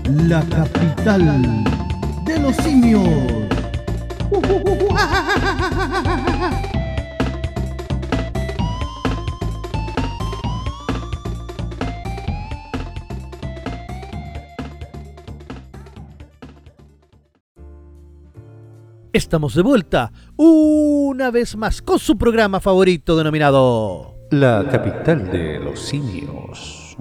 La 0.05 0.43
capital 0.43 1.65
de 2.27 2.39
los 2.39 2.57
simios. 2.57 3.49
Estamos 19.13 19.55
de 19.55 19.61
vuelta 19.61 20.11
una 20.39 21.31
vez 21.31 21.55
más 21.55 21.83
con 21.83 21.99
su 21.99 22.17
programa 22.17 22.61
favorito 22.61 23.15
denominado 23.15 24.17
La 24.31 24.67
capital 24.71 25.31
de 25.31 25.59
los 25.61 25.81
simios. 25.81 26.97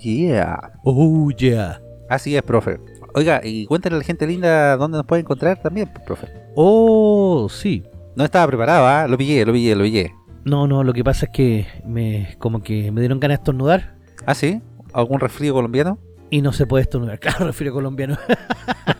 Yeah. 0.00 0.72
Oh 0.82 1.30
yeah. 1.30 1.80
Así 2.10 2.34
es, 2.34 2.42
profe. 2.42 2.80
Oiga, 3.14 3.40
y 3.44 3.66
cuéntale 3.66 3.94
a 3.94 3.98
la 3.98 4.04
gente 4.04 4.26
linda 4.26 4.76
dónde 4.76 4.98
nos 4.98 5.06
puede 5.06 5.22
encontrar 5.22 5.62
también, 5.62 5.88
profe. 6.04 6.26
Oh, 6.56 7.46
sí. 7.48 7.84
No 8.16 8.24
estaba 8.24 8.48
preparado, 8.48 8.86
¿ah? 8.86 9.06
Lo 9.06 9.16
pillé, 9.16 9.46
lo 9.46 9.52
pillé, 9.52 9.76
lo 9.76 9.84
pillé. 9.84 10.12
No, 10.44 10.66
no, 10.66 10.82
lo 10.82 10.92
que 10.92 11.04
pasa 11.04 11.26
es 11.26 11.32
que 11.32 11.66
me 11.86 12.34
como 12.40 12.60
que 12.60 12.90
me 12.90 13.00
dieron 13.00 13.20
ganas 13.20 13.38
de 13.38 13.42
estornudar 13.42 13.96
¿Ah, 14.26 14.34
sí? 14.34 14.60
¿Algún 14.92 15.20
resfrío 15.20 15.54
colombiano? 15.54 16.00
Y 16.30 16.42
no 16.42 16.52
se 16.52 16.66
puede 16.66 16.82
estornudar. 16.82 17.18
Claro, 17.20 17.46
refiero 17.46 17.72
colombiano. 17.72 18.16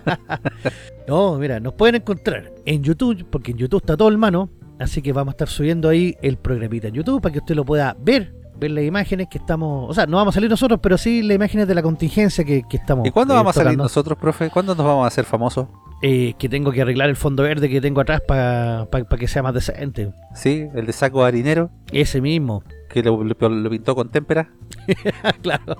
no, 1.08 1.36
mira, 1.38 1.60
nos 1.60 1.74
pueden 1.74 1.96
encontrar 1.96 2.52
en 2.64 2.82
YouTube, 2.82 3.26
porque 3.30 3.52
en 3.52 3.58
YouTube 3.58 3.80
está 3.82 3.96
todo 3.96 4.08
en 4.10 4.18
mano, 4.18 4.50
así 4.78 5.02
que 5.02 5.12
vamos 5.12 5.32
a 5.32 5.34
estar 5.34 5.48
subiendo 5.48 5.88
ahí 5.88 6.16
el 6.22 6.36
programita 6.36 6.88
en 6.88 6.94
YouTube 6.94 7.20
para 7.22 7.32
que 7.32 7.38
usted 7.38 7.54
lo 7.54 7.64
pueda 7.64 7.96
ver, 8.00 8.34
ver 8.58 8.70
las 8.72 8.84
imágenes 8.84 9.28
que 9.30 9.38
estamos, 9.38 9.88
o 9.90 9.94
sea, 9.94 10.06
no 10.06 10.16
vamos 10.16 10.34
a 10.34 10.36
salir 10.36 10.50
nosotros, 10.50 10.80
pero 10.82 10.98
sí 10.98 11.22
las 11.22 11.34
imágenes 11.36 11.68
de 11.68 11.74
la 11.74 11.82
contingencia 11.82 12.44
que, 12.44 12.62
que 12.68 12.76
estamos. 12.76 13.06
¿Y 13.06 13.10
cuándo 13.10 13.34
eh, 13.34 13.36
vamos 13.36 13.56
a 13.56 13.62
salir 13.62 13.78
nosotros, 13.78 14.18
profe? 14.18 14.50
¿Cuándo 14.50 14.74
nos 14.74 14.84
vamos 14.86 15.04
a 15.04 15.08
hacer 15.08 15.24
famosos? 15.24 15.68
Eh, 16.02 16.34
que 16.38 16.48
tengo 16.50 16.72
que 16.72 16.82
arreglar 16.82 17.08
el 17.08 17.16
fondo 17.16 17.42
verde 17.42 17.70
que 17.70 17.80
tengo 17.80 18.02
atrás 18.02 18.20
para 18.26 18.86
que 19.18 19.28
sea 19.28 19.42
más 19.42 19.54
decente. 19.54 20.12
Sí, 20.34 20.66
el 20.74 20.84
de 20.86 20.92
saco 20.92 21.24
harinero, 21.24 21.70
Ese 21.90 22.20
mismo. 22.20 22.62
que 22.90 23.02
lo, 23.02 23.24
lo- 23.24 23.48
lo 23.48 23.70
pintó 23.70 23.94
con 23.94 24.10
témpera. 24.10 24.50
claro. 25.42 25.76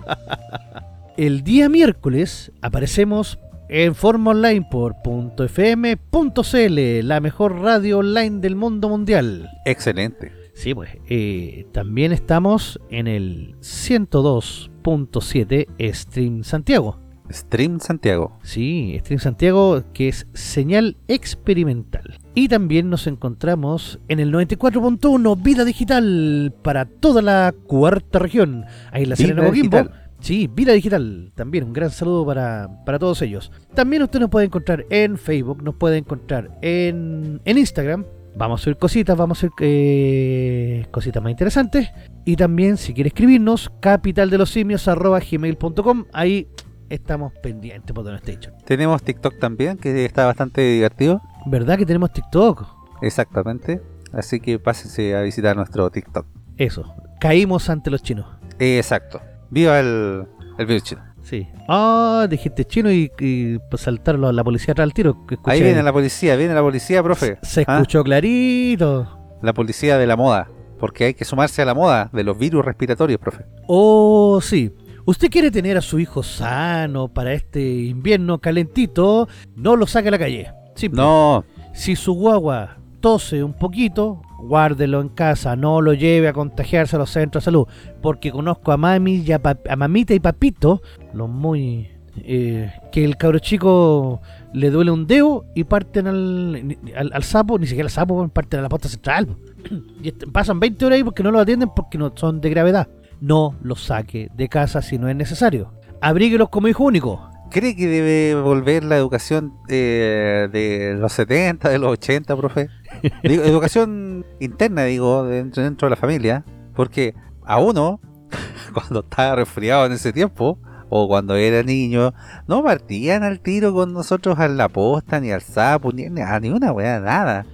El 1.16 1.44
día 1.44 1.68
miércoles 1.70 2.52
aparecemos 2.61 3.38
en 3.70 3.94
forma 3.94 4.33
online 4.33 4.68
por 4.70 4.96
.fm.cl, 5.02 6.79
la 7.02 7.20
mejor 7.20 7.61
radio 7.61 8.00
online 8.00 8.40
del 8.40 8.55
mundo 8.55 8.90
mundial. 8.90 9.48
Excelente. 9.64 10.31
Sí, 10.52 10.74
pues 10.74 10.90
eh, 11.09 11.64
también 11.72 12.12
estamos 12.12 12.79
en 12.90 13.07
el 13.07 13.57
102.7 13.61 15.94
Stream 15.94 16.44
Santiago. 16.44 17.00
Stream 17.31 17.81
Santiago. 17.81 18.38
Sí, 18.42 18.98
Stream 19.00 19.18
Santiago, 19.18 19.85
que 19.94 20.09
es 20.09 20.26
señal 20.35 20.98
experimental. 21.09 22.18
Y 22.35 22.48
también 22.48 22.90
nos 22.90 23.07
encontramos 23.07 24.00
en 24.09 24.20
el 24.20 24.35
94.1 24.35 25.42
Vida 25.42 25.64
Digital 25.64 26.52
para 26.62 26.85
toda 26.85 27.22
la 27.22 27.55
cuarta 27.67 28.19
región. 28.19 28.67
Ahí 28.92 29.04
en 29.04 29.08
la 29.08 29.17
Serena 29.17 29.46
Coquimbo. 29.46 29.88
Sí, 30.27 30.50
Vida 30.52 30.72
Digital. 30.72 31.31
También 31.37 31.62
un 31.62 31.72
gran 31.72 31.90
saludo 31.90 32.27
para, 32.27 32.68
para 32.85 32.98
todos 32.98 33.22
ellos. 33.22 33.52
También 33.74 34.02
usted 34.02 34.18
nos 34.18 34.29
puede 34.29 34.46
encontrar 34.46 34.85
en 34.90 35.18
Facebook, 35.18 35.62
nos 35.62 35.77
puede 35.77 35.98
encontrar 35.98 36.50
en, 36.62 37.40
en 37.44 37.58
Instagram. 37.58 38.04
Vamos 38.35 38.60
a 38.60 38.64
subir 38.64 38.77
cositas, 38.77 39.16
vamos 39.16 39.38
a 39.38 39.42
subir 39.42 39.52
eh, 39.60 40.85
cositas 40.90 41.22
más 41.22 41.31
interesantes. 41.31 41.92
Y 42.24 42.35
también, 42.35 42.77
si 42.77 42.92
quiere 42.92 43.06
escribirnos, 43.06 43.70
capitaldelosimios.gmail.com. 43.79 46.06
Ahí 46.12 46.48
estamos 46.88 47.33
pendientes 47.40 47.94
por 47.94 48.02
donde 48.02 48.18
esté 48.18 48.33
hecho. 48.33 48.50
Tenemos 48.64 49.04
TikTok 49.04 49.38
también, 49.38 49.77
que 49.77 50.04
está 50.04 50.27
bastante 50.27 50.60
divertido. 50.60 51.22
¿Verdad 51.46 51.79
que 51.79 51.87
tenemos 51.87 52.12
TikTok? 52.12 52.66
Exactamente. 53.00 53.81
Así 54.12 54.40
que 54.40 54.58
pásense 54.58 55.14
a 55.14 55.20
visitar 55.20 55.54
nuestro 55.54 55.88
TikTok. 55.88 56.27
Eso. 56.56 56.96
Caímos 57.20 57.70
ante 57.70 57.92
los 57.92 58.02
chinos. 58.02 58.27
Exacto. 58.58 59.20
Viva 59.51 59.79
el, 59.81 60.25
el 60.59 60.67
virus 60.67 60.83
chino. 60.85 61.03
Sí. 61.23 61.49
Ah, 61.69 62.27
dijiste 62.31 62.65
chino 62.65 62.90
y, 62.92 63.11
y 63.19 63.59
pues, 63.71 63.83
saltaron 63.83 64.35
la, 64.35 64.44
policía 64.44 64.73
atrás 64.73 64.85
al 64.85 64.92
tiro. 64.94 65.27
que 65.27 65.37
Ahí 65.44 65.61
viene 65.63 65.83
la 65.83 65.92
policía, 65.92 66.37
viene 66.37 66.55
la 66.55 66.63
policía, 66.63 67.03
profe. 67.03 67.38
Se 67.42 67.65
¿Ah? 67.67 67.75
escuchó 67.75 68.05
clarito. 68.05 69.19
La 69.42 69.53
policía 69.53 69.99
de 69.99 70.07
la 70.07 70.17
moda. 70.17 70.49
Porque 70.79 71.05
hay 71.07 71.15
que 71.15 71.25
sumarse 71.25 71.63
a 71.63 71.65
la 71.65 71.75
moda 71.75 72.11
de 72.13 72.23
los 72.23 72.38
virus 72.38 72.65
respiratorios, 72.65 73.19
profe. 73.19 73.44
Oh, 73.67 74.40
sí. 74.40 74.71
¿Usted 75.05 75.31
quiere 75.31 75.51
tener 75.51 75.77
a 75.77 75.81
su 75.81 75.99
hijo 75.99 76.23
sano 76.23 77.09
para 77.09 77.33
este 77.33 77.61
invierno 77.63 78.38
calentito? 78.40 79.29
No 79.55 79.75
lo 79.77 79.87
saque 79.87 80.09
a 80.09 80.11
la 80.13 80.19
calle. 80.19 80.53
Simple. 80.75 81.01
No, 81.01 81.44
Si 81.73 81.97
su 81.97 82.13
guagua 82.13 82.77
tose 83.01 83.42
un 83.42 83.55
poquito, 83.55 84.21
guárdelo 84.39 85.01
en 85.01 85.09
casa, 85.09 85.57
no 85.57 85.81
lo 85.81 85.93
lleve 85.93 86.29
a 86.29 86.33
contagiarse 86.33 86.97
a 86.97 86.99
los 86.99 87.11
centros 87.11 87.43
de 87.43 87.47
salud, 87.47 87.67
porque 88.03 88.31
conozco 88.31 88.73
a 88.73 88.77
mami 88.77 89.17
y 89.17 89.33
a, 89.33 89.41
mamita 89.77 90.15
y 90.15 90.21
papito, 90.21 90.83
los 91.13 91.29
muy 91.29 91.91
eh, 92.19 92.73
que 92.93 93.05
el 93.05 93.17
cabro 93.17 93.39
chico 93.39 94.21
le 94.53 94.71
duele 94.71 94.91
un 94.91 95.07
dedo 95.07 95.45
y 95.55 95.65
parten 95.65 96.07
al, 96.07 96.79
al, 96.97 97.11
al 97.13 97.23
sapo, 97.23 97.59
ni 97.59 97.67
siquiera 97.67 97.87
al 97.87 97.91
sapo, 97.91 98.27
parten 98.29 98.61
a 98.61 98.63
la 98.63 98.69
posta 98.69 98.89
central. 98.89 99.37
Y 100.03 100.13
pasan 100.13 100.61
20 100.61 100.85
horas 100.87 100.97
ahí 100.97 101.05
porque 101.05 101.23
no 101.23 101.31
lo 101.31 101.41
atienden 101.41 101.71
porque 101.75 101.99
no 101.99 102.13
son 102.15 102.41
de 102.41 102.51
gravedad. 102.51 102.89
No 103.21 103.57
los 103.63 103.83
saque 103.83 104.31
de 104.35 104.49
casa 104.49 104.83
si 104.83 104.99
no 104.99 105.09
es 105.09 105.17
necesario. 105.17 105.73
Abríguelos 106.01 106.51
como 106.51 106.69
hijo 106.69 106.85
único. 106.85 107.31
¿Cree 107.51 107.77
que 107.77 107.87
debe 107.87 108.40
volver 108.40 108.85
la 108.85 108.97
educación 108.97 109.55
eh, 109.69 110.49
de 110.53 110.97
los 110.99 111.13
70, 111.13 111.69
de 111.69 111.79
los 111.79 111.92
80, 111.92 112.37
profe? 112.37 112.69
Digo, 113.23 113.42
educación 113.44 114.25
interna, 114.40 114.85
digo, 114.85 115.25
dentro, 115.25 115.63
dentro 115.63 115.87
de 115.87 115.90
la 115.90 115.97
familia. 115.97 116.44
Porque 116.75 117.15
a 117.44 117.59
uno, 117.59 118.01
cuando 118.75 119.01
estaba 119.01 119.37
resfriado 119.37 119.87
en 119.87 119.92
ese 119.92 120.13
tiempo, 120.13 120.59
o 120.88 121.09
cuando 121.09 121.35
era 121.35 121.63
niño, 121.63 122.15
no 122.47 122.63
partían 122.63 123.23
al 123.25 123.40
tiro 123.40 123.73
con 123.73 123.92
nosotros 123.92 124.38
a 124.38 124.47
la 124.49 124.69
posta, 124.69 125.21
ni 125.21 125.33
al 125.33 125.42
sapo, 125.42 125.92
ni 125.92 126.07
a 126.21 126.40
ni 126.40 126.51
una 126.51 126.73
weá, 126.73 127.01
nada. 127.01 127.44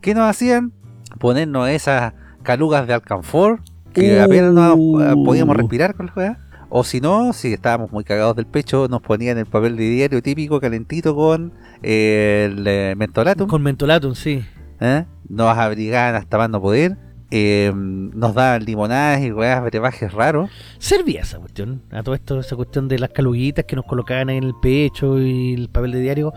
¿Qué 0.00 0.14
nos 0.14 0.28
hacían? 0.28 0.72
Ponernos 1.18 1.68
esas 1.70 2.12
calugas 2.42 2.86
de 2.86 2.94
alcanfor, 2.94 3.60
que 3.94 4.18
Uh. 4.18 4.22
apenas 4.22 4.72
eh, 4.76 5.14
podíamos 5.24 5.56
respirar 5.56 5.94
con 5.94 6.06
las 6.06 6.16
weas. 6.16 6.38
O 6.70 6.84
si 6.84 7.00
no, 7.00 7.32
si 7.32 7.52
estábamos 7.52 7.92
muy 7.92 8.04
cagados 8.04 8.36
del 8.36 8.46
pecho, 8.46 8.88
nos 8.88 9.00
ponían 9.00 9.38
el 9.38 9.46
papel 9.46 9.76
de 9.76 9.88
diario 9.88 10.22
típico 10.22 10.60
calentito 10.60 11.14
con 11.14 11.52
eh, 11.82 12.50
el 12.50 12.66
eh, 12.66 12.94
mentolatum. 12.96 13.48
Con 13.48 13.62
mentolatum, 13.62 14.14
sí. 14.14 14.44
¿eh? 14.80 15.06
Nos 15.28 15.56
abrigaban 15.56 16.14
hasta 16.14 16.36
más 16.36 16.50
no 16.50 16.60
poder. 16.60 17.07
Eh, 17.30 17.72
nos 17.74 18.34
daban 18.34 18.64
limonadas 18.64 19.20
y 19.22 19.30
weas, 19.32 19.62
brebajes 19.62 20.12
raros. 20.12 20.50
Servía 20.78 21.20
esa 21.22 21.38
cuestión, 21.38 21.82
a 21.90 22.02
todo 22.02 22.14
esto, 22.14 22.40
esa 22.40 22.56
cuestión 22.56 22.88
de 22.88 22.98
las 22.98 23.10
caluguitas 23.10 23.64
que 23.66 23.76
nos 23.76 23.84
colocaban 23.84 24.28
ahí 24.30 24.38
en 24.38 24.44
el 24.44 24.54
pecho 24.62 25.18
y 25.20 25.54
el 25.54 25.68
papel 25.68 25.92
de 25.92 26.00
diario. 26.00 26.32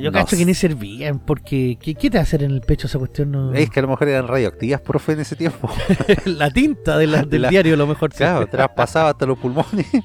Yo 0.00 0.10
No 0.10 0.12
cacho 0.12 0.30
sé. 0.30 0.38
que 0.38 0.46
ni 0.46 0.54
servían, 0.54 1.18
porque 1.18 1.76
¿qué, 1.80 1.94
qué 1.94 2.08
te 2.10 2.16
va 2.16 2.20
a 2.20 2.22
hacer 2.22 2.42
en 2.42 2.52
el 2.52 2.62
pecho 2.62 2.86
esa 2.86 2.98
cuestión? 2.98 3.30
No... 3.32 3.52
Es 3.52 3.68
que 3.68 3.80
a 3.80 3.82
lo 3.82 3.88
mejor 3.88 4.08
eran 4.08 4.26
radioactivas, 4.26 4.80
profe, 4.80 5.12
en 5.12 5.20
ese 5.20 5.36
tiempo. 5.36 5.68
la 6.24 6.50
tinta 6.50 6.96
de 6.96 7.06
la- 7.06 7.22
del 7.24 7.42
La- 7.42 7.50
diario, 7.50 7.74
a 7.74 7.76
lo 7.76 7.86
mejor. 7.86 8.12
sí. 8.12 8.18
Claro, 8.18 8.46
traspasaba 8.46 9.10
hasta 9.10 9.26
los 9.26 9.36
pulmones. 9.38 9.86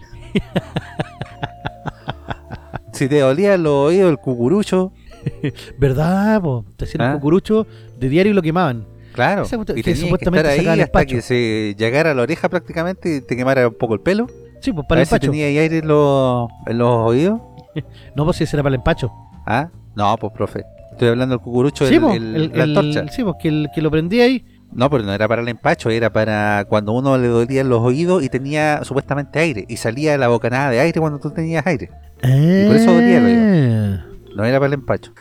si 2.93 3.07
te 3.07 3.19
dolían 3.19 3.63
los 3.63 3.73
oídos, 3.73 4.09
el 4.11 4.17
cucurucho, 4.17 4.91
¿Verdad? 5.77 6.41
Po? 6.41 6.65
Te 6.75 6.85
hacían 6.85 7.01
¿Ah? 7.03 7.07
un 7.09 7.19
cucurucho 7.19 7.67
de 7.99 8.09
diario 8.09 8.31
y 8.31 8.35
lo 8.35 8.41
quemaban. 8.41 8.85
Claro. 9.13 9.43
Esa 9.43 9.55
Y 9.55 9.59
que 9.59 9.65
tenías 9.65 9.85
que 9.85 9.95
supuestamente 9.95 10.39
estar 10.39 10.51
ahí 10.53 10.57
sacaba 10.59 10.73
el 10.75 10.81
hasta 10.81 10.99
empacho. 10.99 11.15
que 11.15 11.21
se 11.21 11.75
llegara 11.77 12.11
a 12.11 12.13
la 12.13 12.21
oreja 12.23 12.49
prácticamente 12.49 13.15
y 13.17 13.21
te 13.21 13.35
quemara 13.35 13.67
un 13.67 13.73
poco 13.75 13.93
el 13.93 13.99
pelo. 14.01 14.27
Sí, 14.61 14.71
pues 14.71 14.85
a 14.85 14.87
para 14.87 15.01
el 15.01 15.01
ver 15.01 15.07
si 15.07 15.15
empacho. 15.15 15.31
tenía 15.31 15.45
ahí 15.47 15.57
aire 15.57 15.77
en 15.79 15.87
los, 15.87 16.49
en 16.67 16.77
los 16.77 16.89
oídos. 17.07 17.41
No, 18.15 18.25
pues 18.25 18.37
si 18.37 18.43
ese 18.43 18.55
era 18.57 18.63
para 18.63 18.75
el 18.75 18.79
empacho. 18.79 19.11
¿Ah? 19.45 19.69
No, 19.95 20.15
pues 20.17 20.33
profe. 20.33 20.63
Estoy 20.91 21.07
hablando 21.07 21.35
del 21.35 21.41
cucurucho, 21.43 21.87
sí, 21.87 21.95
el- 21.95 22.01
po, 22.01 22.11
el- 22.11 22.35
el- 22.35 22.51
la 22.53 22.63
el- 22.65 22.77
antorcha. 22.77 23.11
sí, 23.11 23.23
pues 23.23 23.35
que, 23.41 23.47
el, 23.47 23.69
que 23.73 23.81
lo 23.81 23.89
prendía 23.89 24.25
ahí. 24.25 24.45
No, 24.73 24.89
pero 24.89 25.03
no 25.03 25.13
era 25.13 25.27
para 25.27 25.41
el 25.41 25.47
empacho, 25.49 25.89
era 25.89 26.11
para 26.11 26.65
cuando 26.69 26.91
uno 26.93 27.17
le 27.17 27.27
dolían 27.27 27.67
los 27.69 27.79
oídos 27.81 28.23
y 28.23 28.29
tenía 28.29 28.83
supuestamente 28.83 29.39
aire. 29.39 29.65
Y 29.67 29.77
salía 29.77 30.17
la 30.17 30.27
bocanada 30.27 30.69
de 30.69 30.79
aire 30.79 30.99
cuando 30.99 31.19
tú 31.19 31.31
tenías 31.31 31.65
aire. 31.65 31.89
por 32.21 32.29
eso 32.75 32.93
dolía 32.93 33.17
el 33.17 33.99
Ah. 33.99 34.05
No 34.35 34.45
era 34.45 34.59
para 34.59 34.67
el 34.67 34.73
empacho. 34.73 35.11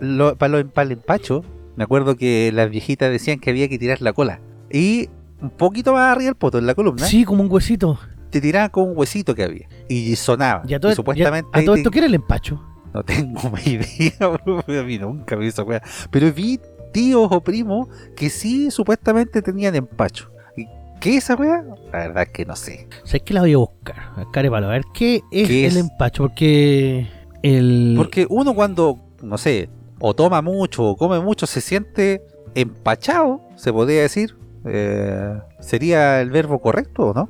Lo- 0.00 0.36
para, 0.36 0.48
lo- 0.58 0.68
para 0.70 0.86
el 0.86 0.92
empacho, 0.92 1.42
me 1.78 1.84
acuerdo 1.84 2.16
que 2.16 2.50
las 2.52 2.68
viejitas 2.68 3.08
decían 3.10 3.38
que 3.38 3.50
había 3.50 3.68
que 3.68 3.78
tirar 3.78 4.02
la 4.02 4.12
cola. 4.12 4.40
Y 4.70 5.08
un 5.40 5.50
poquito 5.50 5.92
más 5.92 6.10
arriba 6.10 6.30
el 6.30 6.34
poto, 6.34 6.58
en 6.58 6.66
la 6.66 6.74
columna, 6.74 7.06
Sí, 7.06 7.24
como 7.24 7.42
un 7.44 7.50
huesito. 7.50 7.98
te 8.30 8.40
tiraban 8.40 8.70
con 8.70 8.90
un 8.90 8.98
huesito 8.98 9.32
que 9.34 9.44
había. 9.44 9.68
Y 9.88 10.16
sonaba. 10.16 10.62
Y 10.66 10.74
a 10.74 10.80
todo, 10.80 10.90
y 10.90 10.96
supuestamente 10.96 11.48
ya- 11.54 11.60
a 11.60 11.64
todo 11.64 11.76
esto, 11.76 11.88
te- 11.90 11.94
¿qué 11.94 11.98
era 12.00 12.06
el 12.08 12.14
empacho? 12.14 12.60
No 12.92 13.04
tengo 13.04 13.40
idea, 13.64 14.26
bro, 14.26 14.58
a 14.66 14.82
mí 14.82 14.98
nunca 14.98 15.36
me 15.36 15.46
hizo 15.46 15.62
wea. 15.62 15.80
Pero 16.10 16.32
vi 16.32 16.58
tíos 16.92 17.28
o 17.30 17.40
primos 17.42 17.86
que 18.16 18.28
sí 18.28 18.70
supuestamente 18.72 19.40
tenían 19.40 19.76
empacho. 19.76 20.32
¿Y 20.56 20.66
¿Qué 21.00 21.10
es 21.16 21.24
esa 21.24 21.36
wea? 21.36 21.62
La 21.92 21.98
verdad 22.00 22.24
es 22.24 22.28
que 22.30 22.44
no 22.44 22.56
sé. 22.56 22.88
¿Sabes 23.04 23.22
qué 23.24 23.34
la 23.34 23.42
voy 23.42 23.52
a 23.52 23.58
buscar? 23.58 23.96
A 24.16 24.68
ver 24.68 24.82
qué 24.92 25.22
es 25.30 25.46
¿Qué 25.48 25.66
el 25.66 25.76
es? 25.76 25.76
empacho, 25.76 26.24
porque 26.24 27.06
el 27.44 27.94
Porque 27.96 28.26
uno 28.28 28.52
cuando, 28.54 28.98
no 29.22 29.38
sé, 29.38 29.68
o 30.00 30.14
toma 30.14 30.42
mucho 30.42 30.84
o 30.84 30.96
come 30.96 31.20
mucho, 31.20 31.46
se 31.46 31.60
siente 31.60 32.22
empachado, 32.54 33.40
se 33.56 33.72
podría 33.72 34.02
decir. 34.02 34.36
Eh, 34.64 35.38
¿Sería 35.60 36.20
el 36.20 36.30
verbo 36.30 36.60
correcto 36.60 37.08
o 37.08 37.14
no? 37.14 37.28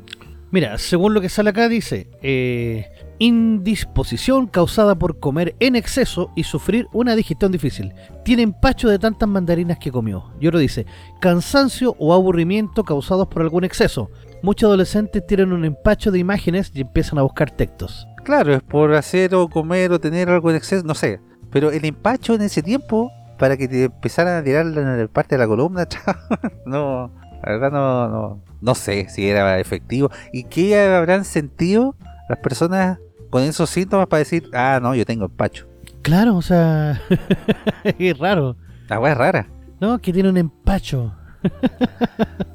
Mira, 0.50 0.78
según 0.78 1.12
lo 1.12 1.20
que 1.20 1.28
sale 1.28 1.50
acá 1.50 1.68
dice, 1.68 2.08
eh, 2.22 2.86
indisposición 3.18 4.46
causada 4.46 4.98
por 4.98 5.18
comer 5.18 5.54
en 5.60 5.76
exceso 5.76 6.32
y 6.34 6.44
sufrir 6.44 6.86
una 6.94 7.14
digestión 7.14 7.52
difícil. 7.52 7.92
Tiene 8.24 8.44
empacho 8.44 8.88
de 8.88 8.98
tantas 8.98 9.28
mandarinas 9.28 9.78
que 9.78 9.92
comió. 9.92 10.32
Y 10.40 10.46
otro 10.46 10.58
dice, 10.58 10.86
cansancio 11.20 11.94
o 11.98 12.14
aburrimiento 12.14 12.82
causados 12.82 13.28
por 13.28 13.42
algún 13.42 13.64
exceso. 13.64 14.10
Muchos 14.42 14.68
adolescentes 14.68 15.26
tienen 15.26 15.52
un 15.52 15.66
empacho 15.66 16.10
de 16.10 16.18
imágenes 16.18 16.72
y 16.74 16.80
empiezan 16.80 17.18
a 17.18 17.22
buscar 17.22 17.50
textos. 17.50 18.06
Claro, 18.24 18.54
es 18.54 18.62
por 18.62 18.94
hacer 18.94 19.34
o 19.34 19.48
comer 19.48 19.92
o 19.92 20.00
tener 20.00 20.30
algo 20.30 20.48
en 20.48 20.56
exceso, 20.56 20.82
no 20.86 20.94
sé. 20.94 21.20
Pero 21.50 21.70
el 21.70 21.84
empacho 21.84 22.34
en 22.34 22.42
ese 22.42 22.62
tiempo, 22.62 23.10
para 23.38 23.56
que 23.56 23.68
te 23.68 23.84
empezaran 23.84 24.36
a 24.36 24.44
tirar 24.44 24.66
en 24.66 24.98
la 24.98 25.08
parte 25.08 25.34
de 25.34 25.38
la 25.38 25.46
columna, 25.46 25.86
no, 26.66 27.10
la 27.42 27.52
verdad 27.52 27.70
no, 27.70 28.08
no, 28.08 28.42
no 28.60 28.74
sé 28.74 29.08
si 29.08 29.28
era 29.28 29.58
efectivo. 29.58 30.10
¿Y 30.32 30.44
qué 30.44 30.78
habrán 30.80 31.24
sentido 31.24 31.94
las 32.28 32.38
personas 32.38 32.98
con 33.30 33.42
esos 33.42 33.70
síntomas 33.70 34.06
para 34.06 34.18
decir, 34.18 34.48
ah, 34.52 34.78
no, 34.82 34.94
yo 34.94 35.04
tengo 35.06 35.26
empacho? 35.26 35.66
Claro, 36.02 36.36
o 36.36 36.42
sea, 36.42 37.00
es 37.84 38.18
raro. 38.18 38.56
La 38.88 38.98
weá 38.98 39.12
es 39.12 39.18
rara. 39.18 39.48
No, 39.80 39.98
que 39.98 40.12
tiene 40.12 40.28
un 40.28 40.36
empacho. 40.36 41.14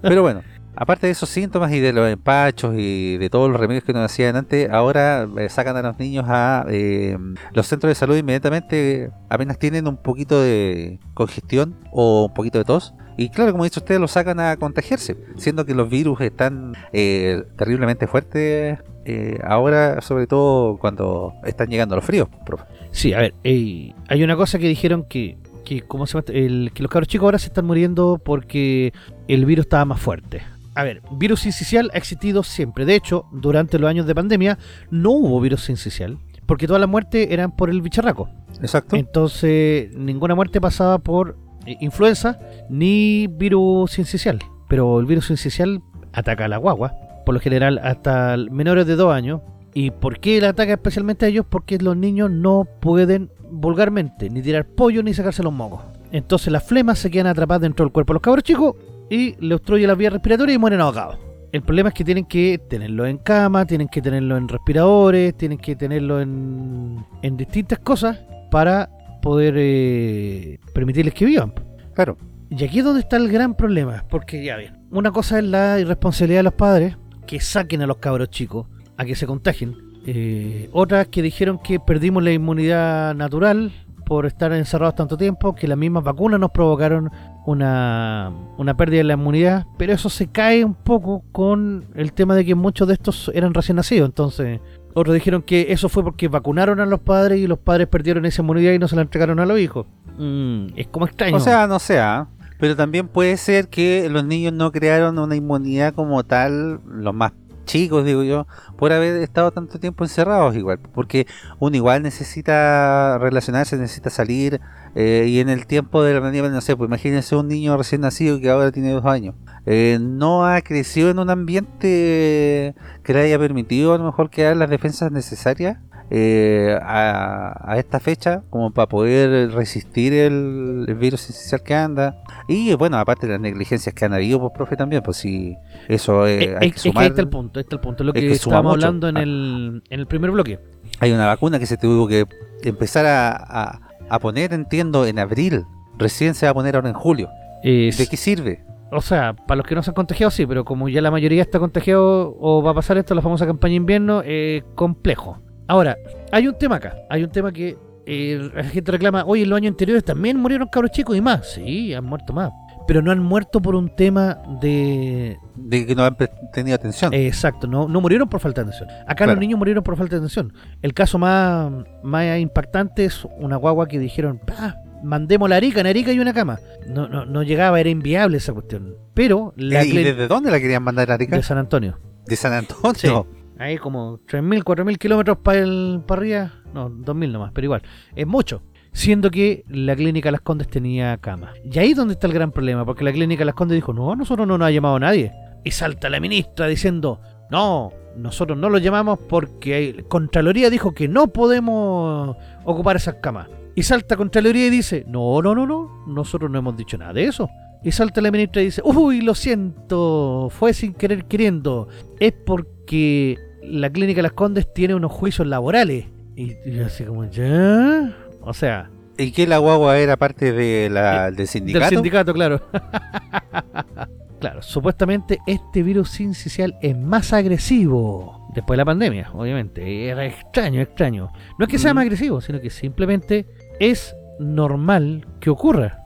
Pero 0.01 0.21
bueno, 0.21 0.41
aparte 0.83 1.07
de 1.07 1.13
esos 1.13 1.29
síntomas 1.29 1.71
y 1.71 1.79
de 1.79 1.93
los 1.93 2.11
empachos 2.11 2.75
y 2.77 3.15
de 3.15 3.29
todos 3.29 3.49
los 3.49 3.57
remedios 3.57 3.85
que 3.85 3.93
nos 3.93 4.03
hacían 4.03 4.35
antes, 4.35 4.69
ahora 4.69 5.25
eh, 5.37 5.47
sacan 5.47 5.77
a 5.77 5.81
los 5.81 5.97
niños 5.97 6.25
a 6.27 6.65
eh, 6.69 7.17
los 7.53 7.67
centros 7.67 7.89
de 7.89 7.95
salud 7.95 8.17
inmediatamente 8.17 9.09
apenas 9.29 9.57
tienen 9.57 9.87
un 9.87 9.95
poquito 9.95 10.41
de 10.41 10.99
congestión 11.13 11.79
o 11.93 12.25
un 12.25 12.33
poquito 12.33 12.57
de 12.57 12.65
tos. 12.65 12.93
Y 13.15 13.29
claro, 13.29 13.53
como 13.53 13.63
dice 13.63 13.79
usted, 13.79 13.97
los 13.97 14.11
sacan 14.11 14.41
a 14.41 14.57
contagiarse, 14.57 15.15
siendo 15.37 15.65
que 15.65 15.73
los 15.73 15.89
virus 15.89 16.19
están 16.19 16.73
eh, 16.91 17.43
terriblemente 17.57 18.05
fuertes 18.05 18.79
eh, 19.05 19.39
ahora, 19.41 20.01
sobre 20.01 20.27
todo 20.27 20.77
cuando 20.79 21.33
están 21.45 21.69
llegando 21.69 21.95
los 21.95 22.03
fríos. 22.03 22.27
profe. 22.45 22.65
Sí, 22.91 23.13
a 23.13 23.19
ver, 23.19 23.35
hay 23.45 24.23
una 24.23 24.35
cosa 24.35 24.59
que 24.59 24.67
dijeron 24.67 25.05
que, 25.07 25.37
que, 25.63 25.81
¿cómo 25.81 26.07
se 26.07 26.17
llama? 26.17 26.25
El, 26.27 26.71
que 26.73 26.83
los 26.83 26.91
cabros 26.91 27.07
chicos 27.07 27.23
ahora 27.23 27.39
se 27.39 27.47
están 27.47 27.65
muriendo 27.65 28.19
porque 28.21 28.91
el 29.29 29.45
virus 29.45 29.67
estaba 29.67 29.85
más 29.85 30.01
fuerte. 30.01 30.41
A 30.75 30.83
ver, 30.83 31.01
virus 31.11 31.41
sincicial 31.41 31.91
ha 31.93 31.97
existido 31.97 32.43
siempre. 32.43 32.85
De 32.85 32.95
hecho, 32.95 33.25
durante 33.31 33.77
los 33.77 33.89
años 33.89 34.07
de 34.07 34.15
pandemia 34.15 34.57
no 34.89 35.11
hubo 35.11 35.39
virus 35.39 35.63
sincicial. 35.63 36.17
Porque 36.45 36.67
todas 36.67 36.79
las 36.79 36.89
muertes 36.89 37.27
eran 37.31 37.55
por 37.55 37.69
el 37.69 37.81
bicharraco. 37.81 38.29
Exacto. 38.61 38.95
Entonces, 38.95 39.95
ninguna 39.95 40.35
muerte 40.35 40.59
pasaba 40.59 40.99
por 40.99 41.37
eh, 41.65 41.77
influenza 41.79 42.39
ni 42.69 43.27
virus 43.27 43.91
sincicial. 43.91 44.39
Pero 44.67 44.99
el 44.99 45.05
virus 45.05 45.27
sincicial 45.27 45.81
ataca 46.11 46.45
a 46.45 46.47
la 46.47 46.57
guagua, 46.57 46.93
por 47.25 47.33
lo 47.33 47.39
general 47.39 47.79
hasta 47.83 48.35
menores 48.51 48.87
de 48.87 48.95
2 48.95 49.13
años. 49.13 49.41
¿Y 49.75 49.91
por 49.91 50.19
qué 50.19 50.39
le 50.39 50.47
ataca 50.47 50.73
especialmente 50.73 51.25
a 51.25 51.29
ellos? 51.29 51.45
Porque 51.49 51.77
los 51.79 51.97
niños 51.97 52.29
no 52.29 52.67
pueden 52.79 53.31
vulgarmente 53.49 54.29
ni 54.29 54.41
tirar 54.41 54.65
pollo 54.65 55.01
ni 55.01 55.13
sacarse 55.13 55.43
los 55.43 55.53
mocos. 55.53 55.81
Entonces 56.11 56.51
las 56.51 56.63
flemas 56.63 56.99
se 56.99 57.09
quedan 57.09 57.27
atrapadas 57.27 57.61
dentro 57.61 57.85
del 57.85 57.91
cuerpo 57.91 58.13
de 58.13 58.15
los 58.15 58.21
cabros 58.21 58.43
chicos 58.43 58.75
y 59.13 59.35
le 59.39 59.53
obstruye 59.53 59.85
las 59.85 59.95
vías 59.95 60.11
respiratorias 60.11 60.55
y 60.55 60.57
mueren 60.57 60.81
ahogados. 60.81 61.19
El 61.51 61.61
problema 61.61 61.89
es 61.89 61.95
que 61.95 62.03
tienen 62.03 62.25
que 62.25 62.59
tenerlo 62.67 63.05
en 63.05 63.19
cama, 63.19 63.63
tienen 63.63 63.87
que 63.87 64.01
tenerlo 64.01 64.37
en 64.37 64.47
respiradores, 64.47 65.37
tienen 65.37 65.59
que 65.59 65.75
tenerlo 65.75 66.19
en, 66.19 67.05
en 67.21 67.37
distintas 67.37 67.77
cosas 67.77 68.19
para 68.49 68.89
poder 69.21 69.53
eh, 69.55 70.59
permitirles 70.73 71.13
que 71.13 71.25
vivan. 71.25 71.53
Claro. 71.93 72.17
Y 72.49 72.63
aquí 72.63 72.79
es 72.79 72.85
donde 72.85 73.01
está 73.01 73.17
el 73.17 73.31
gran 73.31 73.53
problema, 73.53 74.03
porque 74.09 74.43
ya 74.43 74.57
bien, 74.57 74.79
una 74.89 75.11
cosa 75.11 75.37
es 75.37 75.45
la 75.45 75.79
irresponsabilidad 75.79 76.39
de 76.39 76.43
los 76.43 76.53
padres, 76.53 76.97
que 77.27 77.39
saquen 77.39 77.83
a 77.83 77.87
los 77.87 77.97
cabros 77.97 78.31
chicos, 78.31 78.65
a 78.97 79.05
que 79.05 79.15
se 79.15 79.27
contagien. 79.27 79.75
Eh, 80.07 80.69
otras 80.71 81.07
que 81.07 81.21
dijeron 81.21 81.59
que 81.59 81.79
perdimos 81.79 82.23
la 82.23 82.31
inmunidad 82.31 83.13
natural 83.13 83.71
por 84.05 84.25
estar 84.25 84.51
encerrados 84.53 84.95
tanto 84.95 85.17
tiempo, 85.17 85.53
que 85.53 85.67
las 85.67 85.77
mismas 85.77 86.03
vacunas 86.03 86.39
nos 86.39 86.51
provocaron 86.51 87.11
una, 87.45 88.31
una 88.57 88.75
pérdida 88.77 88.99
de 88.99 89.03
la 89.05 89.13
inmunidad, 89.13 89.65
pero 89.77 89.93
eso 89.93 90.09
se 90.09 90.27
cae 90.27 90.63
un 90.63 90.75
poco 90.75 91.23
con 91.31 91.85
el 91.95 92.13
tema 92.13 92.35
de 92.35 92.45
que 92.45 92.55
muchos 92.55 92.87
de 92.87 92.93
estos 92.93 93.31
eran 93.33 93.53
recién 93.53 93.75
nacidos, 93.75 94.07
entonces 94.07 94.59
otros 94.93 95.13
dijeron 95.15 95.41
que 95.41 95.67
eso 95.69 95.89
fue 95.89 96.03
porque 96.03 96.27
vacunaron 96.27 96.79
a 96.79 96.85
los 96.85 96.99
padres 96.99 97.39
y 97.39 97.47
los 97.47 97.59
padres 97.59 97.87
perdieron 97.87 98.25
esa 98.25 98.41
inmunidad 98.41 98.73
y 98.73 98.79
no 98.79 98.87
se 98.87 98.95
la 98.95 99.01
entregaron 99.01 99.39
a 99.39 99.45
los 99.45 99.59
hijos. 99.59 99.87
Mm, 100.17 100.67
es 100.75 100.87
como 100.87 101.05
extraño. 101.05 101.35
O 101.35 101.39
sea, 101.39 101.65
no 101.65 101.79
sea, 101.79 102.27
pero 102.59 102.75
también 102.75 103.07
puede 103.07 103.35
ser 103.37 103.67
que 103.67 104.07
los 104.09 104.23
niños 104.23 104.53
no 104.53 104.71
crearon 104.71 105.17
una 105.17 105.35
inmunidad 105.35 105.93
como 105.93 106.23
tal, 106.23 106.79
los 106.85 107.13
más 107.13 107.33
chicos, 107.65 108.05
digo 108.05 108.23
yo, 108.23 108.47
por 108.77 108.91
haber 108.91 109.21
estado 109.21 109.51
tanto 109.51 109.79
tiempo 109.79 110.03
encerrados 110.03 110.55
igual, 110.55 110.79
porque 110.93 111.27
uno 111.59 111.75
igual 111.75 112.03
necesita 112.03 113.17
relacionarse, 113.19 113.77
necesita 113.77 114.09
salir, 114.09 114.61
eh, 114.95 115.25
y 115.27 115.39
en 115.39 115.49
el 115.49 115.65
tiempo 115.65 116.03
de 116.03 116.13
la 116.13 116.21
pandemia, 116.21 116.49
no 116.49 116.61
sé, 116.61 116.75
pues 116.75 116.87
imagínense 116.87 117.35
un 117.35 117.47
niño 117.47 117.77
recién 117.77 118.01
nacido 118.01 118.39
que 118.39 118.49
ahora 118.49 118.71
tiene 118.71 118.91
dos 118.91 119.05
años, 119.05 119.35
eh, 119.65 119.97
no 120.01 120.45
ha 120.45 120.61
crecido 120.61 121.09
en 121.09 121.19
un 121.19 121.29
ambiente 121.29 122.75
que 123.03 123.13
le 123.13 123.21
haya 123.21 123.39
permitido 123.39 123.93
a 123.93 123.97
lo 123.97 124.05
mejor 124.05 124.29
crear 124.29 124.55
las 124.57 124.69
defensas 124.69 125.11
necesarias 125.11 125.77
eh, 126.09 126.77
a, 126.81 127.71
a 127.71 127.77
esta 127.77 127.99
fecha 127.99 128.43
como 128.49 128.71
para 128.71 128.87
poder 128.87 129.51
resistir 129.51 130.13
el, 130.13 130.85
el 130.87 130.95
virus 130.95 131.29
esencial 131.29 131.63
que 131.63 131.73
anda 131.75 132.23
y 132.47 132.73
bueno 132.75 132.97
aparte 132.97 133.25
de 133.27 133.33
las 133.33 133.41
negligencias 133.41 133.93
que 133.95 134.05
han 134.05 134.13
habido 134.13 134.39
pues 134.39 134.51
profe 134.53 134.75
también 134.75 135.01
pues 135.01 135.17
si 135.17 135.55
eso 135.87 136.27
eh, 136.27 136.43
Eh, 136.43 136.55
hay 136.59 136.67
es, 136.69 136.73
que 136.73 136.77
es 136.77 136.83
que 136.83 136.89
sumar 136.89 137.05
está 137.05 137.21
el 137.21 137.29
punto, 137.29 137.59
está 137.59 137.75
el 137.75 137.81
punto, 137.81 138.03
lo 138.03 138.13
es 138.13 138.21
que, 138.21 138.27
suma 138.35 138.57
estábamos 138.57 138.73
hablando 138.73 139.07
en 139.09 139.17
Ah. 139.17 139.21
el, 139.23 139.83
en 139.89 139.99
el 139.99 140.07
primer 140.07 140.31
bloque. 140.31 140.59
hay 140.99 141.11
una 141.11 141.25
vacuna 141.27 141.57
que 141.59 141.65
se 141.65 141.77
tuvo 141.77 142.07
que 142.07 142.25
empezar 142.63 143.05
a, 143.05 143.31
a- 143.31 143.79
a 144.09 144.19
poner 144.19 144.53
entiendo 144.53 145.05
en 145.07 145.17
abril 145.19 145.63
recién 145.97 146.35
se 146.35 146.45
va 146.45 146.51
a 146.51 146.53
poner 146.53 146.75
ahora 146.75 146.89
en 146.89 146.95
julio 146.95 147.29
Es- 147.63 147.97
¿de 147.97 148.07
qué 148.07 148.17
sirve? 148.17 148.63
O 148.91 149.01
sea, 149.01 149.33
para 149.33 149.55
los 149.57 149.65
que 149.65 149.73
no 149.73 149.81
se 149.81 149.89
han 149.89 149.95
contagiado, 149.95 150.29
sí, 150.29 150.45
pero 150.45 150.63
como 150.65 150.87
ya 150.87 151.01
la 151.01 151.09
mayoría 151.09 151.41
está 151.41 151.57
contagiado 151.57 152.35
o 152.39 152.61
va 152.61 152.71
a 152.71 152.73
pasar 152.75 152.95
esto, 152.99 153.15
la 153.15 153.23
famosa 153.23 153.47
campaña 153.47 153.73
invierno, 153.73 154.21
eh, 154.23 154.61
complejo. 154.75 155.39
Ahora, 155.67 155.97
hay 156.31 156.47
un 156.47 156.57
tema 156.57 156.75
acá. 156.77 156.95
Hay 157.09 157.23
un 157.23 157.29
tema 157.31 157.51
que 157.51 157.77
eh, 158.05 158.49
la 158.53 158.63
gente 158.65 158.91
reclama, 158.91 159.23
oye, 159.25 159.43
en 159.43 159.49
los 159.49 159.57
años 159.57 159.71
anteriores 159.71 160.03
también 160.03 160.37
murieron 160.37 160.67
cabros 160.67 160.91
chicos 160.91 161.15
y 161.15 161.21
más. 161.21 161.51
Sí, 161.53 161.93
han 161.93 162.03
muerto 162.05 162.33
más. 162.33 162.51
Pero 162.85 163.01
no 163.01 163.11
han 163.11 163.19
muerto 163.19 163.61
por 163.61 163.75
un 163.75 163.95
tema 163.95 164.39
de... 164.59 165.37
de 165.55 165.85
que 165.85 165.95
no 165.95 166.03
han 166.03 166.17
tenido 166.51 166.75
atención 166.75 167.13
eh, 167.13 167.27
exacto, 167.27 167.65
no, 167.65 167.87
no 167.87 168.01
murieron 168.01 168.27
por 168.27 168.41
falta 168.41 168.61
de 168.61 168.67
atención. 168.71 168.89
Acá 169.03 169.15
Claro. 169.23 169.31
los 169.33 169.39
niños 169.39 169.57
murieron 169.57 169.83
por 169.85 169.95
falta 169.95 170.15
de 170.15 170.17
atención. 170.17 170.51
El 170.81 170.93
caso 170.93 171.17
más, 171.17 171.71
más 172.03 172.37
impactante 172.39 173.05
es 173.05 173.25
una 173.39 173.55
guagua 173.55 173.87
que 173.87 173.99
dijeron, 173.99 174.41
"Ah, 174.57 174.75
mandemos 175.01 175.49
la 175.49 175.55
Arica, 175.55 175.79
en 175.79 175.87
Arica 175.87 176.11
hay 176.11 176.19
una 176.19 176.33
cama. 176.33 176.59
No, 176.85 177.07
no, 177.07 177.25
no 177.25 177.41
llegaba, 177.43 177.79
era 177.79 177.89
inviable 177.89 178.35
esa 178.35 178.51
cuestión. 178.51 178.97
Pero 179.13 179.53
la 179.55 179.85
¿y 179.85 179.91
desde 180.03 180.27
dónde 180.27 180.51
la 180.51 180.59
querían 180.59 180.83
mandar 180.83 181.09
a 181.09 181.13
Arica? 181.13 181.37
de 181.37 181.43
San 181.43 181.57
Antonio. 181.57 181.97
de 182.25 182.35
San 182.35 182.51
Antonio 182.51 183.27
Ahí 183.57 183.77
como 183.77 184.19
3.000, 184.19 184.63
4.000 184.63 184.97
kilómetros 184.97 185.37
para 185.37 185.65
para 186.05 186.21
arriba. 186.21 186.53
No, 186.73 186.89
2.000 186.89 187.31
nomás, 187.31 187.51
pero 187.53 187.65
igual. 187.65 187.83
Es 188.15 188.27
mucho. 188.27 188.61
Siendo 188.91 189.31
que 189.31 189.63
la 189.67 189.95
clínica 189.95 190.31
Las 190.31 190.41
Condes 190.41 190.67
tenía 190.67 191.17
cama. 191.17 191.53
Y 191.63 191.79
ahí 191.79 191.91
es 191.91 191.97
donde 191.97 192.13
está 192.13 192.27
el 192.27 192.33
gran 192.33 192.51
problema, 192.51 192.85
porque 192.85 193.03
la 193.03 193.11
clínica 193.11 193.43
Las 193.45 193.55
Condes 193.55 193.75
dijo, 193.75 193.93
no, 193.93 194.15
nosotros 194.15 194.47
no 194.47 194.57
nos 194.57 194.67
ha 194.67 194.71
llamado 194.71 194.99
nadie. 194.99 195.31
Y 195.63 195.71
salta 195.71 196.09
la 196.09 196.19
ministra 196.19 196.67
diciendo, 196.67 197.19
no, 197.49 197.91
nosotros 198.15 198.57
no 198.57 198.69
lo 198.69 198.77
llamamos 198.77 199.19
porque 199.27 200.05
Contraloría 200.07 200.69
dijo 200.69 200.93
que 200.93 201.07
no 201.07 201.27
podemos 201.27 202.35
ocupar 202.65 202.95
esas 202.95 203.15
camas. 203.15 203.47
Y 203.75 203.83
salta 203.83 204.15
Contraloría 204.15 204.67
y 204.67 204.69
dice, 204.69 205.03
no, 205.07 205.41
no, 205.41 205.55
no, 205.55 205.65
no, 205.65 206.05
nosotros 206.07 206.51
no 206.51 206.59
hemos 206.59 206.77
dicho 206.77 206.97
nada 206.97 207.13
de 207.13 207.25
eso. 207.25 207.49
Y 207.83 207.91
salta 207.91 208.21
la 208.21 208.31
ministra 208.31 208.61
y 208.61 208.65
dice, 208.65 208.81
uy, 208.83 209.21
lo 209.21 209.35
siento, 209.35 210.49
fue 210.49 210.73
sin 210.73 210.93
querer 210.93 211.25
queriendo. 211.25 211.87
Es 212.19 212.31
porque 212.31 213.37
la 213.61 213.89
clínica 213.89 214.21
Las 214.21 214.33
Condes 214.33 214.71
tiene 214.73 214.95
unos 214.95 215.11
juicios 215.11 215.47
laborales. 215.47 216.05
Y, 216.35 216.79
así 216.79 217.03
como, 217.03 217.25
¿ya? 217.25 218.15
O 218.41 218.53
sea, 218.53 218.89
¿Y 219.17 219.31
que 219.31 219.45
la 219.45 219.59
guagua 219.59 219.97
era 219.99 220.17
parte 220.17 220.51
de 220.53 220.89
la, 220.89 221.29
del 221.29 221.47
sindicato? 221.47 221.85
Eh, 221.85 221.89
del 221.89 221.97
sindicato, 221.97 222.33
claro. 222.33 222.61
claro, 224.39 224.61
supuestamente 224.61 225.39
este 225.45 225.83
virus 225.83 226.09
sincicial 226.09 226.75
es 226.81 226.97
más 226.97 227.31
agresivo 227.33 228.47
después 228.55 228.75
de 228.75 228.77
la 228.77 228.85
pandemia, 228.85 229.29
obviamente. 229.33 230.07
Era 230.07 230.25
extraño, 230.25 230.81
extraño. 230.81 231.31
No 231.59 231.65
es 231.65 231.69
que 231.71 231.77
sea 231.77 231.93
Mm. 231.93 231.95
más 231.95 232.01
agresivo, 232.03 232.41
sino 232.41 232.59
que 232.59 232.69
simplemente 232.69 233.45
es 233.79 234.15
normal 234.39 235.27
que 235.39 235.49
ocurra. 235.49 236.02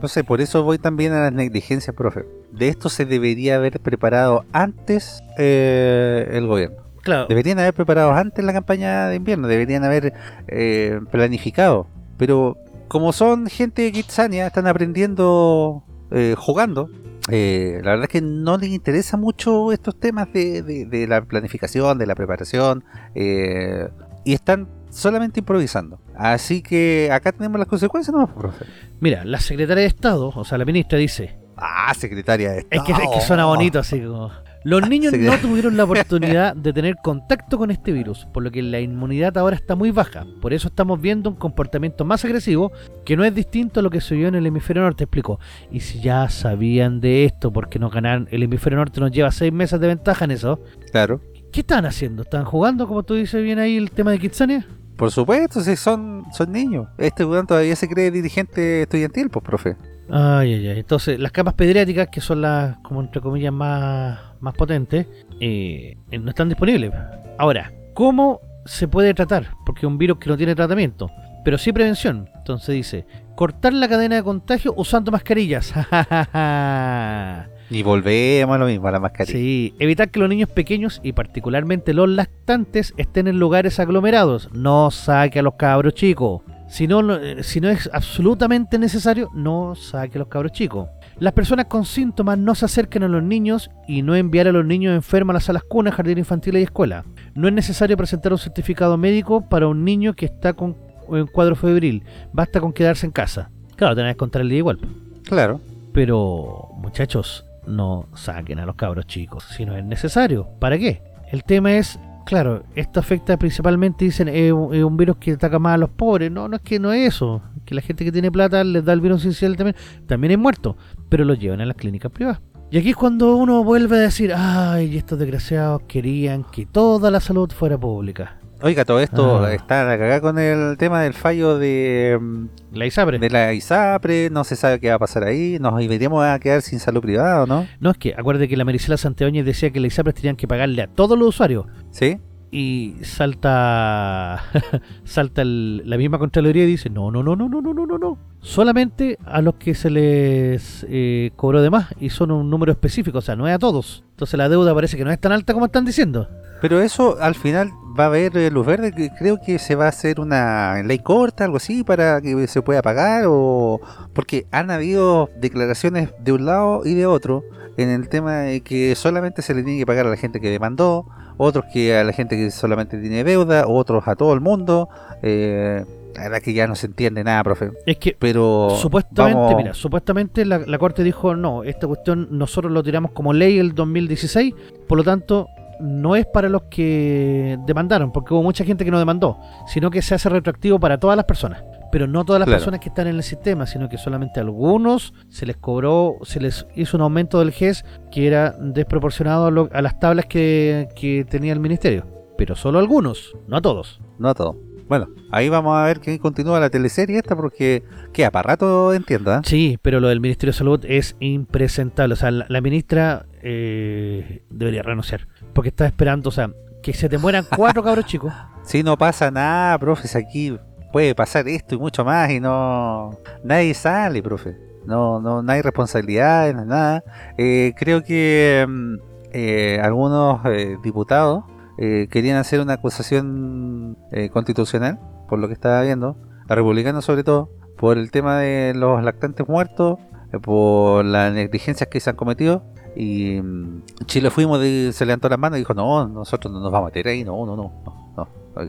No 0.00 0.08
sé, 0.08 0.22
por 0.24 0.40
eso 0.40 0.62
voy 0.62 0.78
también 0.78 1.12
a 1.12 1.22
las 1.22 1.32
negligencias, 1.32 1.94
profe. 1.96 2.24
De 2.52 2.68
esto 2.68 2.88
se 2.88 3.04
debería 3.04 3.56
haber 3.56 3.80
preparado 3.80 4.44
antes 4.52 5.22
eh, 5.38 6.28
el 6.32 6.46
gobierno. 6.46 6.76
Claro, 7.02 7.26
Deberían 7.26 7.58
haber 7.58 7.72
preparado 7.74 8.12
antes 8.12 8.44
la 8.44 8.52
campaña 8.52 9.08
de 9.08 9.16
invierno, 9.16 9.48
deberían 9.48 9.84
haber 9.84 10.12
eh, 10.48 11.00
planificado. 11.10 11.86
Pero 12.18 12.56
como 12.88 13.12
son 13.12 13.46
gente 13.46 13.82
de 13.82 13.92
Kitsania, 13.92 14.46
están 14.46 14.66
aprendiendo 14.66 15.84
eh, 16.10 16.34
jugando. 16.36 16.90
eh, 17.30 17.80
la 17.82 17.90
verdad 17.92 18.04
es 18.04 18.10
que 18.10 18.20
no 18.22 18.56
les 18.58 18.70
interesa 18.70 19.16
mucho 19.16 19.72
estos 19.72 19.98
temas 19.98 20.32
de, 20.32 20.62
de- 20.62 20.84
de 20.86 21.06
la 21.06 21.22
planificación, 21.22 21.98
de 21.98 22.06
la 22.06 22.14
preparación. 22.14 22.84
eh, 23.14 23.88
y 24.24 24.34
están 24.34 24.68
solamente 24.98 25.40
improvisando. 25.40 26.00
Así 26.16 26.62
que 26.62 27.08
acá 27.12 27.32
tenemos 27.32 27.58
las 27.58 27.68
consecuencias, 27.68 28.14
¿no, 28.14 28.26
profe? 28.34 28.64
mira, 29.00 29.24
la 29.24 29.40
secretaria 29.40 29.82
de 29.82 29.88
Estado, 29.88 30.32
o 30.34 30.44
sea, 30.44 30.58
la 30.58 30.64
ministra 30.64 30.98
dice, 30.98 31.38
Ah, 31.56 31.92
secretaria 31.94 32.50
de 32.52 32.58
Es 32.58 32.64
Estado. 32.70 32.84
que, 32.84 32.92
es 32.92 32.98
que 33.14 33.20
suena 33.20 33.44
bonito 33.46 33.78
así 33.80 34.00
como... 34.00 34.30
Los 34.64 34.88
niños 34.88 35.12
Sí. 35.12 35.20
no 35.20 35.36
tuvieron 35.38 35.76
la 35.76 35.84
oportunidad 35.88 36.54
de 36.54 36.72
tener 36.72 36.96
contacto 37.02 37.58
con 37.58 37.70
este 37.70 37.90
virus, 37.92 38.26
por 38.32 38.42
lo 38.42 38.50
que 38.50 38.60
la 38.62 38.80
inmunidad 38.80 39.38
ahora 39.38 39.54
está 39.56 39.74
muy 39.76 39.90
baja. 39.92 40.26
Por 40.42 40.52
eso 40.52 40.68
estamos 40.68 41.00
viendo 41.00 41.30
un 41.30 41.36
comportamiento 41.36 42.04
más 42.04 42.24
agresivo 42.24 42.72
que 43.04 43.16
no 43.16 43.24
es 43.24 43.34
distinto 43.34 43.80
a 43.80 43.82
lo 43.84 43.90
que 43.90 44.00
se 44.00 44.14
vio 44.16 44.28
en 44.28 44.34
el 44.34 44.46
hemisferio 44.46 44.82
norte, 44.82 45.04
explicó. 45.04 45.38
Y 45.70 45.80
si 45.80 46.00
ya 46.00 46.28
sabían 46.28 47.00
de 47.00 47.24
esto, 47.24 47.52
porque 47.52 47.78
nos 47.78 47.92
ganan, 47.92 48.28
el 48.32 48.42
hemisferio 48.42 48.78
norte 48.78 49.00
nos 49.00 49.10
lleva 49.12 49.30
seis 49.30 49.52
meses 49.52 49.80
de 49.80 49.86
ventaja 49.86 50.24
en 50.26 50.32
eso, 50.32 50.60
Claro. 50.92 51.20
¿qué 51.52 51.60
estaban 51.60 51.86
haciendo? 51.86 52.22
¿Estaban 52.22 52.44
jugando, 52.46 52.86
como 52.88 53.04
tú 53.04 53.14
dices 53.14 53.42
bien 53.42 53.58
ahí, 53.60 53.76
el 53.76 53.90
tema 53.92 54.10
de 54.10 54.18
Kitsania? 54.18 54.66
Por 54.98 55.12
supuesto, 55.12 55.60
si 55.60 55.76
son, 55.76 56.24
son 56.32 56.50
niños. 56.50 56.88
Este 56.98 57.24
weón 57.24 57.46
todavía 57.46 57.76
se 57.76 57.88
cree 57.88 58.10
dirigente 58.10 58.82
estudiantil, 58.82 59.30
pues, 59.30 59.44
profe. 59.44 59.76
Ay, 60.10 60.54
ay, 60.54 60.68
ay. 60.68 60.78
Entonces, 60.80 61.20
las 61.20 61.30
capas 61.30 61.54
pediátricas, 61.54 62.08
que 62.08 62.20
son 62.20 62.40
las, 62.40 62.76
como 62.78 63.00
entre 63.00 63.20
comillas, 63.20 63.52
más, 63.52 64.18
más 64.40 64.54
potentes, 64.54 65.06
eh, 65.38 65.96
no 66.10 66.28
están 66.28 66.48
disponibles. 66.48 66.92
Ahora, 67.38 67.72
¿cómo 67.94 68.40
se 68.64 68.88
puede 68.88 69.14
tratar? 69.14 69.50
Porque 69.64 69.80
es 69.80 69.84
un 69.84 69.98
virus 69.98 70.18
que 70.18 70.30
no 70.30 70.36
tiene 70.36 70.56
tratamiento, 70.56 71.08
pero 71.44 71.58
sí 71.58 71.72
prevención. 71.72 72.28
Entonces 72.34 72.74
dice, 72.74 73.06
cortar 73.36 73.74
la 73.74 73.88
cadena 73.88 74.16
de 74.16 74.24
contagio 74.24 74.74
usando 74.76 75.12
mascarillas. 75.12 75.72
Y 77.70 77.82
volvemos 77.82 78.54
a 78.54 78.58
lo 78.58 78.66
mismo, 78.66 78.88
a 78.88 78.92
la 78.92 79.00
mascarilla. 79.00 79.38
sí, 79.38 79.74
evitar 79.78 80.10
que 80.10 80.20
los 80.20 80.28
niños 80.28 80.48
pequeños 80.48 81.00
y 81.02 81.12
particularmente 81.12 81.92
los 81.92 82.08
lactantes 82.08 82.94
estén 82.96 83.28
en 83.28 83.38
lugares 83.38 83.78
aglomerados. 83.78 84.48
No 84.52 84.90
saque 84.90 85.40
a 85.40 85.42
los 85.42 85.54
cabros 85.54 85.94
chicos. 85.94 86.42
Si 86.68 86.86
no, 86.86 87.16
eh, 87.16 87.42
si 87.42 87.60
no 87.60 87.68
es 87.68 87.88
absolutamente 87.92 88.78
necesario, 88.78 89.30
no 89.34 89.74
saque 89.74 90.18
a 90.18 90.20
los 90.20 90.28
cabros 90.28 90.52
chicos. 90.52 90.88
Las 91.18 91.32
personas 91.32 91.66
con 91.66 91.84
síntomas 91.84 92.38
no 92.38 92.54
se 92.54 92.66
acerquen 92.66 93.02
a 93.02 93.08
los 93.08 93.22
niños 93.22 93.70
y 93.86 94.02
no 94.02 94.14
enviar 94.14 94.48
a 94.48 94.52
los 94.52 94.64
niños 94.64 94.94
enfermos 94.94 95.32
a 95.32 95.34
las 95.34 95.44
salas 95.44 95.64
cunas, 95.64 95.94
jardín 95.94 96.18
infantil 96.18 96.56
y 96.56 96.62
escuela. 96.62 97.04
No 97.34 97.48
es 97.48 97.54
necesario 97.54 97.96
presentar 97.96 98.32
un 98.32 98.38
certificado 98.38 98.96
médico 98.96 99.48
para 99.48 99.66
un 99.66 99.84
niño 99.84 100.14
que 100.14 100.26
está 100.26 100.52
con 100.52 100.76
un 101.08 101.26
cuadro 101.26 101.56
febril. 101.56 102.04
Basta 102.32 102.60
con 102.60 102.72
quedarse 102.72 103.06
en 103.06 103.12
casa. 103.12 103.50
Claro, 103.76 103.96
tenés 103.96 104.14
que 104.14 104.18
contar 104.18 104.42
el 104.42 104.50
día 104.50 104.58
igual. 104.58 104.78
Claro. 105.24 105.60
Pero, 105.92 106.68
muchachos, 106.76 107.47
no 107.68 108.08
saquen 108.14 108.58
a 108.58 108.66
los 108.66 108.76
cabros 108.76 109.06
chicos 109.06 109.44
si 109.44 109.64
no 109.64 109.76
es 109.76 109.84
necesario. 109.84 110.48
¿Para 110.58 110.78
qué? 110.78 111.02
El 111.30 111.44
tema 111.44 111.74
es, 111.74 112.00
claro, 112.24 112.64
esto 112.74 113.00
afecta 113.00 113.36
principalmente, 113.36 114.04
dicen, 114.04 114.28
es 114.28 114.52
un, 114.52 114.96
virus 114.96 115.16
que 115.18 115.32
ataca 115.32 115.58
más 115.58 115.74
a 115.74 115.78
los 115.78 115.90
pobres. 115.90 116.30
No, 116.30 116.48
no 116.48 116.56
es 116.56 116.62
que 116.62 116.78
no 116.78 116.92
es 116.92 117.14
eso. 117.14 117.42
Que 117.64 117.74
la 117.74 117.82
gente 117.82 118.04
que 118.04 118.12
tiene 118.12 118.32
plata 118.32 118.64
les 118.64 118.84
da 118.84 118.92
el 118.92 119.00
virus 119.00 119.24
inicial 119.24 119.56
también. 119.56 119.76
También 120.06 120.32
es 120.32 120.38
muerto. 120.38 120.76
Pero 121.08 121.24
lo 121.24 121.34
llevan 121.34 121.60
a 121.60 121.66
las 121.66 121.76
clínicas 121.76 122.10
privadas. 122.10 122.40
Y 122.70 122.78
aquí 122.78 122.90
es 122.90 122.96
cuando 122.96 123.36
uno 123.36 123.64
vuelve 123.64 123.96
a 123.96 124.00
decir, 124.00 124.32
ay, 124.34 124.96
estos 124.96 125.18
desgraciados 125.18 125.82
querían 125.88 126.44
que 126.44 126.66
toda 126.66 127.10
la 127.10 127.20
salud 127.20 127.50
fuera 127.50 127.78
pública. 127.78 128.37
Oiga, 128.60 128.84
todo 128.84 128.98
esto 129.00 129.44
Ah. 129.44 129.52
está 129.54 129.82
a 129.82 129.84
la 129.84 129.98
cagada 129.98 130.20
con 130.20 130.36
el 130.38 130.76
tema 130.78 131.02
del 131.02 131.14
fallo 131.14 131.58
de, 131.58 132.18
mm, 132.20 132.46
La 132.72 132.86
ISAPRE. 132.86 133.18
de 133.20 133.30
la 133.30 133.52
ISAPRE, 133.54 134.30
no 134.30 134.42
se 134.42 134.56
sabe 134.56 134.80
qué 134.80 134.88
va 134.88 134.96
a 134.96 134.98
pasar 134.98 135.22
ahí, 135.24 135.58
nos 135.60 135.80
iremos 135.80 136.24
a 136.24 136.38
quedar 136.40 136.62
sin 136.62 136.80
salud 136.80 137.00
privada, 137.00 137.44
¿o 137.44 137.46
¿no? 137.46 137.66
No, 137.78 137.90
es 137.90 137.98
que 137.98 138.14
acuérdate 138.18 138.48
que 138.48 138.56
la 138.56 138.64
Marisela 138.64 138.96
Santeoñez 138.96 139.44
decía 139.44 139.70
que 139.70 139.78
la 139.78 139.86
ISAPRE 139.86 140.12
tenían 140.12 140.34
que 140.34 140.48
pagarle 140.48 140.82
a 140.82 140.86
todos 140.88 141.16
los 141.16 141.28
usuarios. 141.28 141.66
¿Sí? 141.92 142.18
Y 142.50 142.94
salta 143.02 144.42
salta 145.04 145.42
el- 145.42 145.82
la 145.88 145.96
misma 145.96 146.18
Contraloría 146.18 146.64
y 146.64 146.66
dice, 146.66 146.90
no, 146.90 147.10
no, 147.10 147.22
no, 147.22 147.36
no, 147.36 147.48
no, 147.48 147.60
no, 147.60 147.74
no, 147.74 147.86
no, 147.86 147.98
no. 147.98 148.18
Solamente 148.40 149.18
a 149.26 149.42
los 149.42 149.54
que 149.56 149.74
se 149.74 149.90
les 149.90 150.86
eh, 150.88 151.30
cobró 151.36 151.60
de 151.60 151.70
más 151.70 151.88
y 152.00 152.10
son 152.10 152.30
un 152.30 152.48
número 152.48 152.72
específico, 152.72 153.18
o 153.18 153.22
sea, 153.22 153.36
no 153.36 153.46
es 153.48 153.54
a 153.54 153.58
todos. 153.58 154.04
Entonces 154.10 154.38
la 154.38 154.48
deuda 154.48 154.74
parece 154.74 154.96
que 154.96 155.04
no 155.04 155.10
es 155.10 155.20
tan 155.20 155.32
alta 155.32 155.52
como 155.52 155.66
están 155.66 155.84
diciendo. 155.84 156.28
Pero 156.60 156.80
eso 156.80 157.16
al 157.20 157.34
final 157.34 157.70
va 157.98 158.04
a 158.04 158.06
haber 158.08 158.36
eh, 158.36 158.50
luz 158.50 158.66
verde, 158.66 159.12
creo 159.18 159.38
que 159.44 159.58
se 159.58 159.74
va 159.74 159.86
a 159.86 159.88
hacer 159.90 160.18
una 160.20 160.82
ley 160.82 160.98
corta, 161.00 161.44
algo 161.44 161.56
así, 161.58 161.84
para 161.84 162.20
que 162.20 162.46
se 162.48 162.62
pueda 162.62 162.80
pagar, 162.82 163.24
o 163.28 163.80
porque 164.12 164.46
han 164.50 164.70
habido 164.70 165.28
declaraciones 165.40 166.10
de 166.20 166.32
un 166.32 166.46
lado 166.46 166.82
y 166.84 166.94
de 166.94 167.06
otro 167.06 167.44
en 167.76 167.90
el 167.90 168.08
tema 168.08 168.38
de 168.38 168.60
que 168.62 168.94
solamente 168.96 169.40
se 169.42 169.54
le 169.54 169.62
tiene 169.62 169.78
que 169.78 169.86
pagar 169.86 170.06
a 170.06 170.10
la 170.10 170.16
gente 170.16 170.40
que 170.40 170.50
demandó, 170.50 171.06
otros 171.38 171.64
que 171.72 171.96
a 171.96 172.04
la 172.04 172.12
gente 172.12 172.36
que 172.36 172.50
solamente 172.50 172.98
tiene 172.98 173.24
deuda, 173.24 173.66
otros 173.66 174.06
a 174.06 174.14
todo 174.16 174.34
el 174.34 174.40
mundo. 174.40 174.88
Eh, 175.22 175.84
la 176.14 176.22
verdad 176.24 176.38
que 176.42 176.52
ya 176.52 176.66
no 176.66 176.74
se 176.74 176.86
entiende 176.88 177.22
nada, 177.22 177.42
profe. 177.44 177.70
Es 177.86 177.96
que 177.98 178.16
Pero 178.18 178.70
Supuestamente, 178.76 179.38
vamos- 179.38 179.54
mira, 179.56 179.72
supuestamente 179.74 180.44
la, 180.44 180.58
la 180.58 180.78
Corte 180.78 181.04
dijo, 181.04 181.36
no, 181.36 181.62
esta 181.62 181.86
cuestión 181.86 182.26
nosotros 182.32 182.72
lo 182.72 182.82
tiramos 182.82 183.12
como 183.12 183.32
ley 183.32 183.58
el 183.58 183.74
2016, 183.74 184.52
por 184.88 184.98
lo 184.98 185.04
tanto 185.04 185.46
no 185.80 186.16
es 186.16 186.26
para 186.26 186.48
los 186.48 186.62
que 186.64 187.58
demandaron, 187.66 188.12
porque 188.12 188.34
hubo 188.34 188.42
mucha 188.42 188.64
gente 188.64 188.84
que 188.84 188.90
no 188.90 188.98
demandó, 188.98 189.38
sino 189.66 189.90
que 189.90 190.02
se 190.02 190.14
hace 190.14 190.28
retroactivo 190.28 190.78
para 190.80 190.98
todas 190.98 191.16
las 191.16 191.24
personas. 191.26 191.62
Pero 191.90 192.06
no 192.06 192.24
todas 192.24 192.40
las 192.40 192.46
Claro. 192.46 192.58
personas 192.58 192.80
que 192.80 192.90
están 192.90 193.06
en 193.06 193.16
el 193.16 193.22
sistema, 193.22 193.66
sino 193.66 193.88
que 193.88 193.96
solamente 193.96 194.40
a 194.40 194.42
algunos 194.42 195.14
se 195.30 195.46
les 195.46 195.56
cobró, 195.56 196.16
se 196.22 196.38
les 196.40 196.66
hizo 196.74 196.96
un 196.98 197.02
aumento 197.02 197.38
del 197.38 197.50
GES 197.52 197.84
que 198.10 198.26
era 198.26 198.54
desproporcionado 198.60 199.46
a, 199.46 199.50
lo- 199.50 199.70
a 199.72 199.80
las 199.80 199.98
tablas 199.98 200.26
que, 200.26 200.88
que 200.94 201.24
tenía 201.24 201.52
el 201.54 201.60
ministerio. 201.60 202.06
Pero 202.36 202.54
solo 202.56 202.78
algunos, 202.78 203.34
no 203.46 203.56
a 203.56 203.60
todos. 203.62 204.00
no 204.18 204.34
todo. 204.34 204.56
Bueno, 204.88 205.08
ahí 205.30 205.48
vamos 205.48 205.76
a 205.76 205.84
ver 205.84 206.00
que 206.00 206.18
continúa 206.18 206.60
la 206.60 206.70
teleserie 206.70 207.18
esta 207.18 207.36
porque 207.36 207.82
queda 208.12 208.30
para 208.30 208.48
rato, 208.48 208.94
entiendo, 208.94 209.34
¿eh? 209.34 209.40
Sí, 209.44 209.78
pero 209.82 210.00
lo 210.00 210.08
del 210.08 210.20
Ministerio 210.20 210.52
de 210.52 210.58
Salud 210.58 210.84
es 210.88 211.14
impresentable. 211.20 212.14
O 212.14 212.16
sea, 212.16 212.30
la, 212.30 212.46
la 212.48 212.60
ministra 212.60 213.26
eh, 213.42 214.42
debería 214.48 214.82
renunciar. 214.82 215.28
Porque 215.52 215.68
está 215.68 215.86
esperando, 215.86 216.28
o 216.30 216.32
sea, 216.32 216.50
que 216.82 216.94
se 216.94 217.08
te 217.08 217.18
mueran 217.18 217.44
cuatro 217.54 217.82
cabros 217.82 218.04
chicos. 218.06 218.32
Si 218.62 218.82
no 218.82 218.96
pasa 218.96 219.30
nada, 219.30 219.78
profe, 219.78 220.08
si 220.08 220.16
aquí 220.16 220.58
puede 220.92 221.14
pasar 221.14 221.46
esto 221.48 221.74
y 221.74 221.78
mucho 221.78 222.04
más 222.04 222.30
y 222.30 222.40
no... 222.40 223.18
Nadie 223.44 223.74
sale, 223.74 224.22
profe. 224.22 224.56
No, 224.86 225.20
no, 225.20 225.42
no 225.42 225.52
hay 225.52 225.60
responsabilidades, 225.60 226.54
no 226.54 226.62
hay 226.62 226.66
nada. 226.66 227.04
Eh, 227.36 227.74
creo 227.76 228.02
que 228.02 228.64
mm, 228.66 228.94
eh, 229.32 229.80
algunos 229.82 230.40
eh, 230.46 230.78
diputados 230.82 231.44
eh, 231.78 232.08
querían 232.10 232.36
hacer 232.36 232.60
una 232.60 232.74
acusación 232.74 233.96
eh, 234.12 234.28
constitucional, 234.30 234.98
por 235.28 235.38
lo 235.38 235.46
que 235.48 235.54
estaba 235.54 235.82
viendo, 235.82 236.16
a 236.48 236.54
republicanos 236.54 237.04
sobre 237.04 237.24
todo, 237.24 237.50
por 237.76 237.98
el 237.98 238.10
tema 238.10 238.38
de 238.38 238.74
los 238.74 239.02
lactantes 239.02 239.48
muertos, 239.48 239.98
eh, 240.32 240.38
por 240.38 241.04
las 241.04 241.32
negligencias 241.32 241.88
que 241.88 242.00
se 242.00 242.10
han 242.10 242.16
cometido. 242.16 242.64
Y 242.96 243.40
mm, 243.40 243.82
Chile 244.06 244.30
fuimos, 244.30 244.58
de- 244.60 244.90
se 244.92 245.06
levantó 245.06 245.28
las 245.28 245.38
manos 245.38 245.58
y 245.58 245.60
dijo, 245.60 245.74
no, 245.74 246.08
nosotros 246.08 246.52
no 246.52 246.60
nos 246.60 246.72
vamos 246.72 246.86
a 246.86 246.90
meter 246.90 247.06
ahí, 247.08 247.22
no, 247.24 247.44
no, 247.46 247.56
no, 247.56 247.72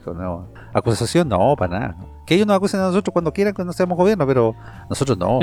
no. 0.05 0.13
No. 0.13 0.47
Acusación, 0.73 1.27
no, 1.29 1.55
para 1.57 1.79
nada. 1.79 1.95
Que 2.25 2.35
ellos 2.35 2.45
nos 2.45 2.57
acusen 2.57 2.79
a 2.79 2.83
nosotros 2.83 3.11
cuando 3.11 3.33
quieran, 3.33 3.53
cuando 3.53 3.73
seamos 3.73 3.97
gobierno, 3.97 4.25
pero 4.27 4.53
nosotros 4.89 5.17
no, 5.17 5.39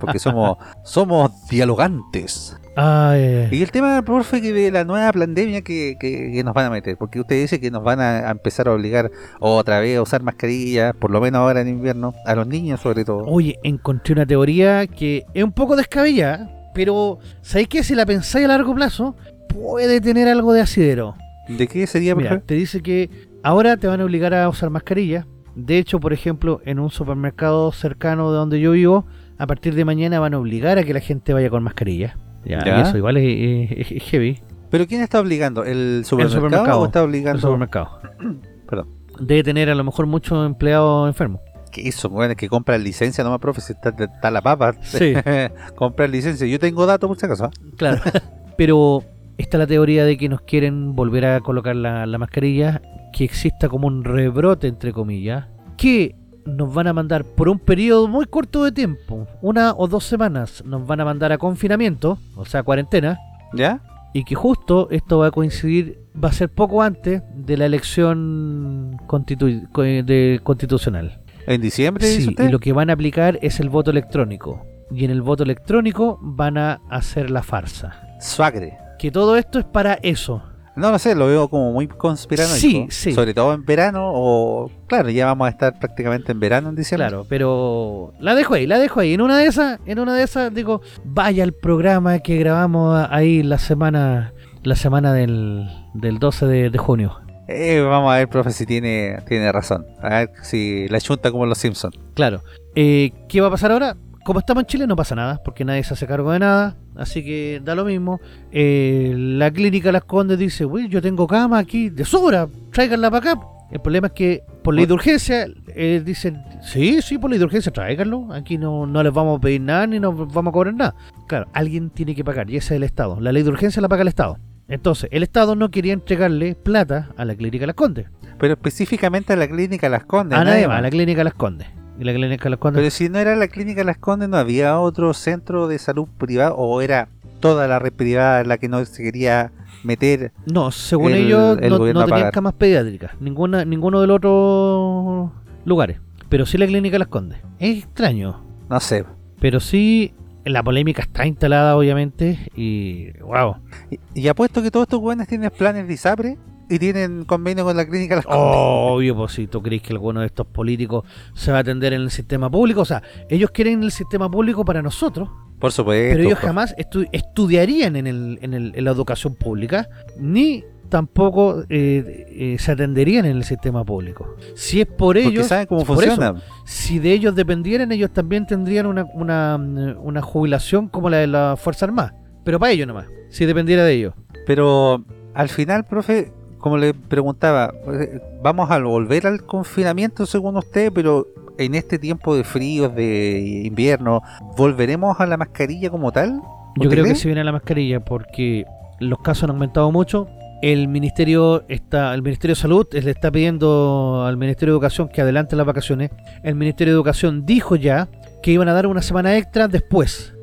porque 0.00 0.18
somos, 0.18 0.58
somos 0.84 1.30
dialogantes. 1.48 2.56
Ay, 2.76 3.48
Y 3.52 3.62
el 3.62 3.70
tema, 3.70 4.02
profe, 4.02 4.42
que 4.42 4.52
de 4.52 4.72
la 4.72 4.82
nueva 4.84 5.12
pandemia 5.12 5.62
que, 5.62 5.96
que- 6.00 6.32
que 6.32 6.42
nos 6.44 6.54
van 6.54 6.66
a 6.66 6.70
meter, 6.70 6.96
porque 6.96 7.20
usted 7.20 7.40
dice 7.40 7.60
que 7.60 7.70
nos 7.70 7.84
van 7.84 8.00
a, 8.00 8.30
empezar 8.30 8.66
a 8.66 8.72
obligar 8.72 9.10
otra 9.38 9.78
vez 9.78 9.96
a 9.98 10.02
usar 10.02 10.22
mascarillas, 10.24 10.92
por 10.96 11.12
lo 11.12 11.20
menos 11.20 11.38
ahora 11.40 11.60
en 11.60 11.68
invierno, 11.68 12.14
a 12.26 12.34
los 12.34 12.46
niños 12.48 12.80
sobre 12.80 13.04
todo. 13.04 13.24
oye, 13.26 13.56
encontré 13.62 14.14
una 14.14 14.26
teoría 14.26 14.88
que 14.88 15.24
es 15.34 15.44
un 15.44 15.52
poco 15.52 15.76
descabellada, 15.76 16.50
pero 16.74 17.18
¿sabéis 17.42 17.68
qué? 17.68 17.84
Si 17.84 17.94
la 17.94 18.06
pensáis 18.06 18.44
a 18.46 18.48
largo 18.48 18.74
plazo, 18.74 19.14
puede 19.48 20.00
tener 20.00 20.26
algo 20.26 20.52
de 20.52 20.62
asidero. 20.62 21.14
¿De 21.48 21.68
qué 21.68 21.86
sería, 21.86 22.16
Mira, 22.16 22.30
profe? 22.30 22.46
te 22.46 22.54
dice 22.54 22.80
que 22.82 23.08
ahora 23.44 23.76
te 23.76 23.86
van 23.86 24.00
a 24.00 24.04
obligar 24.04 24.34
a 24.34 24.48
usar 24.48 24.70
mascarilla. 24.70 25.26
De 25.54 25.78
hecho, 25.78 26.00
por 26.00 26.12
ejemplo, 26.12 26.60
en 26.64 26.80
un 26.80 26.90
supermercado 26.90 27.70
cercano 27.70 28.32
de 28.32 28.38
donde 28.38 28.60
yo 28.60 28.72
vivo, 28.72 29.06
a 29.38 29.46
partir 29.46 29.74
de 29.76 29.84
mañana 29.84 30.18
van 30.18 30.34
a 30.34 30.38
obligar 30.38 30.78
a 30.78 30.82
que 30.82 30.92
la 30.92 30.98
gente 31.00 31.32
vaya 31.32 31.48
con 31.50 31.62
mascarilla. 31.62 32.16
Ya, 32.44 32.58
Ya. 32.64 32.78
y 32.78 32.82
eso 32.82 32.96
igual 32.98 33.16
es, 33.18 33.70
es- 33.78 33.92
es 33.92 34.02
heavy. 34.02 34.40
¿Pero 34.70 34.86
quién 34.88 35.00
está 35.02 35.20
obligando? 35.20 35.62
¿El 35.64 36.02
supermercado, 36.04 36.40
supermercado. 36.48 36.80
o 36.80 36.86
está 36.86 36.98
El 37.00 37.04
obligando? 37.06 37.40
supermercado. 37.40 38.00
Perdón. 38.68 38.88
Debe 39.20 39.44
tener 39.44 39.70
a 39.70 39.74
lo 39.76 39.84
mejor 39.84 40.06
muchos 40.06 40.44
empleados 40.44 41.06
enfermos. 41.06 41.40
Que 41.70 41.88
eso, 41.88 42.08
bueno, 42.08 42.34
que 42.34 42.48
compran 42.48 42.82
licencia 42.82 43.22
nomás, 43.22 43.38
profe, 43.40 43.60
si 43.60 43.72
está, 43.74 43.90
está 43.90 44.30
la 44.32 44.42
papa. 44.42 44.74
Sí. 44.82 45.14
comprar 45.76 46.10
licencia. 46.10 46.46
Yo 46.48 46.58
tengo 46.58 46.84
datos 46.86 47.06
por 47.06 47.16
si 47.16 47.26
acaso. 47.26 47.44
¿ah? 47.44 47.50
Claro. 47.76 48.00
Pero 48.56 49.02
está 49.38 49.58
la 49.58 49.66
teoría 49.66 50.04
de 50.04 50.16
que 50.16 50.28
nos 50.28 50.40
quieren 50.42 50.94
volver 50.94 51.24
a 51.26 51.40
colocar 51.40 51.74
la, 51.76 52.06
la 52.06 52.18
mascarilla, 52.18 52.82
que 53.12 53.24
exista 53.24 53.68
como 53.68 53.86
un 53.86 54.04
rebrote, 54.04 54.66
entre 54.68 54.92
comillas, 54.92 55.46
que 55.76 56.14
nos 56.46 56.74
van 56.74 56.86
a 56.88 56.92
mandar 56.92 57.24
por 57.24 57.48
un 57.48 57.58
periodo 57.58 58.06
muy 58.08 58.26
corto 58.26 58.64
de 58.64 58.72
tiempo, 58.72 59.26
una 59.40 59.72
o 59.76 59.88
dos 59.88 60.04
semanas, 60.04 60.62
nos 60.66 60.86
van 60.86 61.00
a 61.00 61.04
mandar 61.04 61.32
a 61.32 61.38
confinamiento, 61.38 62.18
o 62.36 62.44
sea, 62.44 62.62
cuarentena, 62.62 63.18
¿Ya? 63.54 63.80
y 64.12 64.24
que 64.24 64.34
justo 64.34 64.88
esto 64.90 65.18
va 65.18 65.28
a 65.28 65.30
coincidir, 65.30 65.98
va 66.22 66.28
a 66.28 66.32
ser 66.32 66.48
poco 66.50 66.82
antes 66.82 67.22
de 67.34 67.56
la 67.56 67.66
elección 67.66 68.96
constitu- 69.06 69.68
co- 69.72 69.82
de 69.82 70.40
constitucional. 70.42 71.20
¿En 71.46 71.60
diciembre, 71.60 72.06
dice 72.06 72.22
Sí, 72.22 72.28
usted? 72.28 72.48
y 72.48 72.52
lo 72.52 72.58
que 72.58 72.72
van 72.72 72.90
a 72.90 72.94
aplicar 72.94 73.38
es 73.42 73.60
el 73.60 73.68
voto 73.68 73.90
electrónico. 73.90 74.64
Y 74.90 75.04
en 75.04 75.10
el 75.10 75.22
voto 75.22 75.42
electrónico 75.42 76.18
van 76.22 76.56
a 76.58 76.80
hacer 76.90 77.30
la 77.30 77.42
farsa. 77.42 78.16
Suagre. 78.20 78.78
Que 79.04 79.10
todo 79.10 79.36
esto 79.36 79.58
es 79.58 79.66
para 79.66 79.98
eso. 80.02 80.42
No 80.76 80.90
lo 80.90 80.98
sé, 80.98 81.14
lo 81.14 81.26
veo 81.26 81.50
como 81.50 81.72
muy 81.72 81.88
conspiranoico. 81.88 82.58
Sí, 82.58 82.86
sí. 82.88 83.12
Sobre 83.12 83.34
todo 83.34 83.52
en 83.52 83.62
verano 83.62 84.00
o... 84.06 84.70
Claro, 84.86 85.10
ya 85.10 85.26
vamos 85.26 85.46
a 85.46 85.50
estar 85.50 85.78
prácticamente 85.78 86.32
en 86.32 86.40
verano 86.40 86.70
en 86.70 86.74
diciembre. 86.74 87.08
Claro, 87.08 87.26
pero 87.28 88.14
la 88.18 88.34
dejo 88.34 88.54
ahí, 88.54 88.66
la 88.66 88.78
dejo 88.78 89.00
ahí. 89.00 89.12
En 89.12 89.20
una 89.20 89.36
de 89.36 89.44
esas, 89.44 89.78
en 89.84 89.98
una 89.98 90.14
de 90.14 90.22
esas 90.22 90.54
digo, 90.54 90.80
vaya 91.04 91.44
al 91.44 91.52
programa 91.52 92.20
que 92.20 92.38
grabamos 92.38 93.06
ahí 93.10 93.42
la 93.42 93.58
semana, 93.58 94.32
la 94.62 94.74
semana 94.74 95.12
del, 95.12 95.68
del 95.92 96.18
12 96.18 96.46
de, 96.46 96.70
de 96.70 96.78
junio. 96.78 97.20
Eh, 97.46 97.82
vamos 97.86 98.10
a 98.10 98.16
ver, 98.16 98.28
profe, 98.30 98.52
si 98.52 98.64
tiene, 98.64 99.18
tiene 99.28 99.52
razón. 99.52 99.84
A 100.00 100.08
ver 100.08 100.30
si 100.44 100.88
la 100.88 100.98
chunta 100.98 101.30
como 101.30 101.44
los 101.44 101.58
Simpsons. 101.58 101.94
Claro. 102.14 102.42
Eh, 102.74 103.12
¿Qué 103.28 103.42
va 103.42 103.48
a 103.48 103.50
pasar 103.50 103.70
ahora? 103.70 103.98
Como 104.24 104.38
estamos 104.38 104.62
en 104.62 104.66
Chile 104.66 104.86
no 104.86 104.96
pasa 104.96 105.14
nada, 105.14 105.42
porque 105.44 105.66
nadie 105.66 105.84
se 105.84 105.92
hace 105.92 106.06
cargo 106.06 106.32
de 106.32 106.38
nada, 106.38 106.76
así 106.96 107.22
que 107.22 107.60
da 107.62 107.74
lo 107.74 107.84
mismo. 107.84 108.20
Eh, 108.50 109.12
la 109.14 109.50
clínica 109.50 109.92
Las 109.92 110.04
Condes 110.04 110.38
dice, 110.38 110.64
uy, 110.64 110.88
yo 110.88 111.02
tengo 111.02 111.26
cama 111.26 111.58
aquí 111.58 111.90
de 111.90 112.06
sobra, 112.06 112.48
tráiganla 112.72 113.10
para 113.10 113.32
acá. 113.32 113.40
El 113.70 113.80
problema 113.80 114.06
es 114.06 114.12
que 114.14 114.42
por 114.62 114.74
ley 114.74 114.86
de 114.86 114.94
urgencia 114.94 115.46
eh, 115.68 116.02
dicen, 116.04 116.42
sí, 116.62 117.02
sí, 117.02 117.18
por 117.18 117.28
ley 117.28 117.38
de 117.38 117.44
urgencia, 117.44 117.70
tráiganlo. 117.70 118.32
Aquí 118.32 118.56
no, 118.56 118.86
no 118.86 119.02
les 119.02 119.12
vamos 119.12 119.38
a 119.38 119.40
pedir 119.40 119.60
nada 119.60 119.86
ni 119.86 120.00
nos 120.00 120.16
vamos 120.32 120.50
a 120.50 120.52
cobrar 120.52 120.74
nada. 120.74 120.94
Claro, 121.26 121.48
alguien 121.52 121.90
tiene 121.90 122.14
que 122.14 122.24
pagar 122.24 122.48
y 122.50 122.56
ese 122.56 122.74
es 122.74 122.76
el 122.78 122.82
Estado. 122.82 123.20
La 123.20 123.30
ley 123.30 123.42
de 123.42 123.50
urgencia 123.50 123.82
la 123.82 123.88
paga 123.88 124.02
el 124.02 124.08
Estado. 124.08 124.38
Entonces, 124.68 125.10
el 125.12 125.22
Estado 125.22 125.54
no 125.54 125.70
quería 125.70 125.92
entregarle 125.92 126.54
plata 126.54 127.10
a 127.18 127.26
la 127.26 127.34
clínica 127.34 127.66
Las 127.66 127.74
Condes. 127.74 128.06
Pero 128.38 128.54
específicamente 128.54 129.34
a 129.34 129.36
la 129.36 129.48
clínica 129.48 129.88
Las 129.90 130.04
Condes. 130.04 130.38
A 130.38 130.44
nadie 130.44 130.66
más. 130.66 130.78
a 130.78 130.82
la 130.82 130.90
clínica 130.90 131.22
Las 131.24 131.34
Condes. 131.34 131.68
Y 131.98 132.04
la 132.04 132.12
clínica 132.12 132.48
Las 132.50 132.58
Condes 132.58 132.80
Pero 132.80 132.90
si 132.90 133.08
no 133.08 133.18
era 133.18 133.36
la 133.36 133.48
clínica 133.48 133.84
Las 133.84 133.98
Condes, 133.98 134.28
¿no 134.28 134.36
había 134.36 134.78
otro 134.80 135.14
centro 135.14 135.68
de 135.68 135.78
salud 135.78 136.08
privado? 136.18 136.56
¿O 136.56 136.80
era 136.80 137.08
toda 137.40 137.68
la 137.68 137.78
red 137.78 137.92
privada 137.92 138.42
la 138.44 138.58
que 138.58 138.68
no 138.68 138.84
se 138.84 139.02
quería 139.02 139.52
meter? 139.84 140.32
No, 140.46 140.70
según 140.72 141.12
el- 141.12 141.26
ellos 141.26 141.58
el 141.60 141.70
no, 141.70 141.78
no 141.92 142.04
tenían 142.06 142.30
camas 142.32 142.54
pediátricas, 142.54 143.12
ninguna, 143.20 143.64
ninguno 143.64 144.00
de 144.00 144.06
los 144.08 144.16
otros 144.16 145.30
lugares. 145.64 145.98
Pero 146.28 146.46
sí 146.46 146.58
la 146.58 146.66
clínica 146.66 146.98
Las 146.98 147.08
Condes. 147.08 147.38
Es 147.58 147.78
extraño. 147.84 148.40
No 148.68 148.80
sé. 148.80 149.04
Pero 149.40 149.60
sí, 149.60 150.14
la 150.44 150.62
polémica 150.62 151.02
está 151.02 151.26
instalada, 151.26 151.76
obviamente. 151.76 152.50
Y, 152.56 153.12
wow. 153.20 153.56
Y, 153.90 154.00
y 154.22 154.28
apuesto 154.28 154.62
que 154.62 154.70
todos 154.70 154.84
estos 154.84 155.00
jóvenes 155.00 155.28
tienen 155.28 155.50
planes 155.56 155.86
de 155.86 155.94
ISAPRE 155.94 156.38
y 156.68 156.78
tienen 156.78 157.24
convenio 157.24 157.64
con 157.64 157.76
la 157.76 157.86
clínica 157.86 158.16
Las 158.16 158.24
Condes. 158.26 158.40
Obvio, 158.56 159.16
pues 159.16 159.32
si 159.32 159.46
tú 159.46 159.62
crees 159.62 159.82
que 159.82 159.92
alguno 159.92 160.20
de 160.20 160.26
estos 160.26 160.46
políticos 160.46 161.04
se 161.34 161.50
va 161.52 161.58
a 161.58 161.60
atender 161.60 161.92
en 161.92 162.02
el 162.02 162.10
sistema 162.10 162.50
público. 162.50 162.80
O 162.80 162.84
sea, 162.84 163.02
ellos 163.28 163.50
quieren 163.50 163.82
el 163.82 163.90
sistema 163.92 164.30
público 164.30 164.64
para 164.64 164.82
nosotros. 164.82 165.28
Por 165.58 165.72
supuesto. 165.72 166.10
Pero 166.16 166.20
ellos 166.28 166.38
pues. 166.40 166.46
jamás 166.46 166.76
estu- 166.76 167.08
estudiarían 167.12 167.96
en, 167.96 168.06
el, 168.06 168.38
en, 168.42 168.54
el- 168.54 168.72
en 168.74 168.84
la 168.84 168.90
educación 168.90 169.34
pública, 169.34 169.88
ni 170.18 170.64
tampoco 170.88 171.62
eh, 171.70 172.26
eh, 172.28 172.56
se 172.58 172.72
atenderían 172.72 173.24
en 173.24 173.36
el 173.36 173.44
sistema 173.44 173.84
público. 173.84 174.36
Si 174.54 174.80
es 174.80 174.86
por 174.86 174.96
Porque 175.16 175.22
ellos, 175.26 175.46
saben 175.46 175.66
cómo 175.66 175.82
eso, 175.82 175.92
funciona. 175.94 176.34
si 176.64 176.98
de 176.98 177.12
ellos 177.12 177.34
dependieran, 177.34 177.90
ellos 177.92 178.12
también 178.12 178.46
tendrían 178.46 178.86
una, 178.86 179.04
una, 179.14 179.56
una 179.56 180.22
jubilación 180.22 180.88
como 180.88 181.10
la 181.10 181.16
de 181.18 181.26
la 181.26 181.56
Fuerza 181.58 181.86
Armada. 181.86 182.14
Pero 182.44 182.58
para 182.60 182.72
ellos 182.72 182.86
nomás, 182.86 183.06
si 183.30 183.46
dependiera 183.46 183.84
de 183.84 183.92
ellos. 183.94 184.14
Pero 184.46 185.04
al 185.34 185.48
final, 185.48 185.84
profe, 185.86 186.32
como 186.64 186.78
le 186.78 186.94
preguntaba, 186.94 187.74
eh, 187.92 188.22
¿vamos 188.42 188.70
a 188.70 188.78
volver 188.78 189.26
al 189.26 189.44
confinamiento 189.44 190.24
según 190.24 190.56
usted? 190.56 190.90
Pero 190.94 191.26
en 191.58 191.74
este 191.74 191.98
tiempo 191.98 192.34
de 192.34 192.42
fríos, 192.42 192.94
de 192.94 193.62
invierno, 193.66 194.22
¿volveremos 194.56 195.20
a 195.20 195.26
la 195.26 195.36
mascarilla 195.36 195.90
como 195.90 196.10
tal? 196.10 196.40
Yo 196.76 196.84
¿Usted 196.84 196.88
creo 196.88 197.04
que 197.04 197.16
se 197.16 197.28
viene 197.28 197.42
a 197.42 197.44
la 197.44 197.52
mascarilla 197.52 198.02
porque 198.02 198.64
los 198.98 199.18
casos 199.18 199.44
han 199.44 199.50
aumentado 199.50 199.92
mucho. 199.92 200.26
El 200.62 200.88
ministerio 200.88 201.64
está, 201.68 202.14
el 202.14 202.22
Ministerio 202.22 202.54
de 202.54 202.62
Salud 202.62 202.86
le 202.90 203.10
está 203.10 203.30
pidiendo 203.30 204.24
al 204.26 204.38
Ministerio 204.38 204.72
de 204.72 204.76
Educación 204.76 205.08
que 205.08 205.20
adelante 205.20 205.56
las 205.56 205.66
vacaciones. 205.66 206.12
El 206.44 206.54
Ministerio 206.54 206.94
de 206.94 206.96
Educación 206.96 207.44
dijo 207.44 207.76
ya 207.76 208.08
que 208.42 208.52
iban 208.52 208.68
a 208.68 208.72
dar 208.72 208.86
una 208.86 209.02
semana 209.02 209.36
extra 209.36 209.68
después. 209.68 210.34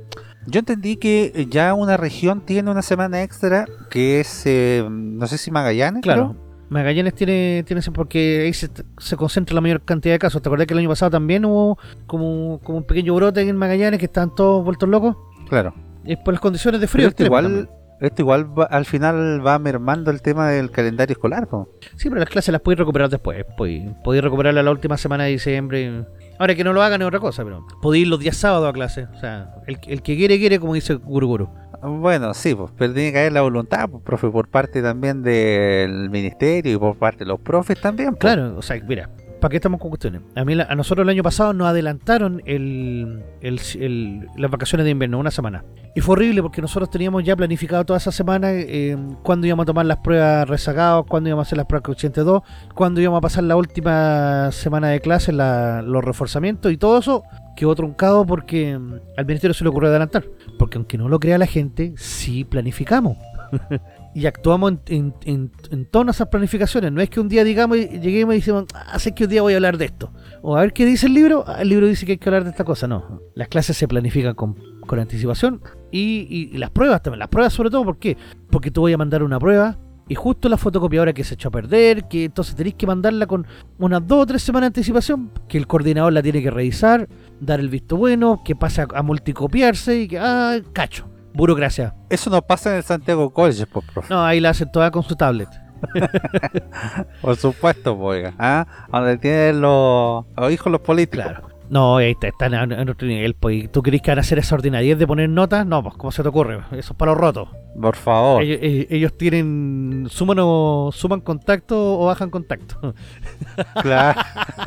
Yo 0.47 0.59
entendí 0.59 0.97
que 0.97 1.47
ya 1.49 1.73
una 1.73 1.97
región 1.97 2.41
tiene 2.45 2.71
una 2.71 2.81
semana 2.81 3.21
extra, 3.23 3.65
que 3.89 4.19
es, 4.19 4.43
eh, 4.45 4.83
no 4.89 5.27
sé 5.27 5.37
si 5.37 5.51
Magallanes, 5.51 6.01
Claro. 6.01 6.31
creo. 6.35 6.51
Magallanes 6.69 7.13
tiene, 7.13 7.63
tiene 7.67 7.81
porque 7.93 8.43
ahí 8.45 8.53
se, 8.53 8.69
se 8.97 9.17
concentra 9.17 9.53
la 9.53 9.61
mayor 9.61 9.81
cantidad 9.81 10.15
de 10.15 10.19
casos. 10.19 10.41
¿Te 10.41 10.47
acordás 10.47 10.67
que 10.67 10.73
el 10.73 10.79
año 10.79 10.89
pasado 10.89 11.11
también 11.11 11.43
hubo 11.45 11.77
como, 12.07 12.59
como 12.63 12.77
un 12.77 12.85
pequeño 12.85 13.13
brote 13.13 13.41
en 13.41 13.55
Magallanes 13.57 13.99
que 13.99 14.05
estaban 14.05 14.33
todos 14.33 14.63
vueltos 14.63 14.87
locos? 14.87 15.17
Claro. 15.49 15.73
Es 16.05 16.17
por 16.19 16.33
las 16.33 16.39
condiciones 16.41 16.79
de 16.79 16.87
frío. 16.87 17.09
esto 17.09 17.25
igual, 17.25 17.43
también. 17.43 17.69
esto 17.99 18.21
igual 18.21 18.57
va- 18.57 18.63
al 18.65 18.85
final 18.85 19.45
va 19.45 19.59
mermando 19.59 20.11
el 20.11 20.21
tema 20.21 20.47
del 20.49 20.71
calendario 20.71 21.11
escolar. 21.11 21.47
¿no? 21.51 21.67
Sí, 21.97 22.07
pero 22.09 22.21
las 22.21 22.29
clases 22.29 22.53
las 22.53 22.61
podéis 22.61 22.79
recuperar 22.79 23.09
después. 23.09 23.45
Podéis, 23.57 23.91
podéis 24.03 24.23
recuperarlas 24.23 24.63
la 24.63 24.71
última 24.71 24.97
semana 24.97 25.25
de 25.25 25.31
diciembre. 25.31 26.05
Ahora 26.41 26.55
que 26.55 26.63
no 26.63 26.73
lo 26.73 26.81
hagan 26.81 26.99
es 27.03 27.07
otra 27.07 27.19
cosa, 27.19 27.43
pero 27.43 27.67
podéis 27.83 28.05
ir 28.05 28.07
los 28.07 28.19
días 28.19 28.35
sábados 28.35 28.67
a 28.67 28.73
clase. 28.73 29.07
O 29.15 29.19
sea, 29.19 29.53
el, 29.67 29.77
el 29.85 30.01
que 30.01 30.17
quiere, 30.17 30.39
quiere, 30.39 30.59
como 30.59 30.73
dice 30.73 30.95
Guru 30.95 31.27
Guru. 31.27 31.49
Bueno, 31.83 32.33
sí, 32.33 32.55
pues, 32.55 32.71
pero 32.75 32.95
tiene 32.95 33.11
que 33.11 33.19
haber 33.19 33.33
la 33.33 33.41
voluntad, 33.41 33.87
pues, 33.87 34.01
profe, 34.03 34.27
por 34.27 34.47
parte 34.47 34.81
también 34.81 35.21
del 35.21 36.09
ministerio 36.09 36.73
y 36.73 36.77
por 36.79 36.97
parte 36.97 37.19
de 37.19 37.25
los 37.25 37.39
profes 37.41 37.79
también. 37.79 38.15
pues. 38.15 38.21
Claro, 38.21 38.55
o 38.57 38.61
sea, 38.63 38.81
mira, 38.83 39.11
¿para 39.41 39.49
qué 39.49 39.57
estamos 39.57 39.81
con 39.81 39.89
cuestiones? 39.89 40.21
A, 40.35 40.45
mí, 40.45 40.53
a 40.53 40.75
nosotros 40.75 41.03
el 41.03 41.09
año 41.09 41.23
pasado 41.23 41.51
nos 41.51 41.67
adelantaron 41.67 42.41
el, 42.45 43.21
el- 43.41 43.59
el- 43.79 44.27
las 44.37 44.49
vacaciones 44.49 44.85
de 44.85 44.91
invierno, 44.91 45.19
una 45.19 45.31
semana. 45.31 45.65
Y 45.95 45.99
fue 45.99 46.13
horrible 46.13 46.41
porque 46.41 46.61
nosotros 46.61 46.89
teníamos 46.89 47.23
ya 47.25 47.35
planificado 47.35 47.83
toda 47.83 47.97
esa 47.97 48.11
semana 48.13 48.51
eh, 48.53 48.95
cuándo 49.23 49.45
íbamos 49.47 49.63
a 49.63 49.65
tomar 49.67 49.85
las 49.85 49.97
pruebas 49.97 50.47
rezagados, 50.47 51.05
cuándo 51.07 51.27
íbamos 51.29 51.45
a 51.45 51.47
hacer 51.49 51.57
las 51.57 51.65
pruebas 51.65 51.83
coeficiente 51.83 52.21
2, 52.21 52.41
cuándo 52.73 53.01
íbamos 53.01 53.17
a 53.17 53.21
pasar 53.21 53.43
la 53.43 53.57
última 53.57 54.49
semana 54.53 54.87
de 54.87 55.01
clase, 55.01 55.33
la- 55.33 55.81
los 55.81 56.03
reforzamientos 56.05 56.71
y 56.71 56.77
todo 56.77 56.99
eso 56.99 57.23
quedó 57.57 57.75
truncado 57.75 58.25
porque 58.25 58.77
mm, 58.77 58.93
al 59.17 59.25
ministerio 59.25 59.53
se 59.53 59.63
le 59.65 59.69
ocurrió 59.71 59.89
adelantar. 59.89 60.23
Porque 60.57 60.77
aunque 60.77 60.97
no 60.97 61.09
lo 61.09 61.19
crea 61.19 61.37
la 61.37 61.47
gente, 61.47 61.93
sí 61.97 62.43
planificamos. 62.45 63.17
y 64.13 64.25
actuamos 64.25 64.71
en, 64.71 64.81
en, 64.87 65.13
en, 65.25 65.51
en 65.71 65.85
todas 65.85 66.15
esas 66.15 66.27
planificaciones. 66.27 66.91
No 66.91 67.01
es 67.01 67.09
que 67.09 67.19
un 67.19 67.29
día 67.29 67.43
digamos 67.43 67.77
y 67.77 67.87
lleguemos 67.99 68.35
y 68.35 68.37
decimos, 68.39 68.65
ah, 68.73 68.99
sé 68.99 69.13
que 69.13 69.23
un 69.25 69.29
día 69.29 69.41
voy 69.41 69.53
a 69.53 69.57
hablar 69.57 69.77
de 69.77 69.85
esto. 69.85 70.11
O 70.41 70.57
a 70.57 70.61
ver 70.61 70.73
qué 70.73 70.85
dice 70.85 71.07
el 71.07 71.13
libro. 71.13 71.43
Ah, 71.47 71.61
el 71.61 71.69
libro 71.69 71.87
dice 71.87 72.05
que 72.05 72.13
hay 72.13 72.17
que 72.17 72.29
hablar 72.29 72.43
de 72.43 72.49
esta 72.49 72.63
cosa. 72.63 72.87
No. 72.87 73.21
Las 73.35 73.47
clases 73.47 73.77
se 73.77 73.87
planifican 73.87 74.35
con, 74.35 74.55
con 74.87 74.99
anticipación 74.99 75.61
y, 75.91 76.27
y- 76.53 76.57
las 76.57 76.69
pruebas 76.71 77.01
también. 77.01 77.19
Las 77.19 77.29
pruebas 77.29 77.53
sobre 77.53 77.69
todo, 77.69 77.83
¿por 77.85 77.97
qué? 77.99 78.17
Porque 78.49 78.71
tú 78.71 78.81
voy 78.81 78.93
a 78.93 78.97
mandar 78.97 79.23
una 79.23 79.39
prueba 79.39 79.77
y 80.09 80.15
justo 80.15 80.49
la 80.49 80.57
fotocopiadora 80.57 81.13
que 81.13 81.23
se 81.23 81.35
echó 81.35 81.47
a 81.47 81.51
perder, 81.51 82.09
que 82.09 82.25
entonces 82.25 82.53
tenéis 82.53 82.75
que 82.75 82.85
mandarla 82.85 83.27
con 83.27 83.47
unas 83.79 84.05
dos 84.05 84.23
o 84.23 84.25
tres 84.25 84.41
semanas 84.41 84.63
de 84.73 84.79
anticipación, 84.79 85.31
que 85.47 85.57
el 85.57 85.67
coordinador 85.67 86.11
la 86.11 86.21
tiene 86.21 86.41
que 86.43 86.51
revisar, 86.51 87.07
dar 87.39 87.61
el 87.61 87.69
visto 87.69 87.95
bueno, 87.95 88.41
que 88.43 88.53
pase 88.53 88.85
a 88.93 89.01
multicopiarse 89.03 90.01
y 90.01 90.07
que, 90.09 90.19
ah, 90.19 90.59
cacho. 90.73 91.07
Burocracia. 91.33 91.93
Eso 92.09 92.29
no 92.29 92.41
pasa 92.41 92.71
en 92.71 92.77
el 92.77 92.83
Santiago 92.83 93.29
College, 93.31 93.65
pues, 93.67 93.85
profe. 93.93 94.13
No, 94.13 94.23
ahí 94.23 94.39
la 94.39 94.49
hacen 94.49 94.71
toda 94.71 94.91
con 94.91 95.03
su 95.03 95.15
tablet. 95.15 95.49
Por 97.21 97.35
supuesto, 97.37 97.97
pues, 97.97 98.17
oiga. 98.19 98.33
¿Ah? 98.37 98.65
Donde 98.91 99.17
tienen 99.17 99.61
los, 99.61 100.25
los 100.37 100.51
hijos 100.51 100.71
los 100.71 100.81
políticos. 100.81 101.25
Claro. 101.25 101.47
No, 101.69 101.95
ahí 101.97 102.11
está, 102.11 102.27
están 102.27 102.53
en, 102.53 102.89
otro 102.89 103.07
nivel. 103.07 103.33
Pues, 103.33 103.63
¿y 103.63 103.67
¿Tú 103.69 103.81
crees 103.81 104.01
que 104.01 104.11
van 104.11 104.17
a 104.17 104.21
hacer 104.21 104.37
esa 104.37 104.55
ordinariedad 104.55 104.97
de 104.97 105.07
poner 105.07 105.29
notas? 105.29 105.65
No, 105.65 105.81
pues, 105.81 105.95
¿cómo 105.95 106.11
se 106.11 106.21
te 106.21 106.27
ocurre? 106.27 106.57
Eso 106.71 106.91
es 106.91 106.97
para 106.97 107.13
los 107.13 107.21
rotos. 107.21 107.47
Por 107.81 107.95
favor. 107.95 108.43
Ellos, 108.43 108.59
ellos- 108.61 108.85
ellos 108.89 109.17
tienen. 109.17 110.07
Suman 110.09 110.37
o 110.41 110.89
suman 110.91 111.21
contacto 111.21 111.97
o 111.99 112.07
bajan 112.07 112.29
contacto. 112.29 112.93
Claro, 113.81 114.19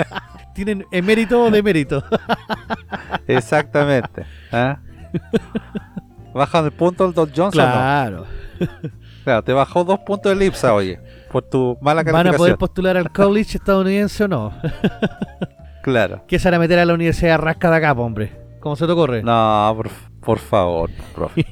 tienen 0.54 0.86
emérito 0.90 1.42
o 1.44 1.50
demérito. 1.50 2.02
exactamente. 3.26 4.24
¿Ah? 4.50 4.78
Bajan 6.34 6.64
el 6.64 6.72
punto 6.72 7.04
del 7.04 7.14
Don 7.14 7.30
Johnson. 7.34 7.64
¿no? 7.64 7.72
claro. 7.72 8.26
Claro, 9.24 9.42
te 9.42 9.52
bajó 9.54 9.84
dos 9.84 10.00
puntos 10.00 10.32
el 10.32 10.42
IPSA, 10.42 10.74
oye, 10.74 11.00
por 11.32 11.42
tu 11.44 11.78
mala 11.80 12.02
¿Van 12.02 12.08
a 12.08 12.12
calificación. 12.12 12.36
poder 12.36 12.56
postular 12.58 12.96
al 12.98 13.10
college 13.10 13.56
estadounidense 13.56 14.24
o 14.24 14.28
no? 14.28 14.52
Claro. 15.82 16.22
¿Qué 16.26 16.38
se 16.38 16.48
van 16.48 16.54
a 16.54 16.58
meter 16.58 16.78
a 16.78 16.84
la 16.84 16.94
universidad 16.94 17.38
rasca 17.38 17.70
de 17.70 17.76
acá, 17.76 17.92
hombre? 17.92 18.32
¿Cómo 18.60 18.76
se 18.76 18.86
te 18.86 18.92
ocurre? 18.92 19.22
No, 19.22 19.72
por, 19.76 19.90
por 20.20 20.38
favor, 20.38 20.90
profe. 21.14 21.44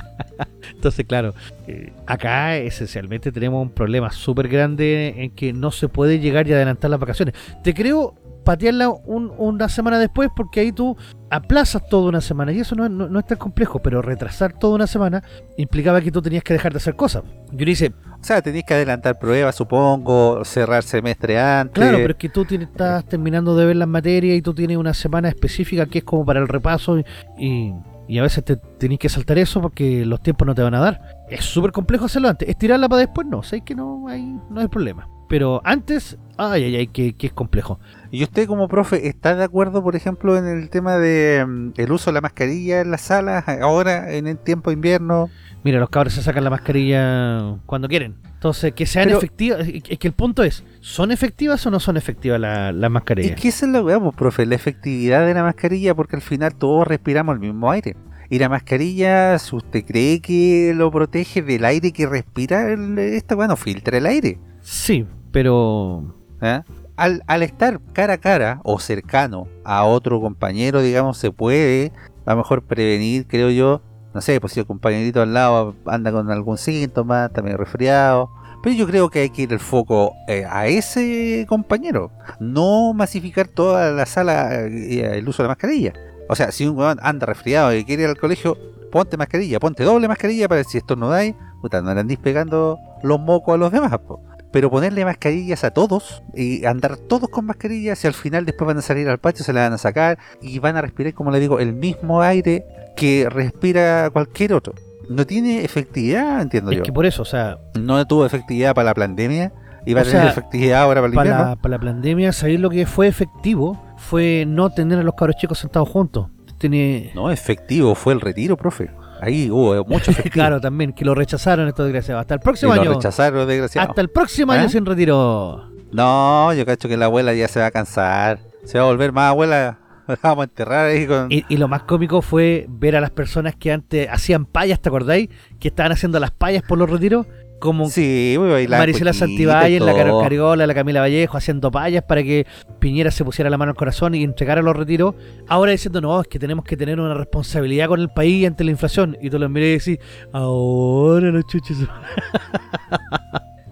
Entonces, 0.74 1.04
claro, 1.06 1.34
eh, 1.66 1.92
acá 2.06 2.56
esencialmente 2.56 3.30
tenemos 3.32 3.62
un 3.62 3.70
problema 3.70 4.10
súper 4.10 4.48
grande 4.48 5.14
en 5.18 5.30
que 5.32 5.52
no 5.52 5.70
se 5.70 5.88
puede 5.88 6.18
llegar 6.18 6.48
y 6.48 6.54
adelantar 6.54 6.90
las 6.90 7.00
vacaciones. 7.00 7.34
Te 7.62 7.74
creo 7.74 8.14
patearla 8.44 8.88
un- 8.88 9.32
una 9.38 9.68
semana 9.68 9.98
después 9.98 10.30
porque 10.34 10.60
ahí 10.60 10.72
tú 10.72 10.96
aplazas 11.30 11.86
toda 11.88 12.08
una 12.08 12.20
semana 12.20 12.52
y 12.52 12.60
eso 12.60 12.74
no, 12.74 12.84
es- 12.84 12.90
no- 12.90 13.08
no 13.08 13.18
es 13.18 13.26
tan 13.26 13.38
complejo, 13.38 13.78
pero 13.80 14.02
retrasar 14.02 14.52
toda 14.52 14.74
una 14.74 14.86
semana 14.86 15.22
implicaba 15.56 16.00
que 16.00 16.10
tú 16.10 16.20
tenías 16.22 16.42
que 16.42 16.52
dejar 16.54 16.72
de 16.72 16.78
hacer 16.78 16.96
cosas. 16.96 17.22
Yo 17.52 17.64
dice, 17.66 17.92
O 18.20 18.22
sea, 18.24 18.42
tenéis 18.42 18.64
que 18.66 18.74
adelantar 18.74 19.18
pruebas, 19.18 19.54
supongo, 19.54 20.44
cerrar 20.44 20.82
semestre 20.82 21.40
antes. 21.40 21.72
claro, 21.74 21.96
pero 21.98 22.10
es 22.10 22.16
que 22.16 22.28
tú 22.28 22.44
tienes- 22.44 22.68
estás 22.68 23.04
terminando 23.06 23.56
de 23.56 23.64
ver 23.64 23.76
las 23.76 23.88
materias 23.88 24.36
y 24.36 24.42
tú 24.42 24.52
tienes 24.52 24.76
una 24.76 24.92
semana 24.92 25.28
específica 25.30 25.86
que 25.86 25.98
es 25.98 26.04
como 26.04 26.26
para 26.26 26.38
el 26.40 26.46
repaso 26.48 26.98
y, 26.98 27.04
y- 27.38 27.74
y 28.08 28.18
a 28.18 28.22
veces 28.22 28.44
te 28.44 28.56
tenés 28.56 28.98
que 28.98 29.08
saltar 29.08 29.38
eso 29.38 29.62
porque 29.62 30.04
los 30.04 30.20
tiempos 30.20 30.44
no 30.46 30.54
te 30.54 30.62
van 30.62 30.74
a 30.74 30.80
dar. 30.80 31.00
Es 31.30 31.44
súper 31.44 31.70
complejo 31.72 32.06
hacerlo 32.06 32.28
antes. 32.28 32.48
Estirarla 32.48 32.88
para 32.88 33.00
después 33.00 33.26
no, 33.26 33.42
sé 33.42 33.60
que 33.62 33.74
no 33.74 34.08
hay, 34.08 34.22
no 34.50 34.60
hay 34.60 34.68
problema. 34.68 35.06
Pero 35.30 35.60
antes, 35.64 36.18
ay, 36.38 36.64
ay, 36.64 36.74
ay, 36.76 36.86
que, 36.88 37.12
que 37.14 37.28
es 37.28 37.32
complejo. 37.32 37.78
¿Y 38.10 38.24
usted 38.24 38.48
como 38.48 38.66
profe 38.66 39.06
está 39.06 39.36
de 39.36 39.44
acuerdo, 39.44 39.80
por 39.80 39.94
ejemplo, 39.94 40.36
en 40.36 40.44
el 40.48 40.68
tema 40.70 40.96
de 40.96 41.46
mm, 41.46 41.70
el 41.76 41.92
uso 41.92 42.10
de 42.10 42.14
la 42.14 42.20
mascarilla 42.20 42.80
en 42.80 42.90
las 42.90 43.02
salas 43.02 43.44
ahora 43.48 44.12
en 44.12 44.26
el 44.26 44.38
tiempo 44.38 44.70
de 44.70 44.74
invierno? 44.74 45.30
Mira, 45.62 45.78
los 45.78 45.88
cabros 45.88 46.14
se 46.14 46.22
sacan 46.24 46.42
la 46.42 46.50
mascarilla 46.50 47.58
cuando 47.66 47.86
quieren. 47.86 48.16
Entonces, 48.34 48.72
que 48.72 48.86
sean 48.86 49.04
Pero- 49.06 49.18
efectivas. 49.18 49.68
Es 49.68 49.98
que 50.00 50.08
el 50.08 50.14
punto 50.14 50.42
es, 50.42 50.64
¿son 50.80 51.12
efectivas 51.12 51.64
o 51.64 51.70
no 51.70 51.78
son 51.78 51.96
efectivas 51.96 52.40
la- 52.40 52.72
las 52.72 52.88
¿Y 52.90 52.92
mascarillas? 52.92 53.44
es 53.44 53.62
lo 53.68 53.86
que 53.86 53.92
vemos, 53.92 54.14
profe? 54.16 54.46
La 54.46 54.56
efectividad 54.56 55.24
de 55.24 55.32
la 55.34 55.44
mascarilla, 55.44 55.94
porque 55.94 56.16
al 56.16 56.22
final 56.22 56.56
todos 56.56 56.88
respiramos 56.88 57.34
el 57.34 57.40
mismo 57.40 57.70
aire. 57.70 57.94
Y 58.30 58.40
la 58.40 58.48
mascarilla, 58.48 59.38
si 59.38 59.54
usted 59.54 59.84
cree 59.84 60.20
que 60.20 60.72
lo 60.74 60.90
protege 60.90 61.40
del 61.42 61.64
aire 61.64 61.92
que 61.92 62.06
respira, 62.06 62.72
esta 62.98 63.36
bueno 63.36 63.54
filtra 63.56 63.96
el 63.98 64.06
aire. 64.06 64.38
Sí, 64.62 65.06
pero 65.32 66.14
¿eh? 66.40 66.62
Al, 66.96 67.42
estar 67.42 67.80
cara 67.92 68.14
a 68.14 68.18
cara 68.18 68.60
o 68.62 68.78
cercano 68.78 69.48
a 69.64 69.84
otro 69.84 70.20
compañero, 70.20 70.82
digamos, 70.82 71.16
se 71.16 71.30
puede 71.30 71.92
a 72.26 72.32
lo 72.32 72.38
mejor 72.38 72.62
prevenir, 72.62 73.26
creo 73.26 73.50
yo. 73.50 73.80
No 74.12 74.20
sé, 74.20 74.40
pues 74.40 74.52
si 74.52 74.60
el 74.60 74.66
compañerito 74.66 75.22
al 75.22 75.32
lado 75.32 75.74
anda 75.86 76.12
con 76.12 76.30
algún 76.30 76.58
síntoma, 76.58 77.30
medio 77.42 77.56
resfriado. 77.56 78.30
Pero 78.62 78.76
yo 78.76 78.86
creo 78.86 79.08
que 79.08 79.20
hay 79.20 79.30
que 79.30 79.42
ir 79.42 79.52
el 79.52 79.60
foco 79.60 80.12
eh, 80.28 80.44
a 80.48 80.66
ese 80.66 81.46
compañero. 81.48 82.10
No 82.38 82.92
masificar 82.92 83.48
toda 83.48 83.90
la 83.92 84.04
sala 84.04 84.66
eh, 84.66 85.18
el 85.18 85.26
uso 85.26 85.42
de 85.42 85.48
la 85.48 85.52
mascarilla. 85.52 85.94
O 86.28 86.36
sea, 86.36 86.52
si 86.52 86.66
un 86.66 86.76
weón 86.76 86.98
anda 87.02 87.24
resfriado 87.24 87.74
y 87.74 87.84
quiere 87.84 88.02
ir 88.02 88.08
al 88.08 88.18
colegio, 88.18 88.58
ponte 88.92 89.16
mascarilla, 89.16 89.58
ponte 89.58 89.84
doble 89.84 90.08
mascarilla 90.08 90.48
para 90.48 90.64
si 90.64 90.78
estornudáis, 90.78 91.34
puta, 91.62 91.80
no 91.80 91.94
le 91.94 92.00
andéis 92.00 92.20
pegando 92.20 92.78
los 93.02 93.18
mocos 93.18 93.54
a 93.54 93.56
los 93.56 93.72
demás, 93.72 93.96
po. 93.98 94.20
Pero 94.52 94.70
ponerle 94.70 95.04
mascarillas 95.04 95.62
a 95.64 95.70
todos 95.70 96.22
y 96.34 96.64
andar 96.64 96.96
todos 96.96 97.28
con 97.28 97.46
mascarillas 97.46 98.02
y 98.04 98.06
al 98.08 98.14
final 98.14 98.44
después 98.44 98.66
van 98.66 98.78
a 98.78 98.82
salir 98.82 99.08
al 99.08 99.18
patio, 99.18 99.44
se 99.44 99.52
la 99.52 99.62
van 99.62 99.72
a 99.74 99.78
sacar 99.78 100.18
y 100.42 100.58
van 100.58 100.76
a 100.76 100.82
respirar, 100.82 101.14
como 101.14 101.30
le 101.30 101.38
digo, 101.38 101.60
el 101.60 101.72
mismo 101.72 102.20
aire 102.22 102.64
que 102.96 103.28
respira 103.30 104.10
cualquier 104.10 104.54
otro. 104.54 104.74
No 105.08 105.26
tiene 105.26 105.64
efectividad, 105.64 106.40
entiendo 106.42 106.70
es 106.70 106.78
yo. 106.78 106.82
que 106.82 106.92
por 106.92 107.06
eso, 107.06 107.22
o 107.22 107.24
sea, 107.24 107.58
No 107.74 108.04
tuvo 108.06 108.26
efectividad 108.26 108.74
para 108.74 108.86
la 108.86 108.94
pandemia 108.94 109.52
y 109.86 109.94
va 109.94 110.02
a 110.02 110.04
tener 110.04 110.22
sea, 110.22 110.30
efectividad 110.30 110.82
ahora 110.82 111.00
para 111.00 111.08
el 111.08 111.14
para 111.14 111.30
la, 111.30 111.56
para 111.56 111.76
la 111.76 111.80
pandemia, 111.80 112.32
¿sabéis 112.32 112.60
lo 112.60 112.70
que 112.70 112.86
fue 112.86 113.06
efectivo? 113.08 113.80
Fue 113.96 114.44
no 114.46 114.70
tener 114.70 114.98
a 114.98 115.02
los 115.02 115.14
cabros 115.14 115.36
chicos 115.36 115.58
sentados 115.58 115.88
juntos. 115.88 116.28
Tiene, 116.58 117.10
No, 117.14 117.30
efectivo 117.30 117.94
fue 117.94 118.12
el 118.12 118.20
retiro, 118.20 118.56
profe. 118.56 118.90
Ahí 119.20 119.50
hubo 119.50 119.84
mucho 119.84 120.12
claro, 120.32 120.60
también, 120.60 120.92
que 120.92 121.04
lo 121.04 121.14
rechazaron 121.14 121.68
estos 121.68 121.84
desgraciados. 121.86 122.20
Hasta 122.22 122.34
el 122.34 122.40
próximo 122.40 122.72
Y 122.72 122.76
lo 122.76 122.82
año. 122.82 122.92
rechazaron, 122.94 123.46
desgraciado. 123.46 123.88
Hasta 123.88 124.00
el 124.00 124.08
próximo 124.10 124.52
año 124.52 124.64
¿Eh? 124.64 124.68
sin 124.70 124.86
retiro. 124.86 125.70
No, 125.92 126.52
yo 126.54 126.64
cacho 126.64 126.88
que 126.88 126.96
la 126.96 127.06
abuela 127.06 127.34
ya 127.34 127.48
se 127.48 127.60
va 127.60 127.66
a 127.66 127.70
cansar. 127.70 128.40
Se 128.64 128.78
va 128.78 128.84
a 128.84 128.88
volver 128.88 129.12
más 129.12 129.30
abuela. 129.30 129.78
La 130.06 130.18
vamos 130.22 130.42
a 130.42 130.44
enterrar 130.44 130.86
ahí 130.86 131.06
con. 131.06 131.30
Y, 131.30 131.44
y 131.48 131.56
lo 131.56 131.68
más 131.68 131.82
cómico 131.82 132.20
fue 132.22 132.66
ver 132.68 132.96
a 132.96 133.00
las 133.00 133.10
personas 133.10 133.54
que 133.54 133.70
antes 133.72 134.08
hacían 134.10 134.44
payas, 134.44 134.80
¿te 134.80 134.88
acordáis? 134.88 135.28
Que 135.60 135.68
estaban 135.68 135.92
haciendo 135.92 136.18
las 136.18 136.30
payas 136.32 136.62
por 136.62 136.78
los 136.78 136.90
retiros. 136.90 137.26
Como 137.60 137.88
Sí. 137.88 138.36
Marisela 138.68 139.12
Santibáñez, 139.12 139.80
la. 139.82 139.94
Cariola, 139.94 140.66
la 140.66 140.74
Camila 140.74 141.00
Vallejo 141.00 141.36
haciendo 141.36 141.70
payas 141.70 142.02
para 142.02 142.22
que 142.22 142.46
Piñera 142.80 143.10
se 143.10 143.24
pusiera 143.24 143.50
la 143.50 143.58
mano 143.58 143.70
al 143.70 143.76
corazón 143.76 144.14
y 144.14 144.24
entregara 144.24 144.62
los 144.62 144.74
retiros. 144.74 145.14
Ahora 145.46 145.70
diciendo, 145.72 146.00
no, 146.00 146.20
es 146.20 146.26
que 146.26 146.38
tenemos 146.38 146.64
que 146.64 146.76
tener 146.76 146.98
una 146.98 147.14
responsabilidad 147.14 147.86
con 147.88 148.00
el 148.00 148.08
país 148.08 148.46
ante 148.46 148.64
la 148.64 148.70
inflación. 148.72 149.16
Y 149.20 149.30
tú 149.30 149.38
lo 149.38 149.48
miré 149.48 149.68
y 149.68 149.72
decís, 149.78 149.98
ahora 150.32 151.28
los 151.30 151.46
chuches. 151.46 151.76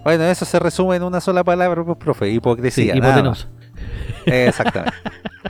Bueno, 0.05 0.25
eso 0.25 0.45
se 0.47 0.59
resume 0.59 0.97
en 0.97 1.03
una 1.03 1.21
sola 1.21 1.45
palabra, 1.45 1.85
pues, 1.85 1.99
profe. 1.99 2.27
Sí, 2.31 2.37
Hipocresía. 2.37 2.95
nada 2.95 3.09
hipotenusa. 3.11 3.49
Exactamente. 4.25 4.97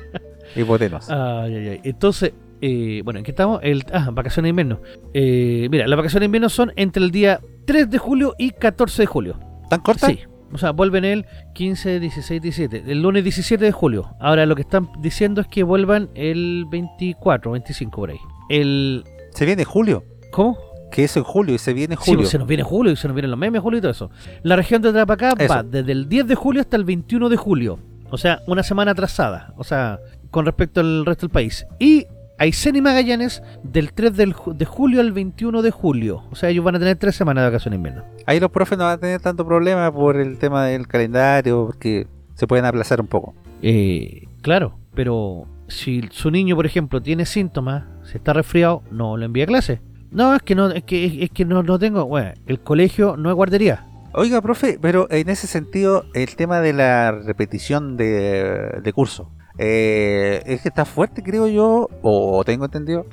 Hipotenusa. 0.57 1.43
Ay, 1.43 1.55
ay, 1.55 1.69
ay. 1.69 1.81
Entonces, 1.85 2.33
eh, 2.61 3.03
bueno, 3.05 3.19
¿en 3.19 3.25
qué 3.25 3.31
estamos? 3.33 3.61
El, 3.63 3.85
ah, 3.93 4.11
vacaciones 4.13 4.45
de 4.47 4.51
invierno. 4.51 4.81
Eh, 5.15 5.69
mira, 5.71 5.87
las 5.87 5.97
vacaciones 5.97 6.21
de 6.23 6.27
invierno 6.27 6.49
son 6.49 6.73
entre 6.77 7.03
el 7.05 7.11
día 7.11 7.41
3 7.67 7.91
de 7.91 7.99
julio 7.99 8.35
y 8.39 8.51
14 8.51 9.03
de 9.03 9.07
julio. 9.07 9.39
¿Tan 9.69 9.81
corta? 9.81 10.07
Sí. 10.09 10.21
O 10.53 10.57
sea, 10.59 10.71
vuelven 10.71 11.05
el 11.05 11.27
15, 11.55 12.01
16, 12.01 12.41
17. 12.41 12.85
El 12.87 13.03
lunes 13.03 13.23
17 13.23 13.63
de 13.65 13.73
julio. 13.73 14.15
Ahora 14.19 14.47
lo 14.47 14.55
que 14.57 14.63
están 14.63 14.89
diciendo 15.01 15.41
es 15.43 15.47
que 15.47 15.63
vuelvan 15.63 16.09
el 16.15 16.65
24, 16.71 17.53
25 17.53 17.91
por 17.97 18.11
ahí. 18.11 18.19
El... 18.49 19.05
Se 19.35 19.45
viene 19.45 19.65
julio. 19.65 20.05
¿Cómo? 20.33 20.57
Que 20.91 21.05
eso 21.05 21.19
en 21.19 21.25
julio 21.25 21.55
y 21.55 21.59
se 21.59 21.75
viene 21.75 21.97
Sí, 21.97 22.03
julio. 22.07 22.21
pues 22.21 22.31
se 22.31 22.39
nos 22.39 22.49
viene 22.49 22.63
julio 22.63 22.93
y 22.93 22.97
se 22.97 23.09
nos 23.09 23.15
vienen 23.15 23.31
los 23.31 23.39
memes 23.39 23.61
julio 23.61 23.79
y 23.79 23.83
todo 23.83 23.91
eso. 23.91 24.11
La 24.43 24.57
región 24.57 24.81
de 24.81 24.91
Trapacá 24.91 25.35
Eso. 25.39 25.53
va 25.53 25.63
desde 25.63 25.93
el 25.93 26.09
10 26.09 26.29
de 26.29 26.35
julio 26.35 26.63
hasta 26.63 26.77
el 26.79 26.85
21 26.85 27.29
de 27.29 27.37
julio. 27.37 27.79
O 28.11 28.17
sea, 28.17 28.41
una 28.47 28.63
semana 28.63 28.93
atrasada. 28.93 29.53
O 29.59 29.65
sea, 29.65 30.01
con 30.31 30.47
respecto 30.47 30.81
al 30.81 31.05
resto 31.05 31.27
del 31.27 31.33
país. 31.33 31.67
Y 31.79 32.07
Aysén 32.39 32.77
y 32.77 32.81
Magallanes 32.81 33.43
del 33.63 33.93
3 33.93 34.17
del 34.17 34.35
ju- 34.35 34.55
de 34.57 34.65
julio 34.65 35.01
al 35.01 35.13
21 35.13 35.61
de 35.63 35.71
julio. 35.71 36.23
O 36.31 36.37
sea, 36.37 36.49
ellos 36.51 36.65
van 36.65 36.77
a 36.77 36.79
tener 36.79 36.97
tres 36.97 37.17
semanas 37.17 37.43
de 37.43 37.51
vacaciones 37.51 37.77
invierno. 37.79 38.05
Ahí 38.27 38.39
los 38.41 38.51
profes 38.51 38.79
no 38.79 38.85
van 38.85 38.95
a 38.95 38.99
tener 38.99 39.21
tanto 39.21 39.45
problema 39.47 39.93
por 39.93 40.17
el 40.17 40.39
tema 40.39 40.65
del 40.67 40.87
calendario, 40.87 41.67
porque 41.67 42.07
se 42.35 42.47
pueden 42.47 42.65
aplazar 42.65 43.01
un 43.01 43.09
poco. 43.09 43.35
Eh, 43.63 44.29
claro, 44.43 44.79
pero 44.95 45.47
si 45.67 46.03
su 46.13 46.31
niño, 46.31 46.55
por 46.55 46.65
ejemplo, 46.67 47.03
tiene 47.03 47.27
síntomas, 47.27 47.85
se 48.05 48.19
está 48.19 48.33
resfriado, 48.33 48.83
no 48.91 49.17
lo 49.17 49.25
envía 49.25 49.45
a 49.45 49.49
clase. 49.49 49.81
No, 50.11 50.35
es 50.35 50.43
que 50.43 50.55
no, 50.55 50.71
es 50.71 50.85
que, 50.85 51.25
es 51.25 51.31
que 51.31 51.45
no, 51.45 51.63
no 51.63 51.79
tengo. 51.79 52.07
Bueno, 52.07 52.33
el 52.47 52.61
colegio 52.61 53.17
no 53.17 53.29
es 53.31 53.35
guardería. 53.37 53.85
Oiga, 54.15 54.41
profe, 54.41 54.79
pero 54.81 55.07
en 55.11 55.29
ese 55.29 55.47
sentido, 55.47 56.05
el 56.15 56.35
tema 56.37 56.61
de 56.61 56.73
la 56.73 57.13
repetición 57.13 57.97
de, 57.99 58.81
de 58.83 58.93
curso, 58.95 59.31
eh, 59.59 60.43
es 60.47 60.63
que 60.63 60.69
está 60.69 60.85
fuerte, 60.85 61.23
creo 61.23 61.47
yo, 61.49 61.89
o 62.03 62.43
tengo 62.45 62.65
entendido, 62.67 63.07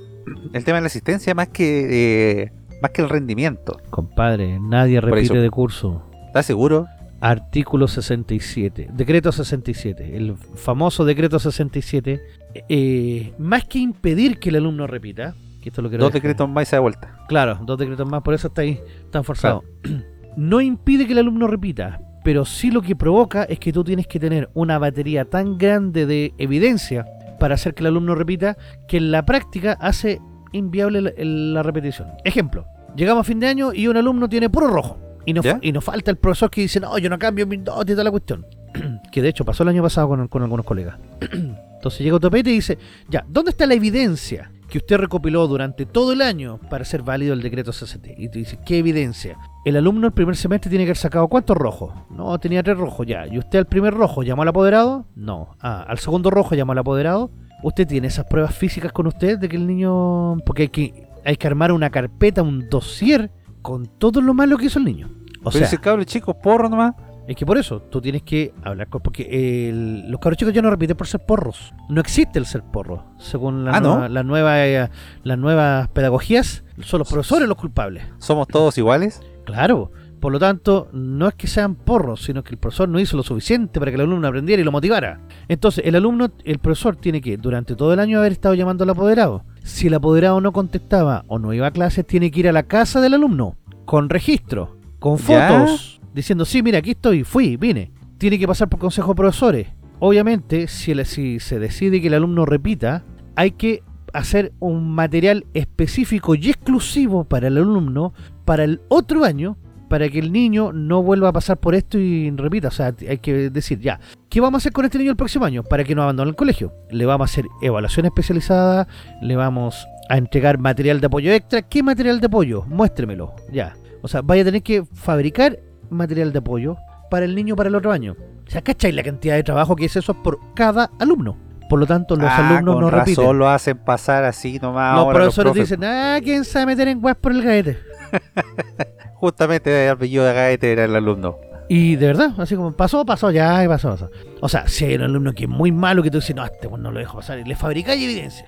el 0.53 0.63
tema 0.63 0.77
de 0.77 0.81
la 0.81 0.87
asistencia 0.87 1.33
más 1.33 1.49
que 1.49 2.41
eh, 2.43 2.51
más 2.81 2.91
que 2.91 3.01
el 3.01 3.09
rendimiento. 3.09 3.77
Compadre, 3.89 4.59
nadie 4.59 5.01
repite 5.01 5.37
de 5.39 5.49
curso. 5.49 6.03
¿Estás 6.27 6.45
seguro? 6.45 6.87
Artículo 7.21 7.87
67, 7.87 8.89
decreto 8.93 9.31
67, 9.31 10.15
el 10.17 10.35
famoso 10.55 11.05
decreto 11.05 11.39
67, 11.39 12.21
eh, 12.69 13.33
más 13.39 13.63
que 13.65 13.79
impedir 13.79 14.37
que 14.39 14.49
el 14.49 14.57
alumno 14.57 14.85
repita, 14.85 15.33
que 15.61 15.69
esto 15.69 15.81
lo 15.81 15.89
Dos 15.89 15.97
dejar- 15.97 16.11
decretos 16.13 16.49
más 16.49 16.63
y 16.63 16.69
se 16.69 16.75
da 16.75 16.81
vuelta. 16.81 17.17
Claro, 17.27 17.59
dos 17.65 17.79
decretos 17.79 18.07
más, 18.07 18.21
por 18.21 18.33
eso 18.33 18.47
está 18.49 18.61
ahí 18.61 18.79
tan 19.11 19.23
forzado. 19.23 19.63
No 20.37 20.59
impide 20.59 21.07
que 21.07 21.13
el 21.13 21.19
alumno 21.19 21.47
repita, 21.47 22.01
pero 22.25 22.43
sí 22.43 22.71
lo 22.71 22.81
que 22.81 22.95
provoca 22.95 23.43
es 23.43 23.59
que 23.59 23.71
tú 23.71 23.83
tienes 23.83 24.07
que 24.07 24.19
tener 24.19 24.49
una 24.55 24.79
batería 24.79 25.25
tan 25.25 25.59
grande 25.59 26.07
de 26.07 26.33
evidencia 26.39 27.05
para 27.39 27.53
hacer 27.53 27.75
que 27.75 27.83
el 27.83 27.87
alumno 27.87 28.15
repita 28.15 28.57
que 28.87 28.97
en 28.97 29.11
la 29.11 29.23
práctica 29.25 29.77
hace 29.79 30.19
inviable 30.51 31.01
la, 31.01 31.61
repetición. 31.61 32.07
Ejemplo, 32.23 32.65
llegamos 32.95 33.21
a 33.21 33.23
fin 33.25 33.39
de 33.39 33.45
año 33.45 33.73
y 33.73 33.87
un 33.87 33.95
alumno 33.95 34.27
tiene 34.27 34.49
puro 34.49 34.69
rojo. 34.69 34.97
Y 35.27 35.33
nos, 35.33 35.45
y 35.61 35.71
nos 35.71 35.83
falta 35.83 36.09
el 36.09 36.17
profesor 36.17 36.49
que 36.49 36.61
dice, 36.61 36.79
no, 36.79 36.97
yo 36.97 37.11
no 37.11 37.19
cambio 37.19 37.45
mi 37.45 37.57
nota 37.57 37.83
y 37.83 37.93
toda 37.93 38.03
la 38.03 38.11
cuestión. 38.11 38.43
que 39.11 39.21
de 39.21 39.29
hecho 39.29 39.45
pasó 39.45 39.61
el 39.61 39.69
año 39.69 39.83
pasado 39.83 40.07
con, 40.07 40.27
con 40.27 40.41
algunos 40.41 40.65
colegas. 40.65 40.97
Entonces 41.31 41.99
llega 41.99 42.15
Otopete 42.15 42.49
y 42.49 42.53
dice, 42.53 42.79
ya, 43.07 43.23
¿dónde 43.27 43.51
está 43.51 43.67
la 43.67 43.75
evidencia 43.75 44.51
que 44.67 44.79
usted 44.79 44.97
recopiló 44.97 45.45
durante 45.47 45.85
todo 45.85 46.11
el 46.11 46.23
año 46.23 46.59
para 46.71 46.85
ser 46.85 47.03
válido 47.03 47.35
el 47.35 47.43
decreto 47.43 47.71
60? 47.71 48.09
Y 48.17 48.29
te 48.29 48.39
dice, 48.39 48.57
¿qué 48.65 48.79
evidencia? 48.79 49.37
El 49.65 49.75
alumno 49.77 50.05
el 50.07 50.13
primer 50.13 50.35
semestre 50.35 50.69
tiene 50.69 50.85
que 50.85 50.89
haber 50.91 50.97
sacado 50.97 51.27
cuántos 51.27 51.57
rojos. 51.57 51.91
No, 52.11 52.37
tenía 52.39 52.61
tres 52.61 52.77
rojos 52.77 53.05
ya. 53.07 53.25
¿Y 53.27 53.39
usted 53.39 53.59
al 53.59 53.65
primer 53.65 53.93
rojo 53.95 54.21
llamó 54.23 54.43
al 54.43 54.47
apoderado? 54.49 55.05
No. 55.15 55.55
Ah, 55.59 55.83
al 55.87 55.97
segundo 55.97 56.29
rojo 56.29 56.53
llamó 56.55 56.73
al 56.73 56.77
apoderado. 56.77 57.31
¿Usted 57.63 57.87
tiene 57.87 58.07
esas 58.07 58.25
pruebas 58.25 58.53
físicas 58.55 58.91
con 58.91 59.07
usted 59.07 59.39
de 59.39 59.49
que 59.49 59.55
el 59.57 59.65
niño... 59.65 60.37
Porque 60.45 60.63
hay 60.63 60.69
que, 60.69 61.07
hay 61.25 61.35
que 61.35 61.47
armar 61.47 61.71
una 61.71 61.89
carpeta, 61.89 62.43
un 62.43 62.69
dossier 62.69 63.31
con 63.63 63.87
todo 63.87 64.21
lo 64.21 64.35
malo 64.35 64.57
que 64.57 64.65
hizo 64.65 64.77
el 64.77 64.85
niño. 64.85 65.07
O 65.39 65.45
Pero 65.45 65.51
sea, 65.51 65.63
ese 65.67 65.79
cabro 65.79 66.03
chico, 66.03 66.35
porro 66.39 66.69
nomás. 66.69 66.93
es 67.27 67.35
que 67.35 67.43
por 67.45 67.57
eso 67.57 67.79
tú 67.81 67.99
tienes 68.01 68.21
que 68.21 68.53
hablar 68.63 68.87
con. 68.87 69.01
Porque 69.01 69.69
el- 69.69 70.11
los 70.11 70.19
cabros 70.19 70.37
chicos 70.37 70.53
ya 70.53 70.61
no 70.61 70.69
repiten 70.69 70.95
por 70.95 71.07
ser 71.07 71.25
porros. 71.25 71.73
No 71.89 72.01
existe 72.01 72.37
el 72.37 72.45
ser 72.45 72.61
porro. 72.61 73.05
Según 73.17 73.65
la 73.65 73.71
Ah, 73.71 73.79
¿no? 73.79 73.93
nueva- 73.95 74.09
la 74.09 74.23
nueva, 74.23 74.67
eh, 74.67 74.89
las 75.23 75.37
nuevas 75.39 75.87
pedagogías, 75.89 76.63
son 76.81 76.99
los 76.99 77.09
profesores 77.09 77.47
los 77.47 77.57
culpables. 77.57 78.03
Somos 78.19 78.47
todos 78.47 78.77
iguales. 78.77 79.21
Claro. 79.45 79.91
Por 80.19 80.31
lo 80.31 80.39
tanto, 80.39 80.87
no 80.91 81.27
es 81.27 81.35
que 81.35 81.45
sean 81.47 81.75
porros, 81.75 82.23
sino 82.23 82.43
que 82.43 82.51
el 82.51 82.57
profesor 82.57 82.89
no 82.89 82.99
hizo 82.99 83.15
lo 83.15 83.21
suficiente 83.23 83.79
para 83.79 83.91
que 83.91 83.95
el 83.95 84.01
alumno 84.01 84.27
aprendiera 84.27 84.59
y 84.61 84.65
lo 84.65 84.71
motivara. 84.71 85.19
Entonces, 85.47 85.85
el 85.85 85.95
alumno, 85.95 86.31
el 86.43 86.57
profesor 86.59 86.95
tiene 86.95 87.21
que, 87.21 87.37
durante 87.37 87.75
todo 87.75 87.93
el 87.93 87.99
año, 87.99 88.17
haber 88.19 88.31
estado 88.31 88.55
llamando 88.55 88.83
al 88.85 88.89
apoderado. 88.89 89.43
Si 89.63 89.87
el 89.87 89.93
apoderado 89.93 90.41
no 90.41 90.51
contestaba 90.51 91.25
o 91.27 91.37
no 91.37 91.53
iba 91.53 91.67
a 91.67 91.71
clases, 91.71 92.07
tiene 92.07 92.31
que 92.31 92.39
ir 92.39 92.47
a 92.47 92.53
la 92.53 92.63
casa 92.63 93.01
del 93.01 93.13
alumno, 93.13 93.55
con 93.85 94.09
registro, 94.09 94.77
con 94.99 95.17
¿Ya? 95.17 95.49
fotos, 95.49 96.01
diciendo, 96.13 96.43
sí, 96.45 96.63
mira, 96.63 96.79
aquí 96.79 96.91
estoy, 96.91 97.23
fui, 97.23 97.55
vine. 97.57 97.91
Tiene 98.17 98.39
que 98.39 98.47
pasar 98.47 98.67
por 98.69 98.79
consejo 98.79 99.09
de 99.11 99.15
profesores. 99.15 99.67
Obviamente, 99.99 100.67
si, 100.67 100.91
el- 100.91 101.05
si 101.05 101.39
se 101.39 101.59
decide 101.59 102.01
que 102.01 102.07
el 102.07 102.13
alumno 102.15 102.45
repita, 102.45 103.03
hay 103.35 103.51
que 103.51 103.83
hacer 104.15 104.53
un 104.59 104.91
material 104.91 105.45
específico 105.53 106.35
y 106.35 106.49
exclusivo 106.49 107.25
para 107.25 107.47
el 107.47 107.57
alumno 107.57 108.13
para 108.45 108.63
el 108.63 108.81
otro 108.87 109.23
año 109.23 109.57
para 109.89 110.09
que 110.09 110.19
el 110.19 110.31
niño 110.31 110.71
no 110.73 111.03
vuelva 111.03 111.29
a 111.29 111.33
pasar 111.33 111.57
por 111.57 111.75
esto 111.75 111.99
y 111.99 112.31
repita. 112.31 112.69
O 112.69 112.71
sea, 112.71 112.93
hay 113.07 113.19
que 113.19 113.49
decir, 113.49 113.79
ya, 113.79 113.99
¿qué 114.29 114.41
vamos 114.41 114.55
a 114.55 114.61
hacer 114.63 114.71
con 114.71 114.85
este 114.85 114.97
niño 114.97 115.11
el 115.11 115.17
próximo 115.17 115.45
año? 115.45 115.63
Para 115.63 115.83
que 115.83 115.93
no 115.95 116.01
abandone 116.01 116.29
el 116.29 116.35
colegio. 116.35 116.73
Le 116.89 117.05
vamos 117.05 117.29
a 117.29 117.31
hacer 117.31 117.45
evaluación 117.61 118.05
especializada, 118.05 118.87
le 119.21 119.35
vamos 119.35 119.85
a 120.09 120.17
entregar 120.17 120.57
material 120.57 121.01
de 121.01 121.07
apoyo 121.07 121.31
extra. 121.31 121.61
¿Qué 121.61 121.83
material 121.83 122.19
de 122.19 122.27
apoyo? 122.27 122.63
Muéstremelo, 122.67 123.35
ya. 123.51 123.75
O 124.01 124.07
sea, 124.07 124.21
vaya 124.21 124.41
a 124.41 124.45
tener 124.45 124.63
que 124.63 124.83
fabricar 124.85 125.59
material 125.89 126.31
de 126.31 126.39
apoyo 126.39 126.77
para 127.09 127.25
el 127.25 127.35
niño 127.35 127.55
para 127.55 127.69
el 127.69 127.75
otro 127.75 127.91
año. 127.91 128.15
O 128.47 128.51
sea, 128.51 128.61
¿cachai 128.61 128.91
la 128.91 129.03
cantidad 129.03 129.35
de 129.35 129.43
trabajo 129.43 129.75
que 129.75 129.85
es 129.85 129.95
eso 129.95 130.13
por 130.21 130.39
cada 130.55 130.91
alumno? 130.99 131.44
Por 131.69 131.79
lo 131.79 131.87
tanto, 131.87 132.15
los 132.15 132.29
Ah, 132.29 132.49
alumnos 132.49 132.75
con 132.75 132.83
no 132.83 132.89
razón 132.91 133.05
repiten. 133.15 133.37
lo 133.39 133.49
hacen 133.49 133.77
pasar 133.77 134.23
así 134.23 134.59
nomás. 134.59 134.95
Los 134.95 135.05
ahora 135.05 135.15
profesores 135.19 135.51
profes. 135.53 135.69
dicen, 135.69 135.83
ah, 135.83 136.19
¿quién 136.23 136.43
sabe 136.45 136.67
meter 136.67 136.87
en 136.89 137.01
web 137.01 137.17
por 137.17 137.31
el 137.31 137.41
gaete? 137.41 137.79
Justamente 139.15 139.85
el 139.85 139.91
apellido 139.91 140.23
de 140.25 140.33
Gaete 140.33 140.71
era 140.71 140.85
el 140.85 140.95
alumno. 140.95 141.37
Y 141.67 141.95
de 141.95 142.07
verdad, 142.07 142.31
así 142.37 142.55
como 142.55 142.71
pasó, 142.73 143.03
pasó, 143.05 143.31
ya, 143.31 143.63
y 143.63 143.67
pasó, 143.67 143.89
pasó. 143.91 144.11
O 144.41 144.49
sea, 144.49 144.67
si 144.67 144.85
hay 144.85 144.95
un 144.95 145.03
alumno 145.03 145.33
que 145.33 145.45
es 145.45 145.49
muy 145.49 145.71
malo 145.71 146.03
que 146.03 146.11
tú 146.11 146.17
dices, 146.19 146.35
no, 146.35 146.43
este 146.43 146.67
weón 146.67 146.83
no 146.83 146.91
lo 146.91 146.99
dejo 146.99 147.17
pasar, 147.17 147.39
y 147.39 147.43
le 147.45 147.55
fabricáis 147.55 148.03
evidencia, 148.03 148.45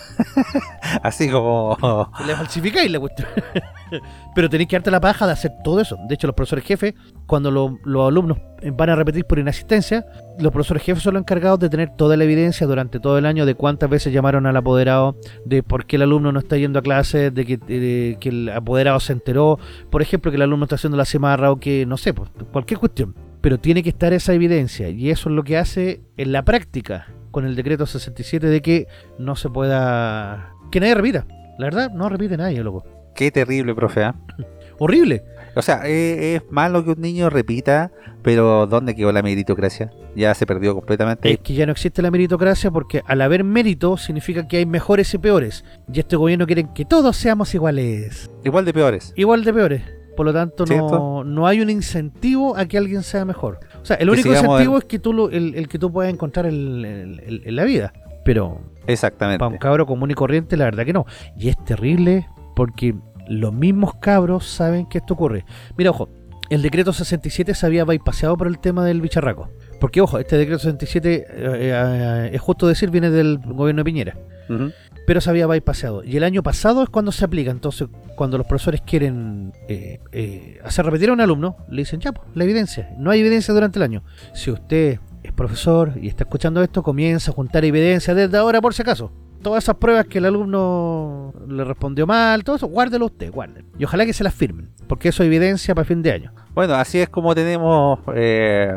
Así 1.03 1.29
como. 1.29 1.77
le 2.27 2.35
falsificáis 2.35 2.91
la 2.91 2.99
cuestión. 2.99 3.27
Pero 4.35 4.49
tenéis 4.49 4.69
que 4.69 4.75
darte 4.75 4.91
la 4.91 4.99
paja 4.99 5.25
de 5.25 5.31
hacer 5.33 5.51
todo 5.63 5.79
eso. 5.79 5.97
De 6.07 6.15
hecho, 6.15 6.27
los 6.27 6.35
profesores 6.35 6.65
jefes, 6.65 6.93
cuando 7.25 7.51
lo- 7.51 7.79
los 7.85 8.07
alumnos 8.07 8.37
van 8.73 8.89
a 8.89 8.95
repetir 8.95 9.23
por 9.25 9.39
inasistencia, 9.39 10.05
los 10.39 10.51
profesores 10.51 10.83
jefes 10.83 11.01
son 11.03 11.13
los 11.13 11.21
encargados 11.21 11.57
de 11.59 11.69
tener 11.69 11.91
toda 11.95 12.17
la 12.17 12.25
evidencia 12.25 12.67
durante 12.67 12.99
todo 12.99 13.17
el 13.17 13.25
año 13.25 13.45
de 13.45 13.55
cuántas 13.55 13.89
veces 13.89 14.11
llamaron 14.11 14.45
al 14.45 14.57
apoderado, 14.57 15.15
de 15.45 15.63
por 15.63 15.85
qué 15.85 15.95
el 15.95 16.01
alumno 16.03 16.31
no 16.33 16.39
está 16.39 16.57
yendo 16.57 16.79
a 16.79 16.81
clase, 16.81 17.31
de 17.31 17.45
que, 17.45 17.57
de 17.57 18.17
que 18.19 18.29
el 18.29 18.49
apoderado 18.49 18.99
se 18.99 19.13
enteró, 19.13 19.57
por 19.89 20.01
ejemplo, 20.01 20.31
que 20.31 20.35
el 20.35 20.41
alumno 20.43 20.65
está 20.65 20.75
haciendo 20.75 20.97
la 20.97 21.05
cimarra 21.05 21.49
o 21.51 21.59
que, 21.59 21.85
no 21.85 21.95
sé, 21.97 22.13
pues, 22.13 22.29
cualquier 22.51 22.79
cuestión. 22.79 23.15
Pero 23.47 23.61
tiene 23.61 23.81
que 23.81 23.87
estar 23.87 24.11
esa 24.11 24.33
evidencia 24.33 24.89
y 24.89 25.09
eso 25.09 25.29
es 25.29 25.35
lo 25.37 25.45
que 25.45 25.55
hace 25.55 26.01
en 26.17 26.33
la 26.33 26.43
práctica 26.43 27.07
con 27.31 27.45
el 27.45 27.55
decreto 27.55 27.85
67 27.85 28.45
de 28.45 28.61
que 28.61 28.87
no 29.19 29.37
se 29.37 29.49
pueda... 29.49 30.51
que 30.69 30.81
nadie 30.81 30.95
repita. 30.95 31.25
La 31.57 31.67
verdad, 31.67 31.89
no 31.91 32.09
repite 32.09 32.35
nadie, 32.35 32.61
loco. 32.61 32.83
Qué 33.15 33.31
terrible, 33.31 33.73
profe. 33.73 34.03
¿ah? 34.03 34.15
Horrible. 34.79 35.23
O 35.55 35.61
sea, 35.61 35.83
eh, 35.85 36.35
es 36.35 36.41
malo 36.51 36.83
que 36.83 36.89
un 36.89 36.99
niño 36.99 37.29
repita, 37.29 37.93
pero 38.21 38.67
¿dónde 38.67 38.97
quedó 38.97 39.13
la 39.13 39.23
meritocracia? 39.23 39.91
Ya 40.13 40.33
se 40.33 40.45
perdió 40.45 40.75
completamente. 40.75 41.31
Es 41.31 41.39
que 41.39 41.53
ya 41.53 41.65
no 41.65 41.71
existe 41.71 42.01
la 42.01 42.11
meritocracia 42.11 42.69
porque 42.69 43.01
al 43.05 43.21
haber 43.21 43.45
mérito 43.45 43.95
significa 43.95 44.45
que 44.49 44.57
hay 44.57 44.65
mejores 44.65 45.13
y 45.13 45.19
peores. 45.19 45.63
Y 45.89 46.01
este 46.01 46.17
gobierno 46.17 46.47
quiere 46.47 46.67
que 46.75 46.83
todos 46.83 47.15
seamos 47.15 47.55
iguales. 47.55 48.29
Igual 48.43 48.65
de 48.65 48.73
peores. 48.73 49.13
Igual 49.15 49.45
de 49.45 49.53
peores. 49.53 49.96
Por 50.17 50.25
lo 50.25 50.33
tanto, 50.33 50.65
no, 50.65 51.23
no 51.23 51.47
hay 51.47 51.61
un 51.61 51.69
incentivo 51.69 52.57
a 52.57 52.65
que 52.65 52.77
alguien 52.77 53.03
sea 53.03 53.23
mejor. 53.23 53.59
O 53.81 53.85
sea, 53.85 53.95
el 53.97 54.09
único 54.09 54.27
incentivo 54.29 54.73
en- 54.75 54.79
es 54.79 54.83
que 54.85 54.99
tú 54.99 55.13
lo- 55.13 55.29
el, 55.29 55.55
el 55.55 55.69
que 55.69 55.79
tú 55.79 55.89
puedas 55.91 56.11
encontrar 56.11 56.47
en 56.47 57.55
la 57.55 57.63
vida. 57.63 57.93
Pero 58.25 58.59
Exactamente. 58.87 59.39
para 59.39 59.51
un 59.51 59.57
cabro 59.57 59.85
común 59.85 60.11
y 60.11 60.13
corriente, 60.15 60.57
la 60.57 60.65
verdad 60.65 60.83
que 60.85 60.91
no. 60.91 61.05
Y 61.37 61.47
es 61.47 61.63
terrible 61.63 62.27
porque 62.55 62.93
los 63.29 63.53
mismos 63.53 63.95
cabros 64.01 64.45
saben 64.45 64.85
que 64.87 64.97
esto 64.97 65.13
ocurre. 65.13 65.45
Mira, 65.77 65.91
ojo, 65.91 66.09
el 66.49 66.61
decreto 66.61 66.91
67 66.93 67.53
se 67.53 67.65
había 67.65 67.85
bypaseado 67.85 68.35
por 68.37 68.47
el 68.47 68.57
tema 68.59 68.83
del 68.83 68.99
bicharraco. 69.01 69.49
Porque, 69.79 70.01
ojo, 70.01 70.17
este 70.17 70.37
decreto 70.37 70.59
67, 70.59 71.13
eh, 71.13 71.25
eh, 71.29 72.29
es 72.33 72.41
justo 72.41 72.67
decir, 72.67 72.89
viene 72.89 73.11
del 73.11 73.37
gobierno 73.37 73.81
de 73.81 73.85
Piñera. 73.85 74.17
Ujú. 74.49 74.71
Pero 75.07 75.21
se 75.21 75.29
había 75.29 75.47
bypaseado. 75.47 76.03
Y 76.03 76.17
el 76.17 76.23
año 76.25 76.43
pasado 76.43 76.83
es 76.83 76.89
cuando 76.89 77.13
se 77.13 77.23
aplica. 77.23 77.49
Entonces, 77.49 77.87
cuando 78.15 78.37
los 78.37 78.45
profesores 78.45 78.81
quieren 78.81 79.53
eh, 79.69 79.99
eh, 80.11 80.59
hacer 80.65 80.85
repetir 80.85 81.09
a 81.09 81.13
un 81.13 81.21
alumno, 81.21 81.55
le 81.69 81.83
dicen, 81.83 82.01
ya, 82.01 82.11
pues, 82.11 82.27
la 82.35 82.43
evidencia. 82.43 82.93
No 82.97 83.09
hay 83.09 83.21
evidencia 83.21 83.53
durante 83.53 83.79
el 83.79 83.83
año. 83.83 84.03
Si 84.33 84.51
usted 84.51 84.99
es 85.23 85.31
profesor 85.31 85.93
y 86.01 86.09
está 86.09 86.25
escuchando 86.25 86.61
esto, 86.61 86.83
comienza 86.83 87.31
a 87.31 87.33
juntar 87.33 87.63
evidencia 87.63 88.13
desde 88.13 88.37
ahora 88.37 88.59
por 88.59 88.73
si 88.73 88.81
acaso. 88.81 89.13
Todas 89.41 89.63
esas 89.63 89.77
pruebas 89.77 90.07
que 90.07 90.17
el 90.17 90.25
alumno 90.25 91.33
le 91.47 91.63
respondió 91.63 92.05
mal, 92.05 92.43
todo 92.43 92.57
eso, 92.57 92.67
guárdelo 92.67 93.05
usted, 93.05 93.31
guárdelo. 93.31 93.65
Y 93.79 93.85
ojalá 93.85 94.05
que 94.05 94.11
se 94.11 94.25
las 94.25 94.33
firmen, 94.33 94.71
porque 94.87 95.07
eso 95.07 95.23
es 95.23 95.27
evidencia 95.27 95.73
para 95.73 95.85
fin 95.85 96.01
de 96.01 96.11
año. 96.11 96.33
Bueno, 96.53 96.75
así 96.75 96.99
es 96.99 97.07
como 97.07 97.33
tenemos 97.33 97.99
eh, 98.13 98.73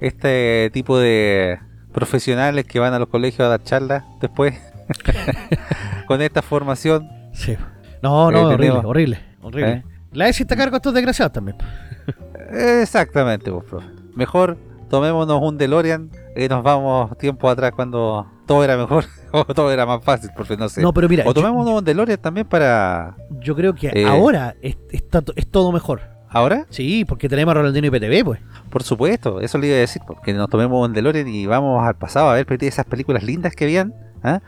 este 0.00 0.70
tipo 0.74 0.98
de 0.98 1.58
profesionales 1.92 2.66
que 2.66 2.78
van 2.80 2.92
a 2.92 2.98
los 2.98 3.08
colegios 3.08 3.46
a 3.46 3.48
dar 3.48 3.62
charlas 3.62 4.04
después. 4.20 4.54
Con 6.06 6.22
esta 6.22 6.42
formación. 6.42 7.08
Sí. 7.32 7.56
No, 8.02 8.30
Eh, 8.30 8.32
no, 8.32 8.40
horrible, 8.48 8.56
tenemos- 8.56 8.84
horrible, 8.84 9.18
horrible. 9.42 9.72
¿Eh? 9.72 9.84
La 10.12 10.28
ESI 10.28 10.42
está 10.44 10.54
a 10.54 10.58
cargo 10.58 10.72
de 10.72 10.76
estos 10.78 10.94
desgraciados 10.94 11.32
también. 11.32 11.56
Exactamente, 12.50 13.50
pues, 13.50 13.64
profe. 13.64 13.86
Mejor 14.14 14.56
tomémonos 14.88 15.40
un 15.42 15.58
DeLorean 15.58 16.10
y 16.34 16.48
nos 16.48 16.62
vamos 16.62 17.16
tiempo 17.18 17.50
atrás 17.50 17.72
cuando 17.76 18.26
todo 18.46 18.64
era 18.64 18.76
mejor 18.76 19.04
o 19.32 19.44
todo 19.44 19.70
era 19.70 19.84
más 19.84 20.02
fácil, 20.02 20.30
porque 20.36 20.56
no 20.56 20.68
sé. 20.68 20.80
No, 20.80 20.92
pero 20.94 21.08
mira, 21.08 21.24
o 21.24 21.28
yo- 21.28 21.34
tomémonos 21.34 21.78
un 21.78 21.84
DeLorean 21.84 22.18
también 22.18 22.46
para... 22.46 23.16
Yo 23.40 23.54
creo 23.54 23.74
que 23.74 23.88
Eh. 23.88 24.06
ahora 24.06 24.54
es, 24.62 24.76
todo 25.50 25.72
mejor. 25.72 26.00
¿Ahora? 26.30 26.66
Sí, 26.68 27.06
porque 27.06 27.26
tenemos 27.28 27.52
a 27.52 27.54
Rolandino 27.58 27.86
y 27.86 27.90
PTV, 27.90 28.22
pues. 28.24 28.40
Por 28.68 28.82
supuesto, 28.82 29.40
eso 29.40 29.56
le 29.56 29.68
iba 29.68 29.76
a 29.76 29.80
decir, 29.80 30.02
porque 30.06 30.34
nos 30.34 30.50
tomemos 30.50 30.86
un 30.86 30.92
DeLorean 30.92 31.26
y 31.26 31.46
vamos 31.46 31.86
al 31.86 31.96
pasado 31.96 32.28
a 32.28 32.34
ver 32.34 32.46
esas 32.64 32.84
películas 32.84 33.22
lindas 33.22 33.54
que 33.54 33.64
habían, 33.64 33.94
¿ah? 34.22 34.40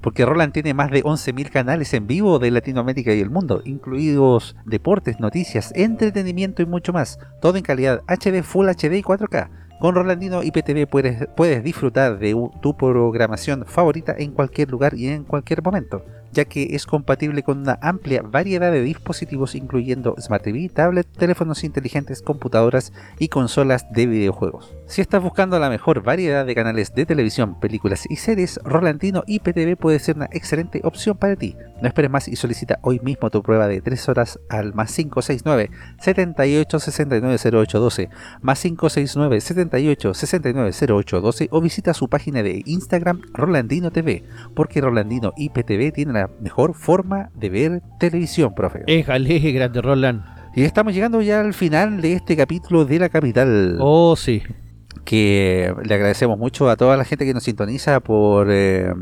Porque 0.00 0.24
Roland 0.24 0.52
tiene 0.52 0.74
más 0.74 0.90
de 0.90 1.02
11.000 1.02 1.50
canales 1.50 1.94
en 1.94 2.06
vivo 2.06 2.38
de 2.38 2.50
Latinoamérica 2.50 3.12
y 3.14 3.20
el 3.20 3.30
mundo, 3.30 3.62
incluidos 3.64 4.56
deportes, 4.64 5.20
noticias, 5.20 5.72
entretenimiento 5.74 6.62
y 6.62 6.66
mucho 6.66 6.92
más, 6.92 7.18
todo 7.40 7.56
en 7.56 7.62
calidad 7.62 8.02
HD, 8.06 8.42
Full 8.42 8.68
HD 8.68 8.98
y 8.98 9.02
4K. 9.02 9.48
Con 9.80 9.94
Rolandino 9.94 10.42
IPTV 10.42 10.86
puedes, 10.88 11.28
puedes 11.36 11.62
disfrutar 11.62 12.18
de 12.18 12.34
tu 12.62 12.76
programación 12.76 13.64
favorita 13.66 14.14
en 14.16 14.32
cualquier 14.32 14.70
lugar 14.70 14.94
y 14.94 15.08
en 15.08 15.24
cualquier 15.24 15.62
momento, 15.62 16.04
ya 16.34 16.44
que 16.44 16.74
es 16.74 16.84
compatible 16.84 17.42
con 17.42 17.58
una 17.60 17.78
amplia 17.80 18.22
variedad 18.22 18.72
de 18.72 18.82
dispositivos 18.82 19.54
incluyendo 19.54 20.14
Smart 20.20 20.42
TV, 20.42 20.68
tablet, 20.68 21.06
teléfonos 21.16 21.64
inteligentes, 21.64 22.20
computadoras 22.20 22.92
y 23.18 23.28
consolas 23.28 23.90
de 23.92 24.06
videojuegos. 24.06 24.74
Si 24.86 25.00
estás 25.00 25.22
buscando 25.22 25.58
la 25.58 25.70
mejor 25.70 26.02
variedad 26.02 26.44
de 26.44 26.54
canales 26.54 26.94
de 26.94 27.06
televisión, 27.06 27.58
películas 27.60 28.04
y 28.08 28.16
series, 28.16 28.60
Rolandino 28.64 29.22
IPTV 29.26 29.76
puede 29.76 29.98
ser 30.00 30.16
una 30.16 30.28
excelente 30.32 30.80
opción 30.84 31.16
para 31.16 31.36
ti. 31.36 31.56
No 31.80 31.88
esperes 31.88 32.10
más 32.10 32.28
y 32.28 32.36
solicita 32.36 32.78
hoy 32.82 33.00
mismo 33.00 33.30
tu 33.30 33.42
prueba 33.42 33.68
de 33.68 33.80
3 33.80 34.08
horas 34.08 34.40
al 34.48 34.74
más 34.74 34.94
569 34.94 35.70
78 36.00 36.80
69 36.80 37.36
0812 37.36 38.10
más 38.42 38.60
569 38.60 39.40
78 39.40 40.14
69 40.14 40.70
0812 40.72 41.48
o 41.50 41.60
visita 41.60 41.94
su 41.94 42.08
página 42.08 42.42
de 42.42 42.62
Instagram 42.64 43.22
Rolandino 43.32 43.90
TV 43.90 44.24
porque 44.54 44.80
Rolandino 44.80 45.32
IPTV 45.36 45.92
tiene 45.92 46.12
la 46.12 46.23
mejor 46.40 46.74
forma 46.74 47.30
de 47.34 47.48
ver 47.50 47.82
televisión, 47.98 48.54
profe. 48.54 48.82
Éjale, 48.86 49.38
grande 49.52 49.80
Roland. 49.80 50.22
Y 50.56 50.62
estamos 50.62 50.94
llegando 50.94 51.20
ya 51.20 51.40
al 51.40 51.54
final 51.54 52.00
de 52.00 52.12
este 52.12 52.36
capítulo 52.36 52.84
de 52.84 52.98
la 53.00 53.08
capital. 53.08 53.76
Oh, 53.80 54.14
sí. 54.16 54.42
Que 55.04 55.74
le 55.84 55.94
agradecemos 55.94 56.38
mucho 56.38 56.70
a 56.70 56.76
toda 56.76 56.96
la 56.96 57.04
gente 57.04 57.26
que 57.26 57.34
nos 57.34 57.42
sintoniza 57.42 58.00
por 58.00 58.48
eh, 58.50 58.92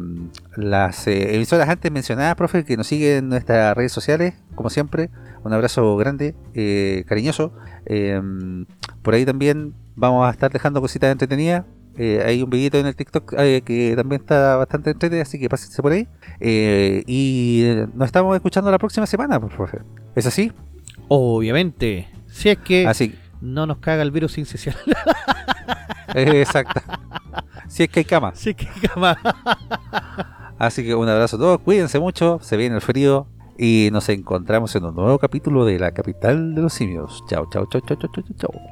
las 0.56 1.06
eh, 1.06 1.34
emisoras 1.34 1.68
antes 1.68 1.92
mencionadas, 1.92 2.34
profe, 2.36 2.64
que 2.64 2.76
nos 2.76 2.86
siguen 2.86 3.18
en 3.18 3.28
nuestras 3.28 3.76
redes 3.76 3.92
sociales, 3.92 4.34
como 4.54 4.70
siempre. 4.70 5.10
Un 5.44 5.52
abrazo 5.52 5.96
grande, 5.96 6.34
eh, 6.54 7.04
cariñoso. 7.06 7.52
Eh, 7.84 8.20
por 9.02 9.14
ahí 9.14 9.24
también 9.26 9.74
vamos 9.94 10.26
a 10.26 10.30
estar 10.30 10.50
dejando 10.50 10.80
cositas 10.80 11.12
entretenidas. 11.12 11.64
Eh, 11.96 12.22
hay 12.24 12.42
un 12.42 12.50
videito 12.50 12.78
en 12.78 12.86
el 12.86 12.96
TikTok 12.96 13.34
eh, 13.38 13.62
que 13.64 13.94
también 13.96 14.20
está 14.22 14.56
bastante 14.56 14.90
entretenido, 14.90 15.22
así 15.22 15.38
que 15.38 15.48
pásense 15.48 15.82
por 15.82 15.92
ahí. 15.92 16.08
Eh, 16.40 17.02
y 17.06 17.64
nos 17.94 18.06
estamos 18.06 18.34
escuchando 18.34 18.70
la 18.70 18.78
próxima 18.78 19.06
semana, 19.06 19.38
por 19.40 19.50
favor. 19.50 19.84
¿Es 20.14 20.26
así? 20.26 20.52
Obviamente. 21.08 22.08
Si 22.28 22.48
es 22.48 22.58
que 22.58 22.86
Así, 22.86 23.14
no 23.40 23.66
nos 23.66 23.78
caga 23.78 24.02
el 24.02 24.10
virus 24.10 24.38
incisional. 24.38 24.82
exacto. 26.14 26.80
Si 27.68 27.82
es 27.82 27.88
que 27.88 28.00
hay 28.00 28.04
cama. 28.04 28.32
Si 28.34 28.50
es 28.50 28.56
que 28.56 28.66
jamás. 28.66 29.18
Así 30.58 30.84
que 30.84 30.94
un 30.94 31.08
abrazo 31.08 31.36
a 31.36 31.38
todos, 31.38 31.60
cuídense 31.60 31.98
mucho, 31.98 32.38
se 32.40 32.56
viene 32.56 32.76
el 32.76 32.80
frío 32.80 33.26
y 33.58 33.88
nos 33.92 34.08
encontramos 34.08 34.74
en 34.76 34.84
un 34.84 34.94
nuevo 34.94 35.18
capítulo 35.18 35.64
de 35.64 35.78
la 35.78 35.92
capital 35.92 36.54
de 36.54 36.62
los 36.62 36.72
simios. 36.72 37.22
Chao, 37.28 37.48
chao, 37.50 37.66
chao, 37.70 37.80
chao, 37.80 37.96
chao, 37.96 38.10
chao, 38.12 38.36
chao. 38.38 38.71